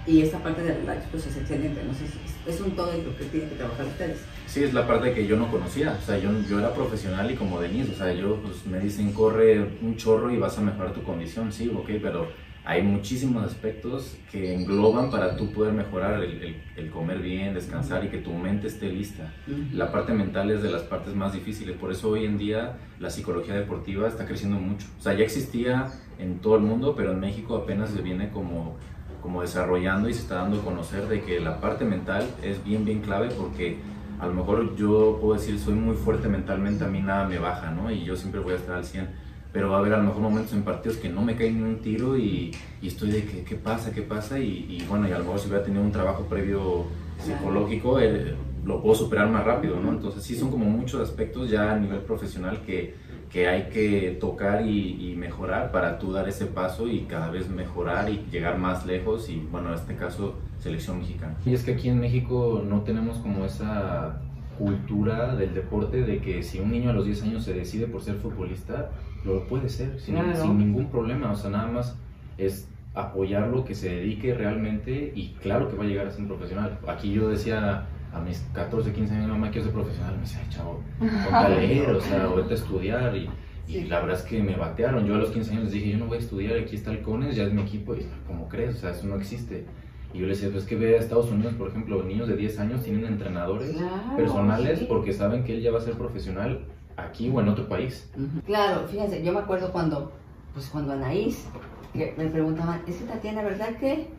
y 0.07 0.21
esta 0.21 0.39
parte 0.39 0.63
de 0.63 0.73
relax 0.73 1.05
pues 1.11 1.27
es 1.27 1.37
excelente, 1.37 1.81
no 1.83 1.93
sé, 1.93 2.05
es, 2.47 2.59
un 2.59 2.71
todo 2.71 2.91
lo 2.91 3.15
que 3.15 3.25
tienen 3.25 3.49
que 3.49 3.55
trabajar 3.55 3.85
ustedes. 3.85 4.17
Sí, 4.47 4.63
es 4.63 4.73
la 4.73 4.87
parte 4.87 5.13
que 5.13 5.27
yo 5.27 5.37
no 5.37 5.49
conocía, 5.51 5.97
o 6.01 6.05
sea, 6.05 6.17
yo, 6.17 6.29
yo 6.49 6.59
era 6.59 6.73
profesional 6.73 7.29
y 7.29 7.35
como 7.35 7.61
Denise, 7.61 7.91
o 7.91 7.95
sea, 7.95 8.11
yo 8.11 8.37
pues 8.37 8.65
me 8.65 8.79
dicen 8.79 9.13
corre 9.13 9.61
un 9.81 9.95
chorro 9.97 10.31
y 10.31 10.37
vas 10.37 10.57
a 10.57 10.61
mejorar 10.61 10.93
tu 10.93 11.03
condición, 11.03 11.53
sí, 11.53 11.71
ok, 11.73 11.89
pero 12.01 12.27
hay 12.63 12.83
muchísimos 12.83 13.43
aspectos 13.43 14.17
que 14.31 14.53
engloban 14.53 15.09
para 15.09 15.35
tú 15.35 15.51
poder 15.51 15.73
mejorar 15.73 16.23
el, 16.23 16.61
el, 16.75 16.89
comer 16.91 17.19
bien, 17.19 17.55
descansar 17.55 18.05
y 18.05 18.09
que 18.09 18.19
tu 18.19 18.31
mente 18.33 18.67
esté 18.67 18.91
lista. 18.91 19.33
La 19.73 19.91
parte 19.91 20.13
mental 20.13 20.51
es 20.51 20.61
de 20.61 20.69
las 20.69 20.83
partes 20.83 21.15
más 21.15 21.33
difíciles, 21.33 21.75
por 21.75 21.91
eso 21.91 22.09
hoy 22.09 22.25
en 22.25 22.37
día 22.37 22.77
la 22.99 23.09
psicología 23.09 23.55
deportiva 23.55 24.07
está 24.07 24.25
creciendo 24.25 24.59
mucho. 24.59 24.87
O 24.99 25.01
sea, 25.01 25.13
ya 25.13 25.23
existía 25.23 25.91
en 26.19 26.39
todo 26.39 26.55
el 26.55 26.61
mundo, 26.61 26.93
pero 26.95 27.11
en 27.11 27.19
México 27.19 27.55
apenas 27.55 27.89
se 27.89 28.01
viene 28.03 28.29
como, 28.29 28.77
como 29.23 29.41
desarrollando 29.41 30.07
y 30.07 30.13
se 30.13 30.21
está 30.21 30.35
dando 30.35 30.61
a 30.61 30.63
conocer 30.63 31.07
de 31.07 31.21
que 31.21 31.39
la 31.39 31.59
parte 31.59 31.83
mental 31.83 32.27
es 32.43 32.63
bien, 32.63 32.85
bien 32.85 33.01
clave 33.01 33.29
porque 33.35 33.79
a 34.19 34.27
lo 34.27 34.33
mejor 34.33 34.75
yo 34.75 35.17
puedo 35.19 35.33
decir 35.33 35.57
soy 35.57 35.73
muy 35.73 35.95
fuerte 35.95 36.27
mentalmente, 36.27 36.83
a 36.83 36.87
mí 36.87 37.01
nada 37.01 37.27
me 37.27 37.39
baja, 37.39 37.71
¿no? 37.71 37.89
Y 37.89 38.03
yo 38.03 38.15
siempre 38.15 38.39
voy 38.39 38.53
a 38.53 38.57
estar 38.57 38.75
al 38.75 38.85
100 38.85 39.30
pero 39.51 39.69
va 39.69 39.77
a 39.77 39.79
haber 39.79 39.93
a 39.93 39.97
lo 39.97 40.03
mejor 40.03 40.21
momentos 40.21 40.53
en 40.53 40.63
partidos 40.63 40.97
que 40.97 41.09
no 41.09 41.21
me 41.21 41.35
cae 41.35 41.51
ni 41.51 41.61
un 41.61 41.79
tiro 41.79 42.17
y, 42.17 42.51
y 42.81 42.87
estoy 42.87 43.11
de 43.11 43.25
que, 43.25 43.43
qué 43.43 43.55
pasa, 43.55 43.91
qué 43.91 44.01
pasa 44.01 44.39
y, 44.39 44.65
y, 44.69 44.85
bueno, 44.87 45.07
y 45.07 45.11
a 45.11 45.17
lo 45.17 45.25
mejor 45.25 45.39
si 45.39 45.47
hubiera 45.47 45.63
tenido 45.63 45.83
un 45.83 45.91
trabajo 45.91 46.23
previo 46.25 46.85
psicológico, 47.19 47.99
eh, 47.99 48.35
lo 48.65 48.81
puedo 48.81 48.95
superar 48.95 49.29
más 49.29 49.43
rápido, 49.43 49.79
¿no? 49.79 49.91
Entonces 49.91 50.23
sí 50.23 50.35
son 50.35 50.51
como 50.51 50.65
muchos 50.65 51.01
aspectos 51.01 51.49
ya 51.49 51.71
a 51.71 51.77
nivel 51.77 51.99
profesional 51.99 52.61
que, 52.65 52.95
que 53.29 53.47
hay 53.47 53.69
que 53.69 54.17
tocar 54.19 54.65
y, 54.65 55.11
y, 55.11 55.15
mejorar 55.15 55.71
para 55.71 55.99
tú 55.99 56.11
dar 56.11 56.29
ese 56.29 56.45
paso 56.45 56.87
y 56.87 57.01
cada 57.01 57.29
vez 57.29 57.49
mejorar 57.49 58.09
y 58.09 58.25
llegar 58.31 58.57
más 58.57 58.85
lejos 58.85 59.29
y 59.29 59.37
bueno, 59.51 59.69
en 59.69 59.75
este 59.75 59.95
caso 59.95 60.35
selección 60.59 60.99
mexicana. 60.99 61.35
Y 61.45 61.53
es 61.53 61.63
que 61.63 61.73
aquí 61.73 61.89
en 61.89 61.99
México 61.99 62.63
no 62.65 62.81
tenemos 62.81 63.17
como 63.17 63.45
esa 63.45 64.21
cultura 64.57 65.35
del 65.35 65.53
deporte 65.53 66.03
de 66.03 66.19
que 66.19 66.43
si 66.43 66.59
un 66.59 66.71
niño 66.71 66.91
a 66.91 66.93
los 66.93 67.05
10 67.05 67.23
años 67.23 67.43
se 67.43 67.53
decide 67.53 67.87
por 67.87 68.01
ser 68.01 68.15
futbolista, 68.15 68.91
lo 69.23 69.45
puede 69.47 69.69
ser 69.69 69.99
sin, 69.99 70.17
sin 70.35 70.57
ningún 70.57 70.89
problema. 70.89 71.31
O 71.31 71.35
sea, 71.35 71.49
nada 71.49 71.67
más 71.67 71.97
es 72.37 72.67
apoyarlo, 72.93 73.63
que 73.63 73.75
se 73.75 73.89
dedique 73.89 74.33
realmente 74.33 75.13
y 75.15 75.33
claro 75.41 75.69
que 75.69 75.77
va 75.77 75.83
a 75.83 75.87
llegar 75.87 76.07
a 76.07 76.11
ser 76.11 76.21
un 76.21 76.27
profesional. 76.27 76.79
Aquí 76.87 77.11
yo 77.13 77.29
decía 77.29 77.85
a 78.13 78.19
mis 78.19 78.39
14, 78.53 78.91
15 78.91 79.13
años, 79.13 79.29
mamá, 79.29 79.49
quiero 79.49 79.65
ser 79.65 79.73
profesional. 79.73 80.15
Me 80.15 80.21
decía, 80.21 80.41
chavo, 80.49 80.81
ponte 80.99 81.29
a 81.33 81.49
leer, 81.49 81.89
o 81.91 82.01
sea, 82.01 82.27
vete 82.27 82.51
a 82.51 82.57
estudiar. 82.57 83.15
Y, 83.15 83.29
y, 83.67 83.85
la 83.85 84.01
verdad 84.01 84.17
es 84.17 84.25
que 84.25 84.43
me 84.43 84.55
batearon. 84.55 85.05
Yo 85.05 85.15
a 85.15 85.19
los 85.19 85.31
15 85.31 85.51
años 85.51 85.63
les 85.65 85.73
dije, 85.73 85.91
yo 85.91 85.97
no 85.97 86.07
voy 86.07 86.17
a 86.17 86.19
estudiar, 86.19 86.57
aquí 86.57 86.75
está 86.75 86.91
el 86.91 87.01
CONES, 87.01 87.35
ya 87.35 87.43
es 87.43 87.53
mi 87.53 87.61
equipo. 87.61 87.95
Y 87.95 88.05
como 88.27 88.49
crees, 88.49 88.75
o 88.75 88.77
sea, 88.79 88.91
eso 88.91 89.07
no 89.07 89.15
existe. 89.15 89.65
Y 90.13 90.19
yo 90.19 90.27
les 90.27 90.39
decía, 90.39 90.51
pues 90.51 90.65
que 90.65 90.75
ve 90.75 90.97
a 90.97 90.99
Estados 90.99 91.31
Unidos, 91.31 91.53
por 91.53 91.69
ejemplo, 91.69 92.03
niños 92.03 92.27
de 92.27 92.35
10 92.35 92.59
años 92.59 92.83
tienen 92.83 93.05
entrenadores 93.05 93.77
personales 94.17 94.81
porque 94.81 95.13
saben 95.13 95.45
que 95.45 95.55
él 95.55 95.61
ya 95.61 95.71
va 95.71 95.77
a 95.77 95.81
ser 95.81 95.93
profesional 95.93 96.65
aquí 97.05 97.29
o 97.29 97.39
en 97.41 97.49
otro 97.49 97.67
país. 97.67 98.09
Claro, 98.45 98.87
fíjense, 98.87 99.23
yo 99.23 99.33
me 99.33 99.39
acuerdo 99.39 99.71
cuando, 99.71 100.11
pues 100.53 100.67
cuando 100.67 100.93
Anaís 100.93 101.47
que 101.93 102.13
me 102.17 102.27
preguntaban, 102.27 102.81
es 102.87 102.97
que 102.97 103.05
Tatiana, 103.05 103.43
¿verdad 103.43 103.75
que, 103.77 104.09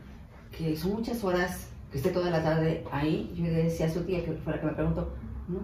que 0.56 0.76
son 0.76 0.92
muchas 0.92 1.24
horas 1.24 1.70
que 1.90 1.98
esté 1.98 2.10
toda 2.10 2.30
la 2.30 2.42
tarde 2.42 2.84
ahí? 2.92 3.32
Yo 3.34 3.44
le 3.44 3.64
decía 3.64 3.86
a 3.86 3.90
su 3.90 4.02
tía, 4.04 4.24
que 4.24 4.32
fue 4.32 4.52
la 4.52 4.60
que 4.60 4.66
me 4.66 4.72
preguntó, 4.72 5.14
¿no? 5.48 5.60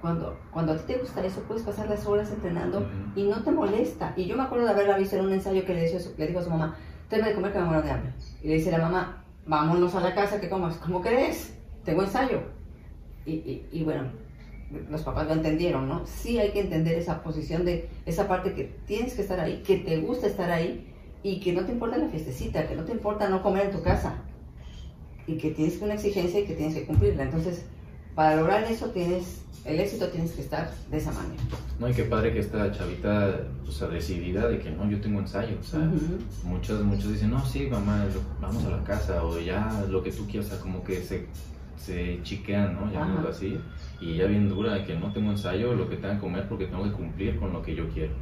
Cuando, 0.00 0.38
cuando 0.50 0.72
a 0.72 0.76
ti 0.76 0.84
te 0.86 0.98
gusta 0.98 1.24
eso, 1.24 1.40
puedes 1.42 1.62
pasar 1.62 1.88
las 1.88 2.06
horas 2.06 2.30
entrenando 2.30 2.86
y 3.16 3.24
no 3.24 3.42
te 3.42 3.50
molesta. 3.50 4.12
Y 4.16 4.26
yo 4.26 4.36
me 4.36 4.44
acuerdo 4.44 4.66
de 4.66 4.70
haberla 4.70 4.98
visto 4.98 5.16
en 5.16 5.24
un 5.24 5.32
ensayo 5.32 5.64
que 5.64 5.74
le, 5.74 5.90
dijo, 5.90 5.98
le 6.16 6.26
dijo 6.26 6.38
a 6.38 6.44
su 6.44 6.50
mamá, 6.50 6.76
tengo 7.08 7.24
de 7.24 7.34
comer 7.34 7.52
que 7.52 7.58
me 7.58 7.64
muero 7.64 7.82
de 7.82 7.90
hambre. 7.90 8.12
Y 8.42 8.48
le 8.48 8.54
dice 8.54 8.70
la 8.70 8.78
mamá, 8.78 9.24
vámonos 9.46 9.94
a 9.94 10.00
la 10.00 10.14
casa 10.14 10.40
que 10.40 10.48
comas. 10.48 10.76
¿Cómo 10.76 11.00
crees? 11.00 11.58
Tengo 11.84 12.02
ensayo. 12.02 12.40
Y, 13.24 13.32
y, 13.32 13.68
y 13.72 13.84
bueno, 13.84 14.04
los 14.90 15.02
papás 15.02 15.26
lo 15.28 15.34
entendieron, 15.34 15.88
¿no? 15.88 16.06
Sí 16.06 16.38
hay 16.38 16.50
que 16.50 16.60
entender 16.60 16.98
esa 16.98 17.22
posición 17.22 17.64
de 17.64 17.88
esa 18.04 18.26
parte 18.26 18.52
que 18.52 18.64
tienes 18.86 19.14
que 19.14 19.22
estar 19.22 19.38
ahí, 19.38 19.62
que 19.64 19.76
te 19.78 19.98
gusta 19.98 20.26
estar 20.26 20.50
ahí 20.50 20.92
y 21.22 21.40
que 21.40 21.52
no 21.52 21.64
te 21.64 21.72
importa 21.72 21.98
la 21.98 22.08
fiestecita, 22.08 22.66
que 22.66 22.74
no 22.74 22.84
te 22.84 22.92
importa 22.92 23.28
no 23.28 23.42
comer 23.42 23.66
en 23.66 23.72
tu 23.72 23.82
casa 23.82 24.14
y 25.26 25.38
que 25.38 25.50
tienes 25.50 25.80
una 25.80 25.94
exigencia 25.94 26.40
y 26.40 26.44
que 26.44 26.54
tienes 26.54 26.74
que 26.74 26.84
cumplirla. 26.84 27.24
Entonces, 27.24 27.64
para 28.14 28.36
lograr 28.36 28.64
eso 28.64 28.90
tienes, 28.90 29.42
el 29.64 29.78
éxito 29.78 30.08
tienes 30.08 30.32
que 30.32 30.42
estar 30.42 30.72
de 30.90 30.96
esa 30.96 31.12
manera. 31.12 31.42
No, 31.78 31.88
y 31.88 31.92
qué 31.92 32.04
padre 32.04 32.32
que 32.32 32.40
esta 32.40 32.70
chavita, 32.72 33.40
o 33.66 33.70
sea, 33.70 33.88
decidida 33.88 34.48
de 34.48 34.58
que 34.58 34.70
no, 34.70 34.88
yo 34.90 35.00
tengo 35.00 35.20
ensayo, 35.20 35.56
o 35.60 35.64
sea, 35.64 35.80
muchos, 36.44 36.82
muchos 36.84 37.12
dicen, 37.12 37.30
no, 37.30 37.44
sí, 37.44 37.66
mamá, 37.70 38.06
vamos 38.40 38.64
a 38.64 38.70
la 38.70 38.84
casa, 38.84 39.24
o 39.24 39.38
ya, 39.38 39.84
lo 39.88 40.02
que 40.02 40.10
tú 40.10 40.26
quieras, 40.26 40.46
o 40.46 40.50
sea, 40.50 40.60
como 40.60 40.82
que 40.82 41.02
se, 41.02 41.26
se 41.76 42.20
chiquean, 42.22 42.74
¿no? 42.74 42.90
Llamémoslo 42.92 43.30
así 43.30 43.58
y 44.00 44.16
ya 44.16 44.26
bien 44.26 44.48
dura 44.48 44.74
de 44.74 44.84
que 44.84 44.94
no 44.94 45.12
tengo 45.12 45.30
ensayo, 45.30 45.74
lo 45.74 45.88
que 45.88 45.96
tenga 45.96 46.14
que 46.14 46.20
comer 46.20 46.46
porque 46.48 46.66
tengo 46.66 46.84
que 46.84 46.92
cumplir 46.92 47.38
con 47.38 47.52
lo 47.52 47.62
que 47.62 47.74
yo 47.74 47.88
quiero. 47.88 48.12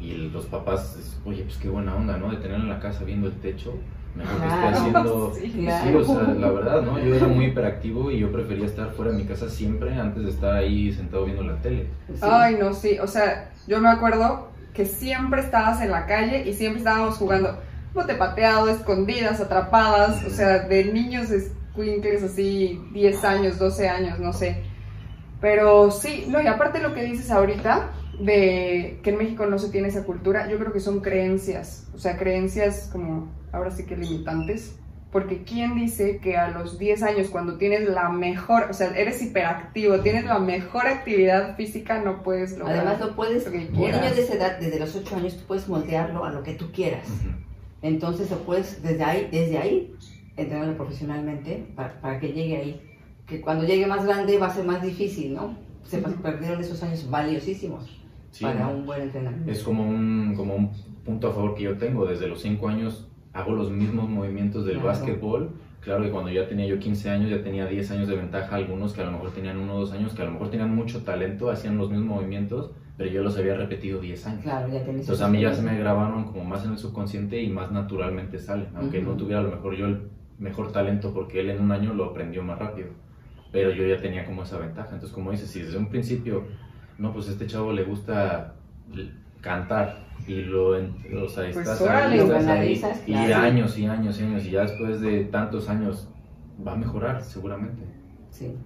Y 0.00 0.14
los 0.14 0.46
papás, 0.46 1.20
oye, 1.24 1.44
pues 1.44 1.56
qué 1.58 1.68
buena 1.68 1.94
onda, 1.94 2.16
¿no? 2.16 2.30
De 2.30 2.38
tenerlo 2.38 2.64
en 2.64 2.70
la 2.70 2.80
casa 2.80 3.04
viendo 3.04 3.28
el 3.28 3.34
techo, 3.34 3.74
mejor 4.16 4.40
que 4.40 4.46
esté 4.46 4.66
haciendo... 4.66 5.32
Sí, 5.42 5.94
o 5.94 6.04
sea, 6.04 6.22
la 6.34 6.50
verdad, 6.50 6.82
¿no? 6.82 6.98
Yo 6.98 7.14
era 7.14 7.28
muy 7.28 7.46
hiperactivo 7.46 8.10
y 8.10 8.18
yo 8.18 8.32
prefería 8.32 8.66
estar 8.66 8.90
fuera 8.92 9.12
de 9.12 9.18
mi 9.18 9.24
casa 9.24 9.48
siempre 9.48 9.94
antes 9.94 10.24
de 10.24 10.30
estar 10.30 10.54
ahí 10.54 10.92
sentado 10.92 11.24
viendo 11.24 11.44
la 11.44 11.56
tele. 11.62 11.86
Ay, 12.20 12.56
no, 12.58 12.74
sí, 12.74 12.98
o 13.00 13.06
sea, 13.06 13.52
yo 13.68 13.80
me 13.80 13.88
acuerdo 13.88 14.48
que 14.74 14.86
siempre 14.86 15.40
estabas 15.40 15.80
en 15.82 15.90
la 15.90 16.06
calle 16.06 16.48
y 16.48 16.54
siempre 16.54 16.78
estábamos 16.78 17.16
jugando 17.16 17.58
bote 17.94 18.14
pateado, 18.14 18.68
escondidas, 18.68 19.40
atrapadas, 19.40 20.24
o 20.24 20.30
sea, 20.30 20.60
de 20.60 20.92
niños 20.92 21.30
escuincles 21.30 22.22
así, 22.22 22.80
10 22.92 23.22
años, 23.22 23.58
12 23.58 23.88
años, 23.88 24.18
no 24.18 24.32
sé 24.32 24.71
pero 25.42 25.90
sí, 25.90 26.26
no, 26.28 26.40
y 26.40 26.46
aparte 26.46 26.78
lo 26.78 26.94
que 26.94 27.02
dices 27.02 27.32
ahorita, 27.32 27.90
de 28.20 29.00
que 29.02 29.10
en 29.10 29.18
México 29.18 29.44
no 29.44 29.58
se 29.58 29.70
tiene 29.70 29.88
esa 29.88 30.04
cultura, 30.04 30.48
yo 30.48 30.56
creo 30.56 30.72
que 30.72 30.78
son 30.78 31.00
creencias, 31.00 31.90
o 31.92 31.98
sea, 31.98 32.16
creencias 32.16 32.88
como, 32.92 33.32
ahora 33.50 33.72
sí 33.72 33.84
que 33.84 33.96
limitantes, 33.96 34.78
porque 35.10 35.42
¿quién 35.42 35.74
dice 35.74 36.18
que 36.18 36.36
a 36.36 36.50
los 36.50 36.78
10 36.78 37.02
años, 37.02 37.28
cuando 37.28 37.58
tienes 37.58 37.88
la 37.88 38.08
mejor, 38.08 38.68
o 38.70 38.72
sea, 38.72 38.96
eres 38.96 39.20
hiperactivo, 39.20 39.98
tienes 39.98 40.24
la 40.26 40.38
mejor 40.38 40.86
actividad 40.86 41.56
física, 41.56 42.00
no 42.00 42.22
puedes 42.22 42.56
lograr? 42.56 42.78
Además, 42.78 43.00
no 43.00 43.16
puedes, 43.16 43.44
un 43.48 43.52
niño 43.72 44.14
de 44.14 44.22
esa 44.22 44.34
edad, 44.34 44.58
desde 44.60 44.78
los 44.78 44.94
8 44.94 45.16
años, 45.16 45.36
tú 45.36 45.42
puedes 45.48 45.68
moldearlo 45.68 46.24
a 46.24 46.30
lo 46.30 46.44
que 46.44 46.54
tú 46.54 46.70
quieras. 46.70 47.08
Entonces, 47.82 48.30
lo 48.30 48.38
puedes, 48.44 48.80
desde 48.80 49.02
ahí, 49.02 49.28
desde 49.32 49.58
ahí, 49.58 49.94
entrenarlo 50.36 50.76
profesionalmente 50.76 51.66
para, 51.74 52.00
para 52.00 52.20
que 52.20 52.28
llegue 52.28 52.56
ahí 52.56 52.91
que 53.26 53.40
cuando 53.40 53.64
llegue 53.64 53.86
más 53.86 54.04
grande 54.04 54.38
va 54.38 54.46
a 54.46 54.54
ser 54.54 54.64
más 54.64 54.82
difícil, 54.82 55.34
¿no? 55.34 55.56
Se 55.84 55.98
perdieron 55.98 56.60
esos 56.60 56.82
años 56.82 57.08
valiosísimos 57.10 58.02
para 58.40 58.68
un 58.68 58.86
buen 58.86 59.02
entrenamiento. 59.02 59.50
Es 59.50 59.62
como 59.62 59.88
un, 59.88 60.34
como 60.36 60.54
un 60.54 60.70
punto 61.04 61.28
a 61.28 61.32
favor 61.32 61.54
que 61.54 61.64
yo 61.64 61.76
tengo. 61.76 62.06
Desde 62.06 62.28
los 62.28 62.40
5 62.40 62.68
años 62.68 63.08
hago 63.32 63.52
los 63.52 63.70
mismos 63.70 64.08
movimientos 64.08 64.64
del 64.64 64.78
básquetbol. 64.78 65.50
Claro 65.80 66.04
que 66.04 66.10
cuando 66.10 66.30
ya 66.30 66.46
tenía 66.46 66.66
yo 66.66 66.78
15 66.78 67.10
años, 67.10 67.30
ya 67.30 67.42
tenía 67.42 67.66
10 67.66 67.90
años 67.90 68.08
de 68.08 68.16
ventaja. 68.16 68.54
Algunos 68.54 68.92
que 68.92 69.02
a 69.02 69.04
lo 69.04 69.12
mejor 69.12 69.32
tenían 69.32 69.58
1 69.58 69.74
o 69.74 69.80
2 69.80 69.92
años, 69.92 70.14
que 70.14 70.22
a 70.22 70.24
lo 70.26 70.32
mejor 70.32 70.50
tenían 70.50 70.74
mucho 70.74 71.02
talento, 71.02 71.50
hacían 71.50 71.76
los 71.76 71.90
mismos 71.90 72.18
movimientos, 72.18 72.70
pero 72.96 73.10
yo 73.10 73.22
los 73.22 73.36
había 73.36 73.54
repetido 73.54 74.00
10 74.00 74.26
años. 74.26 74.42
Claro, 74.42 74.72
ya 74.72 74.80
Entonces 74.80 75.20
a 75.20 75.28
mí 75.28 75.40
ya 75.40 75.52
se 75.52 75.62
me 75.62 75.76
grabaron 75.76 76.24
como 76.24 76.44
más 76.44 76.64
en 76.64 76.72
el 76.72 76.78
subconsciente 76.78 77.42
y 77.42 77.50
más 77.50 77.72
naturalmente 77.72 78.38
salen. 78.38 78.68
Aunque 78.76 79.02
no 79.02 79.16
tuviera 79.16 79.40
a 79.40 79.42
lo 79.42 79.50
mejor 79.50 79.74
yo 79.74 79.86
el 79.86 80.02
mejor 80.38 80.70
talento 80.70 81.12
porque 81.12 81.40
él 81.40 81.50
en 81.50 81.60
un 81.60 81.72
año 81.72 81.94
lo 81.94 82.04
aprendió 82.04 82.44
más 82.44 82.58
rápido 82.58 82.90
pero 83.52 83.70
yo 83.70 83.86
ya 83.86 84.00
tenía 84.00 84.24
como 84.24 84.42
esa 84.42 84.58
ventaja. 84.58 84.90
Entonces, 84.92 85.12
como 85.12 85.30
dices, 85.30 85.50
si 85.50 85.60
desde 85.60 85.76
un 85.78 85.88
principio, 85.88 86.44
no, 86.98 87.12
pues 87.12 87.28
a 87.28 87.32
este 87.32 87.46
chavo 87.46 87.72
le 87.72 87.84
gusta 87.84 88.54
cantar 89.40 90.06
y 90.26 90.36
lo, 90.36 90.70
o 90.70 91.28
sea, 91.28 91.44
pues 91.52 91.56
estás, 91.56 91.82
ahí, 91.82 92.80
y 93.06 93.14
años 93.14 93.76
y 93.78 93.86
años 93.86 94.20
y 94.20 94.24
años, 94.24 94.46
y 94.46 94.50
ya 94.50 94.62
después 94.62 95.00
de 95.00 95.24
tantos 95.24 95.68
años 95.68 96.08
va 96.66 96.72
a 96.72 96.76
mejorar 96.76 97.22
seguramente. 97.22 97.82
Sí. 98.30 98.56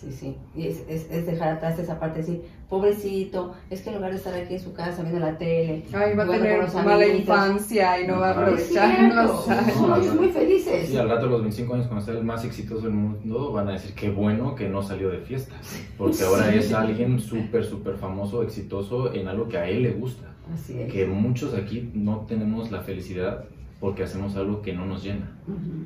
Sí, 0.00 0.10
sí. 0.12 0.36
Y 0.56 0.66
es, 0.66 0.82
es, 0.88 1.26
dejar 1.26 1.56
atrás 1.56 1.78
esa 1.78 2.00
parte 2.00 2.20
así, 2.20 2.40
pobrecito, 2.70 3.54
es 3.68 3.82
que 3.82 3.90
en 3.90 3.96
lugar 3.96 4.12
de 4.12 4.16
estar 4.16 4.32
aquí 4.34 4.54
en 4.54 4.60
su 4.60 4.72
casa 4.72 5.02
viendo 5.02 5.20
la 5.20 5.36
tele, 5.36 5.84
Ay, 5.92 6.16
va 6.16 6.22
a 6.22 6.30
tener 6.30 6.72
mala 6.72 7.06
infancia 7.06 8.00
y 8.00 8.06
no 8.06 8.18
va 8.18 8.30
a 8.30 8.32
aprovechar 8.32 9.14
los 9.14 9.48
años. 9.48 10.14
muy 10.14 10.30
felices. 10.30 10.88
Sí, 10.88 10.96
al 10.96 11.10
rato 11.10 11.26
los 11.26 11.42
25 11.42 11.74
años, 11.74 11.86
cuando 11.86 12.04
sea 12.04 12.14
el 12.14 12.24
más 12.24 12.44
exitoso 12.46 12.82
del 12.82 12.92
mundo, 12.92 13.52
van 13.52 13.68
a 13.68 13.72
decir 13.72 13.92
qué 13.94 14.08
bueno 14.08 14.54
que 14.54 14.70
no 14.70 14.82
salió 14.82 15.10
de 15.10 15.18
fiesta. 15.18 15.56
Porque 15.98 16.24
ahora 16.24 16.54
es 16.54 16.72
alguien 16.72 17.20
súper, 17.20 17.64
súper 17.66 17.96
famoso, 17.96 18.42
exitoso 18.42 19.12
en 19.12 19.28
algo 19.28 19.48
que 19.48 19.58
a 19.58 19.68
él 19.68 19.82
le 19.82 19.92
gusta. 19.92 20.34
Así 20.54 20.80
es. 20.80 20.90
Que 20.90 21.06
muchos 21.06 21.54
aquí 21.54 21.90
no 21.92 22.24
tenemos 22.26 22.70
la 22.70 22.80
felicidad 22.80 23.44
porque 23.80 24.04
hacemos 24.04 24.36
algo 24.36 24.62
que 24.62 24.72
no 24.72 24.86
nos 24.86 25.02
llena. 25.04 25.30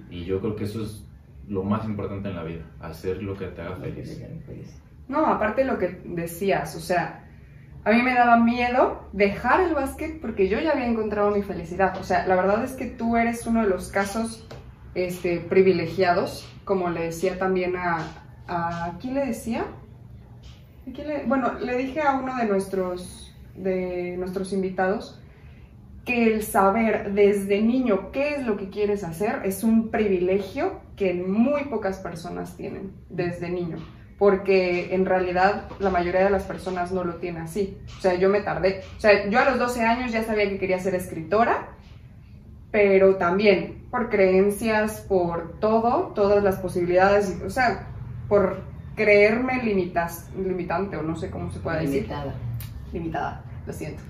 Y 0.09 0.25
yo 0.25 0.41
creo 0.41 0.55
que 0.55 0.65
eso 0.65 0.83
es 0.83 1.05
lo 1.49 1.63
más 1.63 1.85
importante 1.85 2.29
en 2.29 2.37
la 2.37 2.43
vida, 2.43 2.65
hacer 2.81 3.23
lo 3.23 3.37
que 3.37 3.47
te 3.47 3.63
haga 3.63 3.77
feliz. 3.77 4.81
No, 5.09 5.27
aparte 5.27 5.63
de 5.63 5.67
lo 5.67 5.79
que 5.79 6.01
decías, 6.05 6.75
o 6.77 6.81
sea, 6.81 7.25
a 7.85 7.91
mí 7.93 8.03
me 8.03 8.15
daba 8.15 8.39
miedo 8.39 9.09
dejar 9.13 9.61
el 9.61 9.75
básquet 9.75 10.21
porque 10.21 10.49
yo 10.49 10.59
ya 10.59 10.73
había 10.73 10.87
encontrado 10.87 11.31
mi 11.31 11.43
felicidad. 11.43 11.99
O 11.99 12.03
sea, 12.03 12.27
la 12.27 12.35
verdad 12.35 12.65
es 12.65 12.73
que 12.73 12.87
tú 12.87 13.17
eres 13.17 13.47
uno 13.47 13.61
de 13.61 13.69
los 13.69 13.89
casos 13.89 14.47
este, 14.95 15.39
privilegiados, 15.41 16.51
como 16.65 16.91
le 16.91 17.05
decía 17.05 17.39
también 17.39 17.77
a... 17.77 18.21
¿A 18.47 18.99
quién 19.01 19.15
le 19.15 19.25
decía? 19.27 19.65
bueno, 21.27 21.55
le 21.61 21.79
dije 21.79 22.03
a 22.03 22.13
uno 22.13 22.37
de 22.37 22.45
nuestros, 22.45 23.35
de 23.57 24.17
nuestros 24.19 24.53
invitados 24.53 25.19
que 26.05 26.35
el 26.35 26.43
saber 26.43 27.15
desde 27.15 27.63
niño 27.63 28.13
qué 28.13 28.35
es 28.35 28.47
lo 28.47 28.59
que 28.59 28.69
quieres 28.69 29.03
hacer 29.03 29.41
es 29.45 29.65
un 29.65 29.91
privilegio 29.91 30.81
que 30.97 31.15
muy 31.15 31.65
pocas 31.65 31.99
personas 31.99 32.57
tienen 32.57 32.93
desde 33.09 33.49
niño, 33.51 33.79
porque 34.19 34.95
en 34.95 35.07
realidad 35.07 35.69
la 35.79 35.91
mayoría 35.91 36.25
de 36.25 36.31
las 36.31 36.45
personas 36.45 36.93
no 36.93 37.05
lo 37.05 37.17
tienen 37.17 37.43
así. 37.43 37.79
O 37.99 38.01
sea, 38.01 38.15
yo 38.15 38.29
me 38.29 38.41
tardé. 38.41 38.83
O 38.97 39.01
sea, 39.01 39.29
yo 39.29 39.41
a 39.41 39.45
los 39.45 39.59
12 39.59 39.83
años 39.83 40.13
ya 40.13 40.23
sabía 40.23 40.49
que 40.49 40.59
quería 40.59 40.79
ser 40.79 40.95
escritora, 40.95 41.69
pero 42.71 43.17
también 43.17 43.87
por 43.91 44.09
creencias, 44.11 45.01
por 45.03 45.59
todo, 45.61 46.13
todas 46.15 46.43
las 46.43 46.57
posibilidades, 46.57 47.41
o 47.45 47.51
sea, 47.51 47.89
por 48.29 48.63
creerme 48.95 49.63
limitas, 49.63 50.31
limitante 50.37 50.97
o 50.97 51.03
no 51.03 51.17
sé 51.17 51.31
cómo 51.31 51.51
se 51.51 51.61
puede 51.61 51.81
decir. 51.81 52.03
Limitada. 52.03 52.35
Limitada, 52.93 53.45
lo 53.67 53.73
siento. 53.73 54.03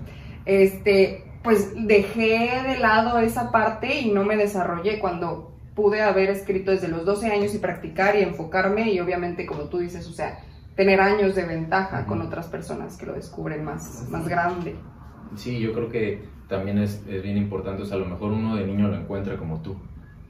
Este, 0.45 1.23
pues 1.43 1.73
dejé 1.75 2.61
de 2.67 2.79
lado 2.79 3.19
esa 3.19 3.51
parte 3.51 3.99
y 3.99 4.11
no 4.11 4.23
me 4.23 4.37
desarrollé 4.37 4.99
cuando 4.99 5.54
pude 5.75 6.01
haber 6.01 6.29
escrito 6.29 6.71
desde 6.71 6.87
los 6.87 7.05
12 7.05 7.27
años 7.31 7.53
y 7.53 7.59
practicar 7.59 8.15
y 8.15 8.21
enfocarme 8.21 8.91
y 8.91 8.99
obviamente 8.99 9.45
como 9.45 9.63
tú 9.63 9.79
dices, 9.79 10.07
o 10.07 10.11
sea, 10.13 10.39
tener 10.75 10.99
años 10.99 11.35
de 11.35 11.45
ventaja 11.45 12.05
con 12.05 12.21
otras 12.21 12.47
personas 12.47 12.97
que 12.97 13.05
lo 13.05 13.13
descubren 13.13 13.63
más, 13.63 14.07
más 14.09 14.27
grande. 14.27 14.75
Sí, 15.35 15.59
yo 15.59 15.73
creo 15.73 15.89
que 15.89 16.23
también 16.47 16.77
es, 16.77 17.03
es 17.07 17.21
bien 17.23 17.37
importante, 17.37 17.83
o 17.83 17.85
sea, 17.85 17.97
a 17.97 17.99
lo 17.99 18.05
mejor 18.05 18.31
uno 18.31 18.55
de 18.55 18.65
niño 18.65 18.87
lo 18.87 18.95
encuentra 18.95 19.37
como 19.37 19.61
tú, 19.61 19.75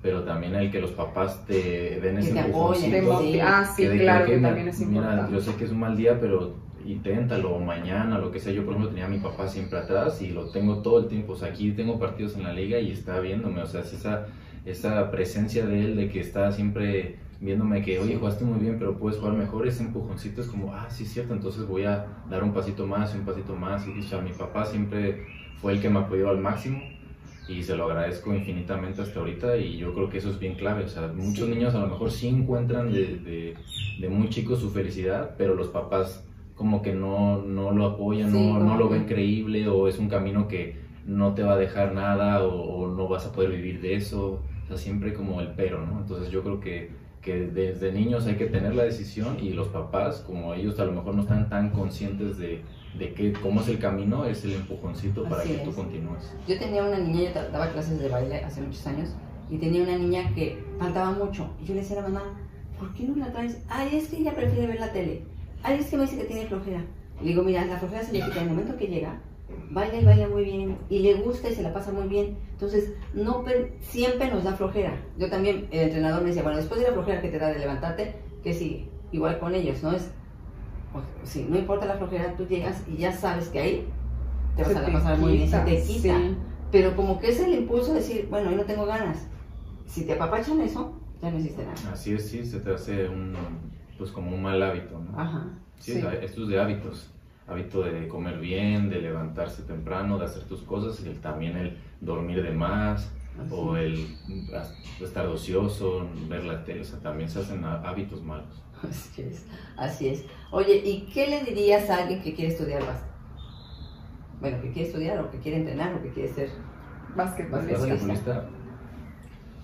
pero 0.01 0.23
también 0.23 0.55
el 0.55 0.71
que 0.71 0.79
los 0.79 0.91
papás 0.91 1.45
te 1.45 1.99
den 1.99 2.17
ese 2.17 2.37
empujoncito, 2.39 3.19
sí. 3.21 3.39
Ah, 3.39 3.65
sí, 3.65 3.83
que 3.83 3.99
claro, 3.99 4.25
que 4.25 4.37
mira, 4.37 4.49
también 4.49 4.67
es 4.69 4.79
mira, 4.79 5.01
importante. 5.01 5.33
yo 5.33 5.41
sé 5.41 5.55
que 5.55 5.65
es 5.65 5.71
un 5.71 5.79
mal 5.79 5.95
día, 5.97 6.19
pero 6.19 6.55
inténtalo, 6.85 7.59
mañana, 7.59 8.19
lo 8.19 8.31
que 8.31 8.39
sea. 8.39 8.53
Yo, 8.53 8.63
por 8.63 8.73
ejemplo, 8.73 8.89
tenía 8.89 9.05
a 9.05 9.09
mi 9.09 9.17
papá 9.17 9.47
siempre 9.47 9.79
atrás 9.79 10.21
y 10.21 10.29
lo 10.29 10.51
tengo 10.51 10.77
todo 10.83 10.99
el 10.99 11.07
tiempo. 11.07 11.33
O 11.33 11.35
sea, 11.35 11.49
aquí 11.49 11.71
tengo 11.71 11.99
partidos 11.99 12.35
en 12.35 12.43
la 12.43 12.53
liga 12.53 12.79
y 12.79 12.91
está 12.91 13.19
viéndome. 13.19 13.61
O 13.61 13.65
sea, 13.67 13.81
es 13.81 13.93
esa, 13.93 14.27
esa 14.65 15.11
presencia 15.11 15.65
de 15.65 15.85
él, 15.85 15.95
de 15.95 16.09
que 16.09 16.19
está 16.19 16.51
siempre 16.51 17.17
viéndome 17.39 17.81
que, 17.83 17.99
oye, 17.99 18.15
jugaste 18.15 18.45
muy 18.45 18.59
bien, 18.59 18.77
pero 18.79 18.97
puedes 18.97 19.19
jugar 19.19 19.35
mejor. 19.35 19.67
Ese 19.67 19.83
empujoncito 19.83 20.41
es 20.41 20.47
como, 20.47 20.73
ah, 20.73 20.87
sí, 20.89 21.03
es 21.03 21.11
cierto, 21.13 21.33
entonces 21.33 21.67
voy 21.67 21.83
a 21.83 22.05
dar 22.29 22.43
un 22.43 22.53
pasito 22.53 22.87
más, 22.87 23.13
un 23.13 23.25
pasito 23.25 23.55
más. 23.55 23.85
Y, 23.87 23.99
o 23.99 24.03
sea, 24.03 24.21
mi 24.21 24.31
papá 24.31 24.65
siempre 24.65 25.25
fue 25.61 25.73
el 25.73 25.81
que 25.81 25.89
me 25.89 25.99
apoyó 25.99 26.29
al 26.29 26.39
máximo 26.39 26.81
y 27.47 27.61
se 27.61 27.75
lo 27.75 27.85
agradezco 27.85 28.33
infinitamente 28.33 29.01
hasta 29.03 29.19
ahorita 29.19 29.57
y 29.57 29.77
yo 29.77 29.93
creo 29.93 30.09
que 30.09 30.17
eso 30.17 30.31
es 30.31 30.39
bien 30.39 30.55
clave. 30.55 30.85
O 30.85 30.87
sea, 30.87 31.11
muchos 31.15 31.47
Sí. 31.47 31.53
niños 31.53 31.75
a 31.75 31.79
lo 31.81 31.87
mejor 31.87 32.09
sí 32.09 32.27
encuentran 32.27 32.91
de, 32.91 33.17
de, 33.17 33.55
de 33.99 34.09
muy 34.09 34.29
chicos 34.29 34.59
su 34.59 34.71
felicidad, 34.71 35.35
pero 35.37 35.53
los 35.53 35.67
papás 35.67 36.25
como 36.55 36.81
que 36.81 36.93
no, 36.93 37.41
no 37.43 37.71
lo 37.71 37.85
apoyan, 37.85 38.31
Sí, 38.31 38.37
no, 38.37 38.59
no 38.59 38.77
lo 38.77 38.89
ven 38.89 39.05
creíble 39.05 39.67
o 39.67 39.87
es 39.87 39.99
un 39.99 40.07
camino 40.09 40.47
que 40.47 40.77
no 41.05 41.33
te 41.35 41.43
va 41.43 41.53
a 41.53 41.57
dejar 41.57 41.93
nada 41.93 42.41
o, 42.43 42.49
o 42.85 42.87
no 42.95 43.07
vas 43.07 43.27
a 43.27 43.31
poder 43.33 43.51
vivir 43.51 43.81
de 43.81 43.93
eso. 43.95 44.41
O 44.65 44.67
sea, 44.67 44.77
siempre 44.77 45.13
como 45.13 45.41
el 45.41 45.49
pero, 45.53 45.85
¿no? 45.85 45.99
Entonces 45.99 46.31
yo 46.31 46.41
creo 46.43 46.59
que, 46.59 46.91
que 47.21 47.47
desde 47.47 47.91
niños 47.91 48.25
hay 48.25 48.35
que 48.35 48.47
tener 48.47 48.75
la 48.75 48.83
decisión 48.83 49.37
y 49.39 49.51
los 49.51 49.67
papás, 49.69 50.23
como 50.25 50.53
ellos 50.53 50.79
a 50.79 50.85
lo 50.85 50.91
mejor 50.91 51.15
no 51.15 51.21
están 51.21 51.49
tan 51.49 51.69
conscientes 51.69 52.37
de, 52.37 52.61
de 52.97 53.13
que, 53.13 53.33
cómo 53.33 53.61
es 53.61 53.67
el 53.67 53.79
camino, 53.79 54.25
es 54.25 54.43
el 54.43 54.53
empujoncito 54.53 55.23
para 55.23 55.41
Así 55.43 55.53
que 55.53 55.57
tú 55.59 55.69
es. 55.69 55.75
continúes. 55.75 56.33
Yo 56.47 56.57
tenía 56.57 56.83
una 56.83 56.97
niña, 56.99 57.31
yo 57.33 57.51
daba 57.51 57.71
clases 57.71 57.99
de 57.99 58.09
baile 58.09 58.37
hace 58.43 58.61
muchos 58.61 58.85
años, 58.87 59.09
y 59.49 59.57
tenía 59.57 59.83
una 59.83 59.97
niña 59.97 60.33
que 60.33 60.63
faltaba 60.79 61.11
mucho. 61.11 61.47
Y 61.61 61.65
yo 61.65 61.75
le 61.75 61.81
decía 61.81 61.99
a 61.99 62.01
la 62.01 62.07
mamá, 62.09 62.23
¿por 62.79 62.91
qué 62.95 63.03
no 63.03 63.15
la 63.17 63.31
traes? 63.31 63.61
Ay, 63.69 63.89
es 63.95 64.07
que 64.07 64.17
ella 64.17 64.33
prefiere 64.33 64.65
ver 64.67 64.79
la 64.79 64.91
tele. 64.91 65.21
Ay, 65.61 65.77
es 65.79 65.87
que 65.87 65.97
me 65.97 66.03
dice 66.03 66.17
que 66.17 66.23
tiene 66.25 66.47
flojera. 66.47 66.83
Le 67.21 67.27
digo, 67.27 67.43
mira, 67.43 67.63
la 67.65 67.77
flojera 67.77 68.03
se 68.03 68.13
le 68.13 68.21
quita 68.21 68.37
en 68.41 68.47
el 68.47 68.49
momento 68.49 68.75
que 68.75 68.87
llega, 68.87 69.21
baila 69.69 69.97
y 69.99 70.05
baila 70.05 70.27
muy 70.27 70.43
bien, 70.43 70.77
y 70.89 70.99
le 70.99 71.15
gusta 71.15 71.49
y 71.49 71.55
se 71.55 71.63
la 71.63 71.73
pasa 71.73 71.91
muy 71.91 72.07
bien. 72.07 72.37
Entonces, 72.51 72.93
no 73.13 73.43
siempre 73.81 74.29
nos 74.31 74.43
da 74.43 74.53
flojera. 74.53 74.99
Yo 75.17 75.29
también, 75.29 75.67
el 75.71 75.81
entrenador 75.81 76.21
me 76.21 76.29
decía, 76.29 76.43
bueno, 76.43 76.57
después 76.57 76.79
de 76.79 76.87
la 76.87 76.93
flojera 76.93 77.21
que 77.21 77.29
te 77.29 77.39
da 77.39 77.49
de 77.49 77.59
levantarte, 77.59 78.15
¿qué 78.43 78.53
sigue? 78.53 78.89
Igual 79.11 79.39
con 79.39 79.53
ellos, 79.53 79.81
¿no? 79.83 79.91
Es, 79.91 80.11
pues, 80.91 81.05
sí, 81.23 81.45
no 81.49 81.57
importa 81.57 81.85
la 81.85 81.97
flojera, 81.97 82.35
tú 82.35 82.47
llegas 82.47 82.83
y 82.87 82.97
ya 82.97 83.11
sabes 83.11 83.49
que 83.49 83.59
ahí 83.59 83.87
te 84.55 84.63
vas 84.63 84.71
Se 84.71 84.77
a 84.77 84.81
la 84.81 84.93
pasar 84.93 85.17
muy 85.17 85.33
bien, 85.33 85.49
se 85.49 85.59
te 85.59 85.81
quita. 85.81 86.17
sí. 86.17 86.37
Pero 86.71 86.95
como 86.95 87.19
que 87.19 87.29
es 87.29 87.39
el 87.39 87.53
impulso 87.53 87.93
de 87.93 87.99
decir, 87.99 88.27
bueno, 88.29 88.51
yo 88.51 88.57
no 88.57 88.63
tengo 88.65 88.85
ganas. 88.85 89.27
Si 89.85 90.05
te 90.05 90.13
apapachan 90.13 90.59
eso, 90.61 90.93
ya 91.21 91.31
no 91.31 91.37
hiciste 91.37 91.63
nada. 91.63 91.93
Así 91.93 92.13
es, 92.13 92.27
sí, 92.27 92.45
se 92.45 92.59
te 92.59 92.73
hace 92.73 93.07
un, 93.07 93.33
pues 93.97 94.11
como 94.11 94.35
un 94.35 94.41
mal 94.41 94.61
hábito, 94.61 94.99
¿no? 94.99 95.17
Ajá. 95.17 95.47
Sí, 95.79 96.01
o 96.01 96.09
esto 96.09 96.43
es 96.43 96.47
de 96.49 96.59
hábitos. 96.59 97.11
Hábito 97.47 97.83
de 97.83 98.07
comer 98.07 98.39
bien, 98.39 98.89
de 98.89 99.01
levantarse 99.01 99.63
temprano, 99.63 100.17
de 100.17 100.25
hacer 100.25 100.43
tus 100.43 100.61
cosas, 100.61 101.03
y 101.05 101.09
el- 101.09 101.19
también 101.21 101.55
el 101.57 101.77
dormir 102.01 102.41
de 102.41 102.51
más, 102.51 103.11
Así. 103.39 103.53
o 103.53 103.77
el 103.77 104.07
estar 105.01 105.27
ocioso, 105.27 106.07
ver 106.27 106.43
la 106.43 106.63
tele, 106.63 106.81
o 106.81 106.83
sea, 106.85 106.99
también 106.99 107.29
se 107.29 107.39
hacen 107.39 107.63
há- 107.63 107.81
hábitos 107.87 108.23
malos. 108.23 108.63
Así 108.81 109.21
es. 109.21 109.45
Así 109.77 110.07
es. 110.09 110.25
Oye, 110.51 110.77
¿y 110.83 111.07
qué 111.13 111.27
le 111.27 111.43
dirías 111.43 111.89
a 111.89 111.97
alguien 111.97 112.21
que 112.21 112.33
quiere 112.33 112.51
estudiar 112.51 112.85
básquet? 112.85 113.11
Bueno, 114.41 114.61
que 114.61 114.71
quiere 114.71 114.87
estudiar 114.89 115.19
o 115.19 115.31
que 115.31 115.39
quiere 115.39 115.57
entrenar 115.59 115.93
o 115.95 116.01
que 116.01 116.09
quiere 116.09 116.29
ser. 116.29 116.49
Basquetbolista, 117.15 118.49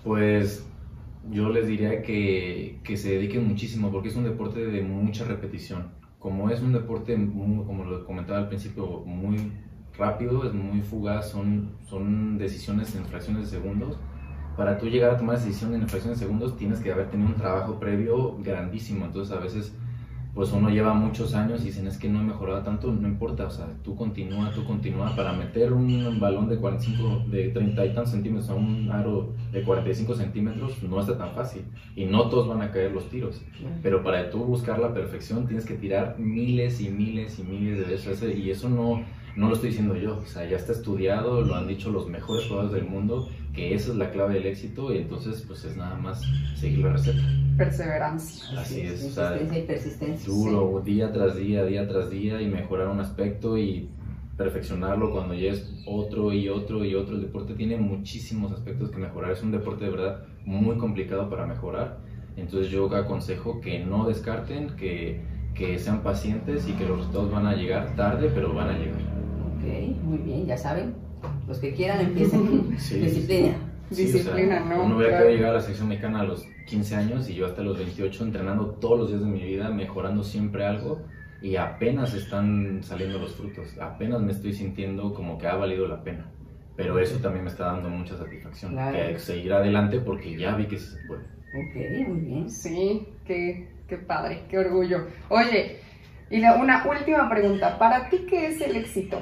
Pues 0.04 0.66
yo 1.30 1.48
les 1.50 1.66
diría 1.66 2.02
que, 2.02 2.80
que 2.82 2.96
se 2.96 3.10
dediquen 3.10 3.46
muchísimo 3.46 3.90
porque 3.92 4.08
es 4.08 4.16
un 4.16 4.24
deporte 4.24 4.64
de 4.66 4.82
mucha 4.82 5.24
repetición. 5.24 5.90
Como 6.22 6.48
es 6.50 6.62
un 6.62 6.72
deporte, 6.72 7.14
como 7.14 7.84
lo 7.84 8.06
comentaba 8.06 8.38
al 8.38 8.48
principio, 8.48 9.02
muy 9.04 9.52
rápido, 9.98 10.44
es 10.46 10.54
muy 10.54 10.80
fugaz, 10.80 11.30
son, 11.30 11.72
son 11.84 12.38
decisiones 12.38 12.94
en 12.94 13.04
fracciones 13.04 13.50
de 13.50 13.58
segundos. 13.58 13.98
Para 14.56 14.78
tú 14.78 14.86
llegar 14.86 15.10
a 15.10 15.16
tomar 15.16 15.36
esa 15.36 15.46
decisión 15.46 15.74
en 15.74 15.88
fracciones 15.88 16.20
de 16.20 16.26
segundos 16.26 16.56
tienes 16.56 16.78
que 16.78 16.92
haber 16.92 17.10
tenido 17.10 17.28
un 17.28 17.36
trabajo 17.36 17.80
previo 17.80 18.36
grandísimo. 18.38 19.04
Entonces 19.04 19.36
a 19.36 19.40
veces 19.40 19.74
pues 20.34 20.50
uno 20.52 20.70
lleva 20.70 20.94
muchos 20.94 21.34
años 21.34 21.60
y 21.62 21.66
dicen 21.66 21.86
es 21.86 21.98
que 21.98 22.08
no 22.08 22.20
he 22.20 22.24
mejorado 22.24 22.62
tanto, 22.62 22.90
no 22.90 23.06
importa, 23.06 23.46
o 23.46 23.50
sea, 23.50 23.68
tú 23.82 23.94
continúa, 23.94 24.50
tú 24.52 24.64
continúa, 24.64 25.14
para 25.14 25.32
meter 25.32 25.72
un 25.72 26.18
balón 26.18 26.48
de 26.48 26.56
45, 26.56 27.24
de 27.30 27.48
30 27.48 27.86
y 27.86 27.88
tantos 27.94 28.12
centímetros 28.12 28.48
a 28.48 28.54
un 28.54 28.90
aro 28.90 29.34
de 29.52 29.62
45 29.62 30.14
centímetros 30.14 30.82
no 30.82 31.00
está 31.00 31.18
tan 31.18 31.34
fácil 31.34 31.62
y 31.94 32.06
no 32.06 32.28
todos 32.28 32.48
van 32.48 32.62
a 32.62 32.70
caer 32.70 32.92
los 32.92 33.10
tiros, 33.10 33.42
pero 33.82 34.02
para 34.02 34.30
tú 34.30 34.38
buscar 34.44 34.78
la 34.78 34.94
perfección 34.94 35.46
tienes 35.46 35.66
que 35.66 35.74
tirar 35.74 36.18
miles 36.18 36.80
y 36.80 36.88
miles 36.88 37.38
y 37.38 37.42
miles 37.42 37.78
de 37.78 37.84
veces 37.84 38.22
y 38.38 38.50
eso 38.50 38.70
no, 38.70 39.04
no 39.36 39.48
lo 39.48 39.54
estoy 39.54 39.70
diciendo 39.70 39.96
yo, 39.96 40.18
o 40.18 40.26
sea, 40.26 40.48
ya 40.48 40.56
está 40.56 40.72
estudiado, 40.72 41.42
lo 41.42 41.54
han 41.54 41.66
dicho 41.66 41.90
los 41.90 42.08
mejores 42.08 42.46
jugadores 42.46 42.72
del 42.72 42.86
mundo, 42.86 43.28
que 43.52 43.74
esa 43.74 43.90
es 43.92 43.96
la 43.96 44.10
clave 44.10 44.34
del 44.34 44.46
éxito 44.46 44.92
y 44.94 44.98
entonces 44.98 45.42
pues 45.46 45.64
es 45.64 45.76
nada 45.76 45.96
más 45.96 46.22
seguir 46.54 46.80
la 46.80 46.92
receta. 46.92 47.22
Perseverancia. 47.56 48.60
Así 48.60 48.80
es, 48.80 49.04
o 49.04 49.10
sea, 49.10 49.32
Insistencia 49.32 49.58
y 49.58 49.66
persistencia. 49.66 50.32
duro, 50.32 50.82
día 50.84 51.12
tras 51.12 51.36
día, 51.36 51.64
día 51.64 51.86
tras 51.86 52.10
día 52.10 52.40
y 52.40 52.48
mejorar 52.48 52.88
un 52.88 53.00
aspecto 53.00 53.58
y 53.58 53.90
perfeccionarlo 54.36 55.10
cuando 55.12 55.34
ya 55.34 55.50
es 55.52 55.70
otro 55.86 56.32
y 56.32 56.48
otro 56.48 56.84
y 56.84 56.94
otro. 56.94 57.14
El 57.16 57.22
deporte 57.22 57.54
tiene 57.54 57.76
muchísimos 57.76 58.52
aspectos 58.52 58.90
que 58.90 58.98
mejorar. 58.98 59.32
Es 59.32 59.42
un 59.42 59.50
deporte 59.52 59.84
de 59.84 59.90
verdad 59.90 60.24
muy 60.46 60.76
complicado 60.78 61.28
para 61.28 61.46
mejorar. 61.46 61.98
Entonces 62.36 62.70
yo 62.70 62.86
aconsejo 62.94 63.60
que 63.60 63.84
no 63.84 64.06
descarten, 64.06 64.70
que, 64.76 65.20
que 65.54 65.78
sean 65.78 66.02
pacientes 66.02 66.66
y 66.66 66.72
que 66.72 66.86
los 66.86 66.98
resultados 66.98 67.30
van 67.30 67.46
a 67.46 67.54
llegar 67.54 67.94
tarde, 67.94 68.30
pero 68.34 68.54
van 68.54 68.70
a 68.70 68.78
llegar. 68.78 69.00
Ok, 69.58 70.02
muy 70.02 70.18
bien, 70.18 70.46
ya 70.46 70.56
saben. 70.56 70.94
Los 71.46 71.58
que 71.58 71.72
quieran 71.74 72.00
empiecen. 72.06 72.78
Sí. 72.78 72.98
Disciplina. 73.00 73.54
Sí, 73.90 74.04
o 74.04 74.06
sea, 74.08 74.16
Disciplina, 74.16 74.60
¿no? 74.60 74.84
Uno 74.84 74.96
hubiera 74.96 75.10
Claro. 75.12 75.24
querido 75.26 75.36
llegar 75.38 75.50
a 75.50 75.54
la 75.56 75.60
selección 75.60 75.88
mexicana 75.88 76.20
a 76.20 76.24
los 76.24 76.46
15 76.66 76.96
años 76.96 77.28
y 77.28 77.34
yo 77.34 77.46
hasta 77.46 77.62
los 77.62 77.76
28 77.78 78.24
entrenando 78.24 78.66
todos 78.80 78.98
los 79.00 79.08
días 79.10 79.20
de 79.20 79.26
mi 79.26 79.42
vida, 79.42 79.68
mejorando 79.70 80.22
siempre 80.22 80.64
algo 80.64 81.02
y 81.42 81.56
apenas 81.56 82.14
están 82.14 82.82
saliendo 82.82 83.18
los 83.18 83.34
frutos. 83.34 83.76
Apenas 83.78 84.20
me 84.22 84.32
estoy 84.32 84.52
sintiendo 84.54 85.12
como 85.12 85.36
que 85.38 85.46
ha 85.46 85.56
valido 85.56 85.86
la 85.88 86.02
pena. 86.02 86.26
Pero 86.74 86.98
eso 86.98 87.18
también 87.18 87.44
me 87.44 87.50
está 87.50 87.66
dando 87.66 87.90
mucha 87.90 88.16
satisfacción. 88.16 88.72
Claro. 88.72 88.96
Que 88.96 89.18
seguir 89.18 89.52
adelante 89.52 89.98
porque 90.00 90.38
ya 90.38 90.54
vi 90.56 90.66
que 90.66 90.78
sí 90.78 90.86
se 90.96 91.06
puede. 91.06 91.20
Ok, 91.22 92.08
muy 92.08 92.20
bien. 92.20 92.48
Sí, 92.48 93.06
qué, 93.26 93.68
qué 93.86 93.98
padre, 93.98 94.44
qué 94.48 94.58
orgullo. 94.58 95.06
Oye, 95.28 95.80
y 96.30 96.38
la- 96.38 96.54
una 96.56 96.82
última 96.88 97.28
pregunta. 97.28 97.78
¿Para 97.78 98.08
ti 98.08 98.24
qué 98.26 98.46
es 98.46 98.60
el 98.62 98.76
éxito? 98.76 99.20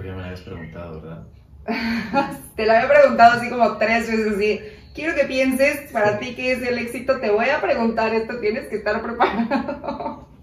Creo 0.00 0.02
que 0.02 0.08
ya 0.08 0.16
me 0.16 0.22
habías 0.22 0.40
preguntado, 0.40 1.00
¿verdad? 1.02 1.26
Te 2.56 2.64
la 2.64 2.78
había 2.78 2.88
preguntado 2.88 3.38
así 3.38 3.50
como 3.50 3.76
tres 3.76 4.10
veces 4.10 4.34
así. 4.34 4.60
Quiero 4.94 5.14
que 5.14 5.24
pienses 5.24 5.92
para 5.92 6.18
ti 6.18 6.34
qué 6.34 6.52
es 6.52 6.62
el 6.62 6.78
éxito. 6.78 7.20
Te 7.20 7.30
voy 7.30 7.50
a 7.50 7.60
preguntar 7.60 8.14
esto, 8.14 8.38
tienes 8.40 8.68
que 8.68 8.76
estar 8.76 9.02
preparado. 9.02 10.28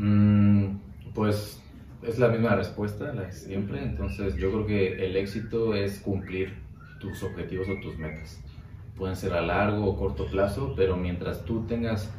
Mm, 0.00 0.78
pues 1.12 1.60
es 2.04 2.20
la 2.20 2.28
misma 2.28 2.54
respuesta, 2.54 3.12
la 3.12 3.22
de 3.22 3.32
siempre. 3.32 3.82
Entonces 3.82 4.36
yo 4.36 4.52
creo 4.52 4.66
que 4.66 5.04
el 5.04 5.16
éxito 5.16 5.74
es 5.74 5.98
cumplir 5.98 6.54
tus 7.00 7.24
objetivos 7.24 7.68
o 7.68 7.80
tus 7.80 7.98
metas. 7.98 8.40
Pueden 8.96 9.16
ser 9.16 9.32
a 9.32 9.40
largo 9.40 9.86
o 9.86 9.96
corto 9.96 10.26
plazo, 10.26 10.74
pero 10.76 10.96
mientras 10.96 11.44
tú 11.44 11.66
tengas 11.66 12.14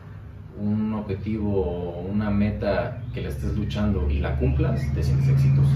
un 0.62 0.94
objetivo 0.94 1.62
o 1.62 2.02
una 2.02 2.30
meta 2.30 3.02
que 3.14 3.22
la 3.22 3.30
estés 3.30 3.56
luchando 3.58 4.10
y 4.10 4.20
la 4.20 4.38
cumplas, 4.38 4.82
te 4.94 5.02
sientes 5.04 5.30
exitoso. 5.30 5.72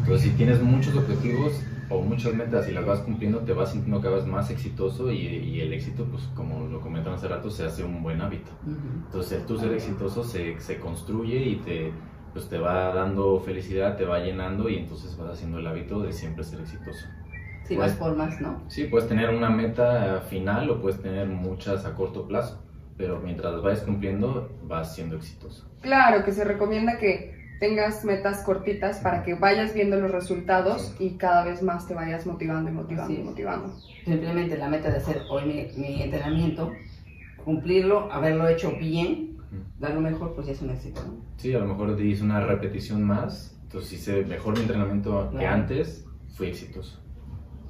Entonces 0.00 0.30
si 0.30 0.36
tienes 0.36 0.60
muchos 0.62 0.94
objetivos 0.96 1.62
o 1.88 2.00
muchas 2.02 2.34
metas 2.34 2.68
y 2.68 2.72
las 2.72 2.84
vas 2.86 3.00
cumpliendo, 3.00 3.40
te 3.40 3.52
vas 3.52 3.70
sintiendo 3.72 4.00
cada 4.00 4.16
vez 4.16 4.26
más 4.26 4.50
exitoso 4.50 5.10
y, 5.12 5.18
y 5.26 5.60
el 5.60 5.72
éxito, 5.72 6.04
pues 6.10 6.22
como 6.34 6.66
lo 6.68 6.80
comentaron 6.80 7.14
hace 7.18 7.28
rato, 7.28 7.50
se 7.50 7.64
hace 7.64 7.84
un 7.84 8.02
buen 8.02 8.20
hábito. 8.20 8.50
Entonces, 9.06 9.46
tú 9.46 9.58
ser 9.58 9.72
exitoso 9.72 10.24
se, 10.24 10.58
se 10.60 10.78
construye 10.78 11.36
y 11.44 11.56
te, 11.56 11.92
pues, 12.32 12.48
te 12.48 12.58
va 12.58 12.94
dando 12.94 13.38
felicidad, 13.40 13.96
te 13.96 14.04
va 14.06 14.20
llenando 14.20 14.68
y 14.70 14.76
entonces 14.76 15.16
vas 15.18 15.30
haciendo 15.34 15.58
el 15.58 15.66
hábito 15.66 16.00
de 16.02 16.12
siempre 16.12 16.44
ser 16.44 16.60
exitoso. 16.60 17.06
Si 17.64 17.76
Pues- 17.76 17.90
vas 17.90 17.92
por 17.98 18.16
más, 18.16 18.40
¿no? 18.40 18.60
Sí, 18.68 18.84
puedes 18.84 19.08
tener 19.08 19.30
una 19.30 19.50
meta 19.50 20.22
final 20.28 20.68
o 20.70 20.80
puedes 20.80 21.00
tener 21.00 21.28
muchas 21.28 21.84
a 21.84 21.94
corto 21.94 22.26
plazo, 22.26 22.60
pero 23.02 23.18
mientras 23.18 23.52
las 23.52 23.62
vayas 23.64 23.80
cumpliendo, 23.80 24.48
vas 24.62 24.94
siendo 24.94 25.16
exitoso. 25.16 25.68
Claro, 25.80 26.24
que 26.24 26.30
se 26.30 26.44
recomienda 26.44 26.98
que 26.98 27.34
tengas 27.58 28.04
metas 28.04 28.44
cortitas 28.44 29.00
para 29.00 29.24
que 29.24 29.34
vayas 29.34 29.74
viendo 29.74 29.98
los 29.98 30.12
resultados 30.12 30.94
y 31.00 31.16
cada 31.16 31.44
vez 31.44 31.64
más 31.64 31.88
te 31.88 31.94
vayas 31.94 32.26
motivando 32.26 32.70
y 32.70 32.74
motivando 32.74 33.12
y 33.12 33.24
motivando. 33.24 33.74
Simplemente 34.04 34.56
la 34.56 34.68
meta 34.68 34.88
de 34.88 34.98
hacer 34.98 35.22
hoy 35.28 35.46
mi, 35.46 35.82
mi 35.82 36.00
entrenamiento, 36.00 36.70
cumplirlo, 37.44 38.12
haberlo 38.12 38.46
hecho 38.46 38.70
bien, 38.78 39.36
dar 39.80 39.94
lo 39.94 40.00
mejor, 40.00 40.36
pues 40.36 40.46
ya 40.46 40.52
es 40.52 40.62
un 40.62 40.70
éxito, 40.70 41.02
¿no? 41.04 41.24
Sí, 41.38 41.52
a 41.54 41.58
lo 41.58 41.66
mejor 41.66 41.96
te 41.96 42.04
hice 42.04 42.22
una 42.22 42.38
repetición 42.38 43.02
más, 43.02 43.58
entonces 43.64 43.94
hice 43.94 44.24
mejor 44.26 44.54
mi 44.54 44.60
entrenamiento 44.60 45.28
que 45.32 45.38
Claro. 45.38 45.54
antes, 45.56 46.06
fui 46.36 46.46
exitoso. 46.46 47.01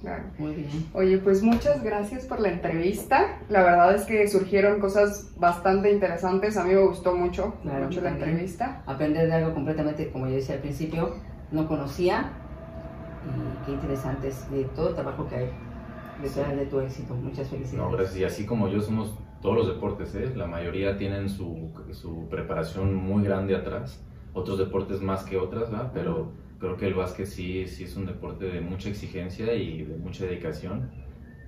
Claro. 0.02 0.24
Muy 0.38 0.54
bien. 0.54 0.68
Oye, 0.92 1.18
pues 1.18 1.42
muchas 1.42 1.82
gracias 1.82 2.26
por 2.26 2.40
la 2.40 2.48
entrevista. 2.48 3.38
La 3.48 3.62
verdad 3.62 3.94
es 3.94 4.04
que 4.04 4.26
surgieron 4.28 4.80
cosas 4.80 5.32
bastante 5.36 5.92
interesantes. 5.92 6.56
A 6.56 6.64
mí 6.64 6.74
me 6.74 6.84
gustó 6.84 7.14
mucho, 7.14 7.54
Claro, 7.62 7.84
mucho 7.84 8.00
la 8.00 8.10
entrevista. 8.10 8.82
Aprender 8.86 9.28
de 9.28 9.34
algo 9.34 9.54
completamente, 9.54 10.10
como 10.10 10.26
yo 10.26 10.34
decía 10.34 10.56
al 10.56 10.60
principio, 10.60 11.14
no 11.52 11.68
conocía. 11.68 12.32
Y 13.24 13.64
qué 13.64 13.72
interesante 13.72 14.28
es 14.28 14.50
de 14.50 14.64
todo 14.64 14.88
el 14.88 14.94
trabajo 14.96 15.28
que 15.28 15.36
hay 15.36 15.50
detrás 16.20 16.56
de 16.56 16.66
tu 16.66 16.80
éxito. 16.80 17.14
Muchas 17.14 17.48
felicidades. 17.48 17.78
No, 17.78 17.96
gracias. 17.96 18.16
Y 18.16 18.24
así 18.24 18.44
como 18.44 18.66
yo 18.68 18.80
somos 18.80 19.16
todos 19.40 19.56
los 19.56 19.68
deportes, 19.68 20.14
¿eh? 20.16 20.32
La 20.34 20.46
mayoría 20.46 20.96
tienen 20.96 21.28
su, 21.28 21.70
su 21.92 22.28
preparación 22.28 22.94
muy 22.94 23.22
grande 23.22 23.54
atrás. 23.54 24.02
Otros 24.34 24.58
deportes 24.58 25.00
más 25.00 25.24
que 25.24 25.36
otras, 25.36 25.70
¿verdad? 25.70 25.92
Pero 25.94 26.32
creo 26.62 26.76
que 26.76 26.86
el 26.86 26.94
básquet 26.94 27.26
sí, 27.26 27.66
sí 27.66 27.84
es 27.84 27.96
un 27.96 28.06
deporte 28.06 28.46
de 28.46 28.60
mucha 28.60 28.88
exigencia 28.88 29.52
y 29.54 29.82
de 29.82 29.96
mucha 29.96 30.24
dedicación. 30.24 30.90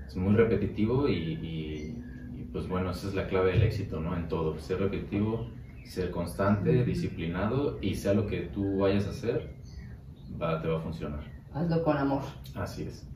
Es 0.07 0.17
muy 0.17 0.35
repetitivo 0.35 1.09
y, 1.09 1.15
y- 1.15 2.03
y, 2.37 2.43
pues 2.53 2.67
bueno, 2.69 2.91
esa 2.91 3.09
es 3.09 3.15
la 3.15 3.27
clave 3.29 3.53
del 3.53 3.62
éxito, 3.62 4.01
¿no? 4.01 4.15
En 4.17 4.29
todo. 4.29 4.59
Ser 4.59 4.81
repetitivo, 4.81 5.49
ser 5.85 6.11
constante, 6.11 6.85
disciplinado 6.85 7.79
y 7.81 7.95
sea 7.95 8.12
lo 8.12 8.27
que 8.27 8.41
tú 8.41 8.79
vayas 8.79 9.07
a 9.07 9.11
hacer, 9.11 9.55
va, 10.41 10.61
te 10.61 10.69
va 10.69 10.79
a 10.79 10.83
funcionar. 10.83 11.21
Hazlo 11.55 11.83
con 11.85 11.97
amor. 11.97 12.23
Así 12.57 12.83
es. 12.83 13.07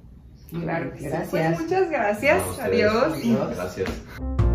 Claro 0.50 0.92
sí. 0.96 1.04
Gracias. 1.04 1.30
Pues 1.30 1.60
muchas 1.60 1.90
gracias. 1.90 2.58
Adiós. 2.60 3.12
Adiós. 3.14 3.56
Gracias. 3.56 4.47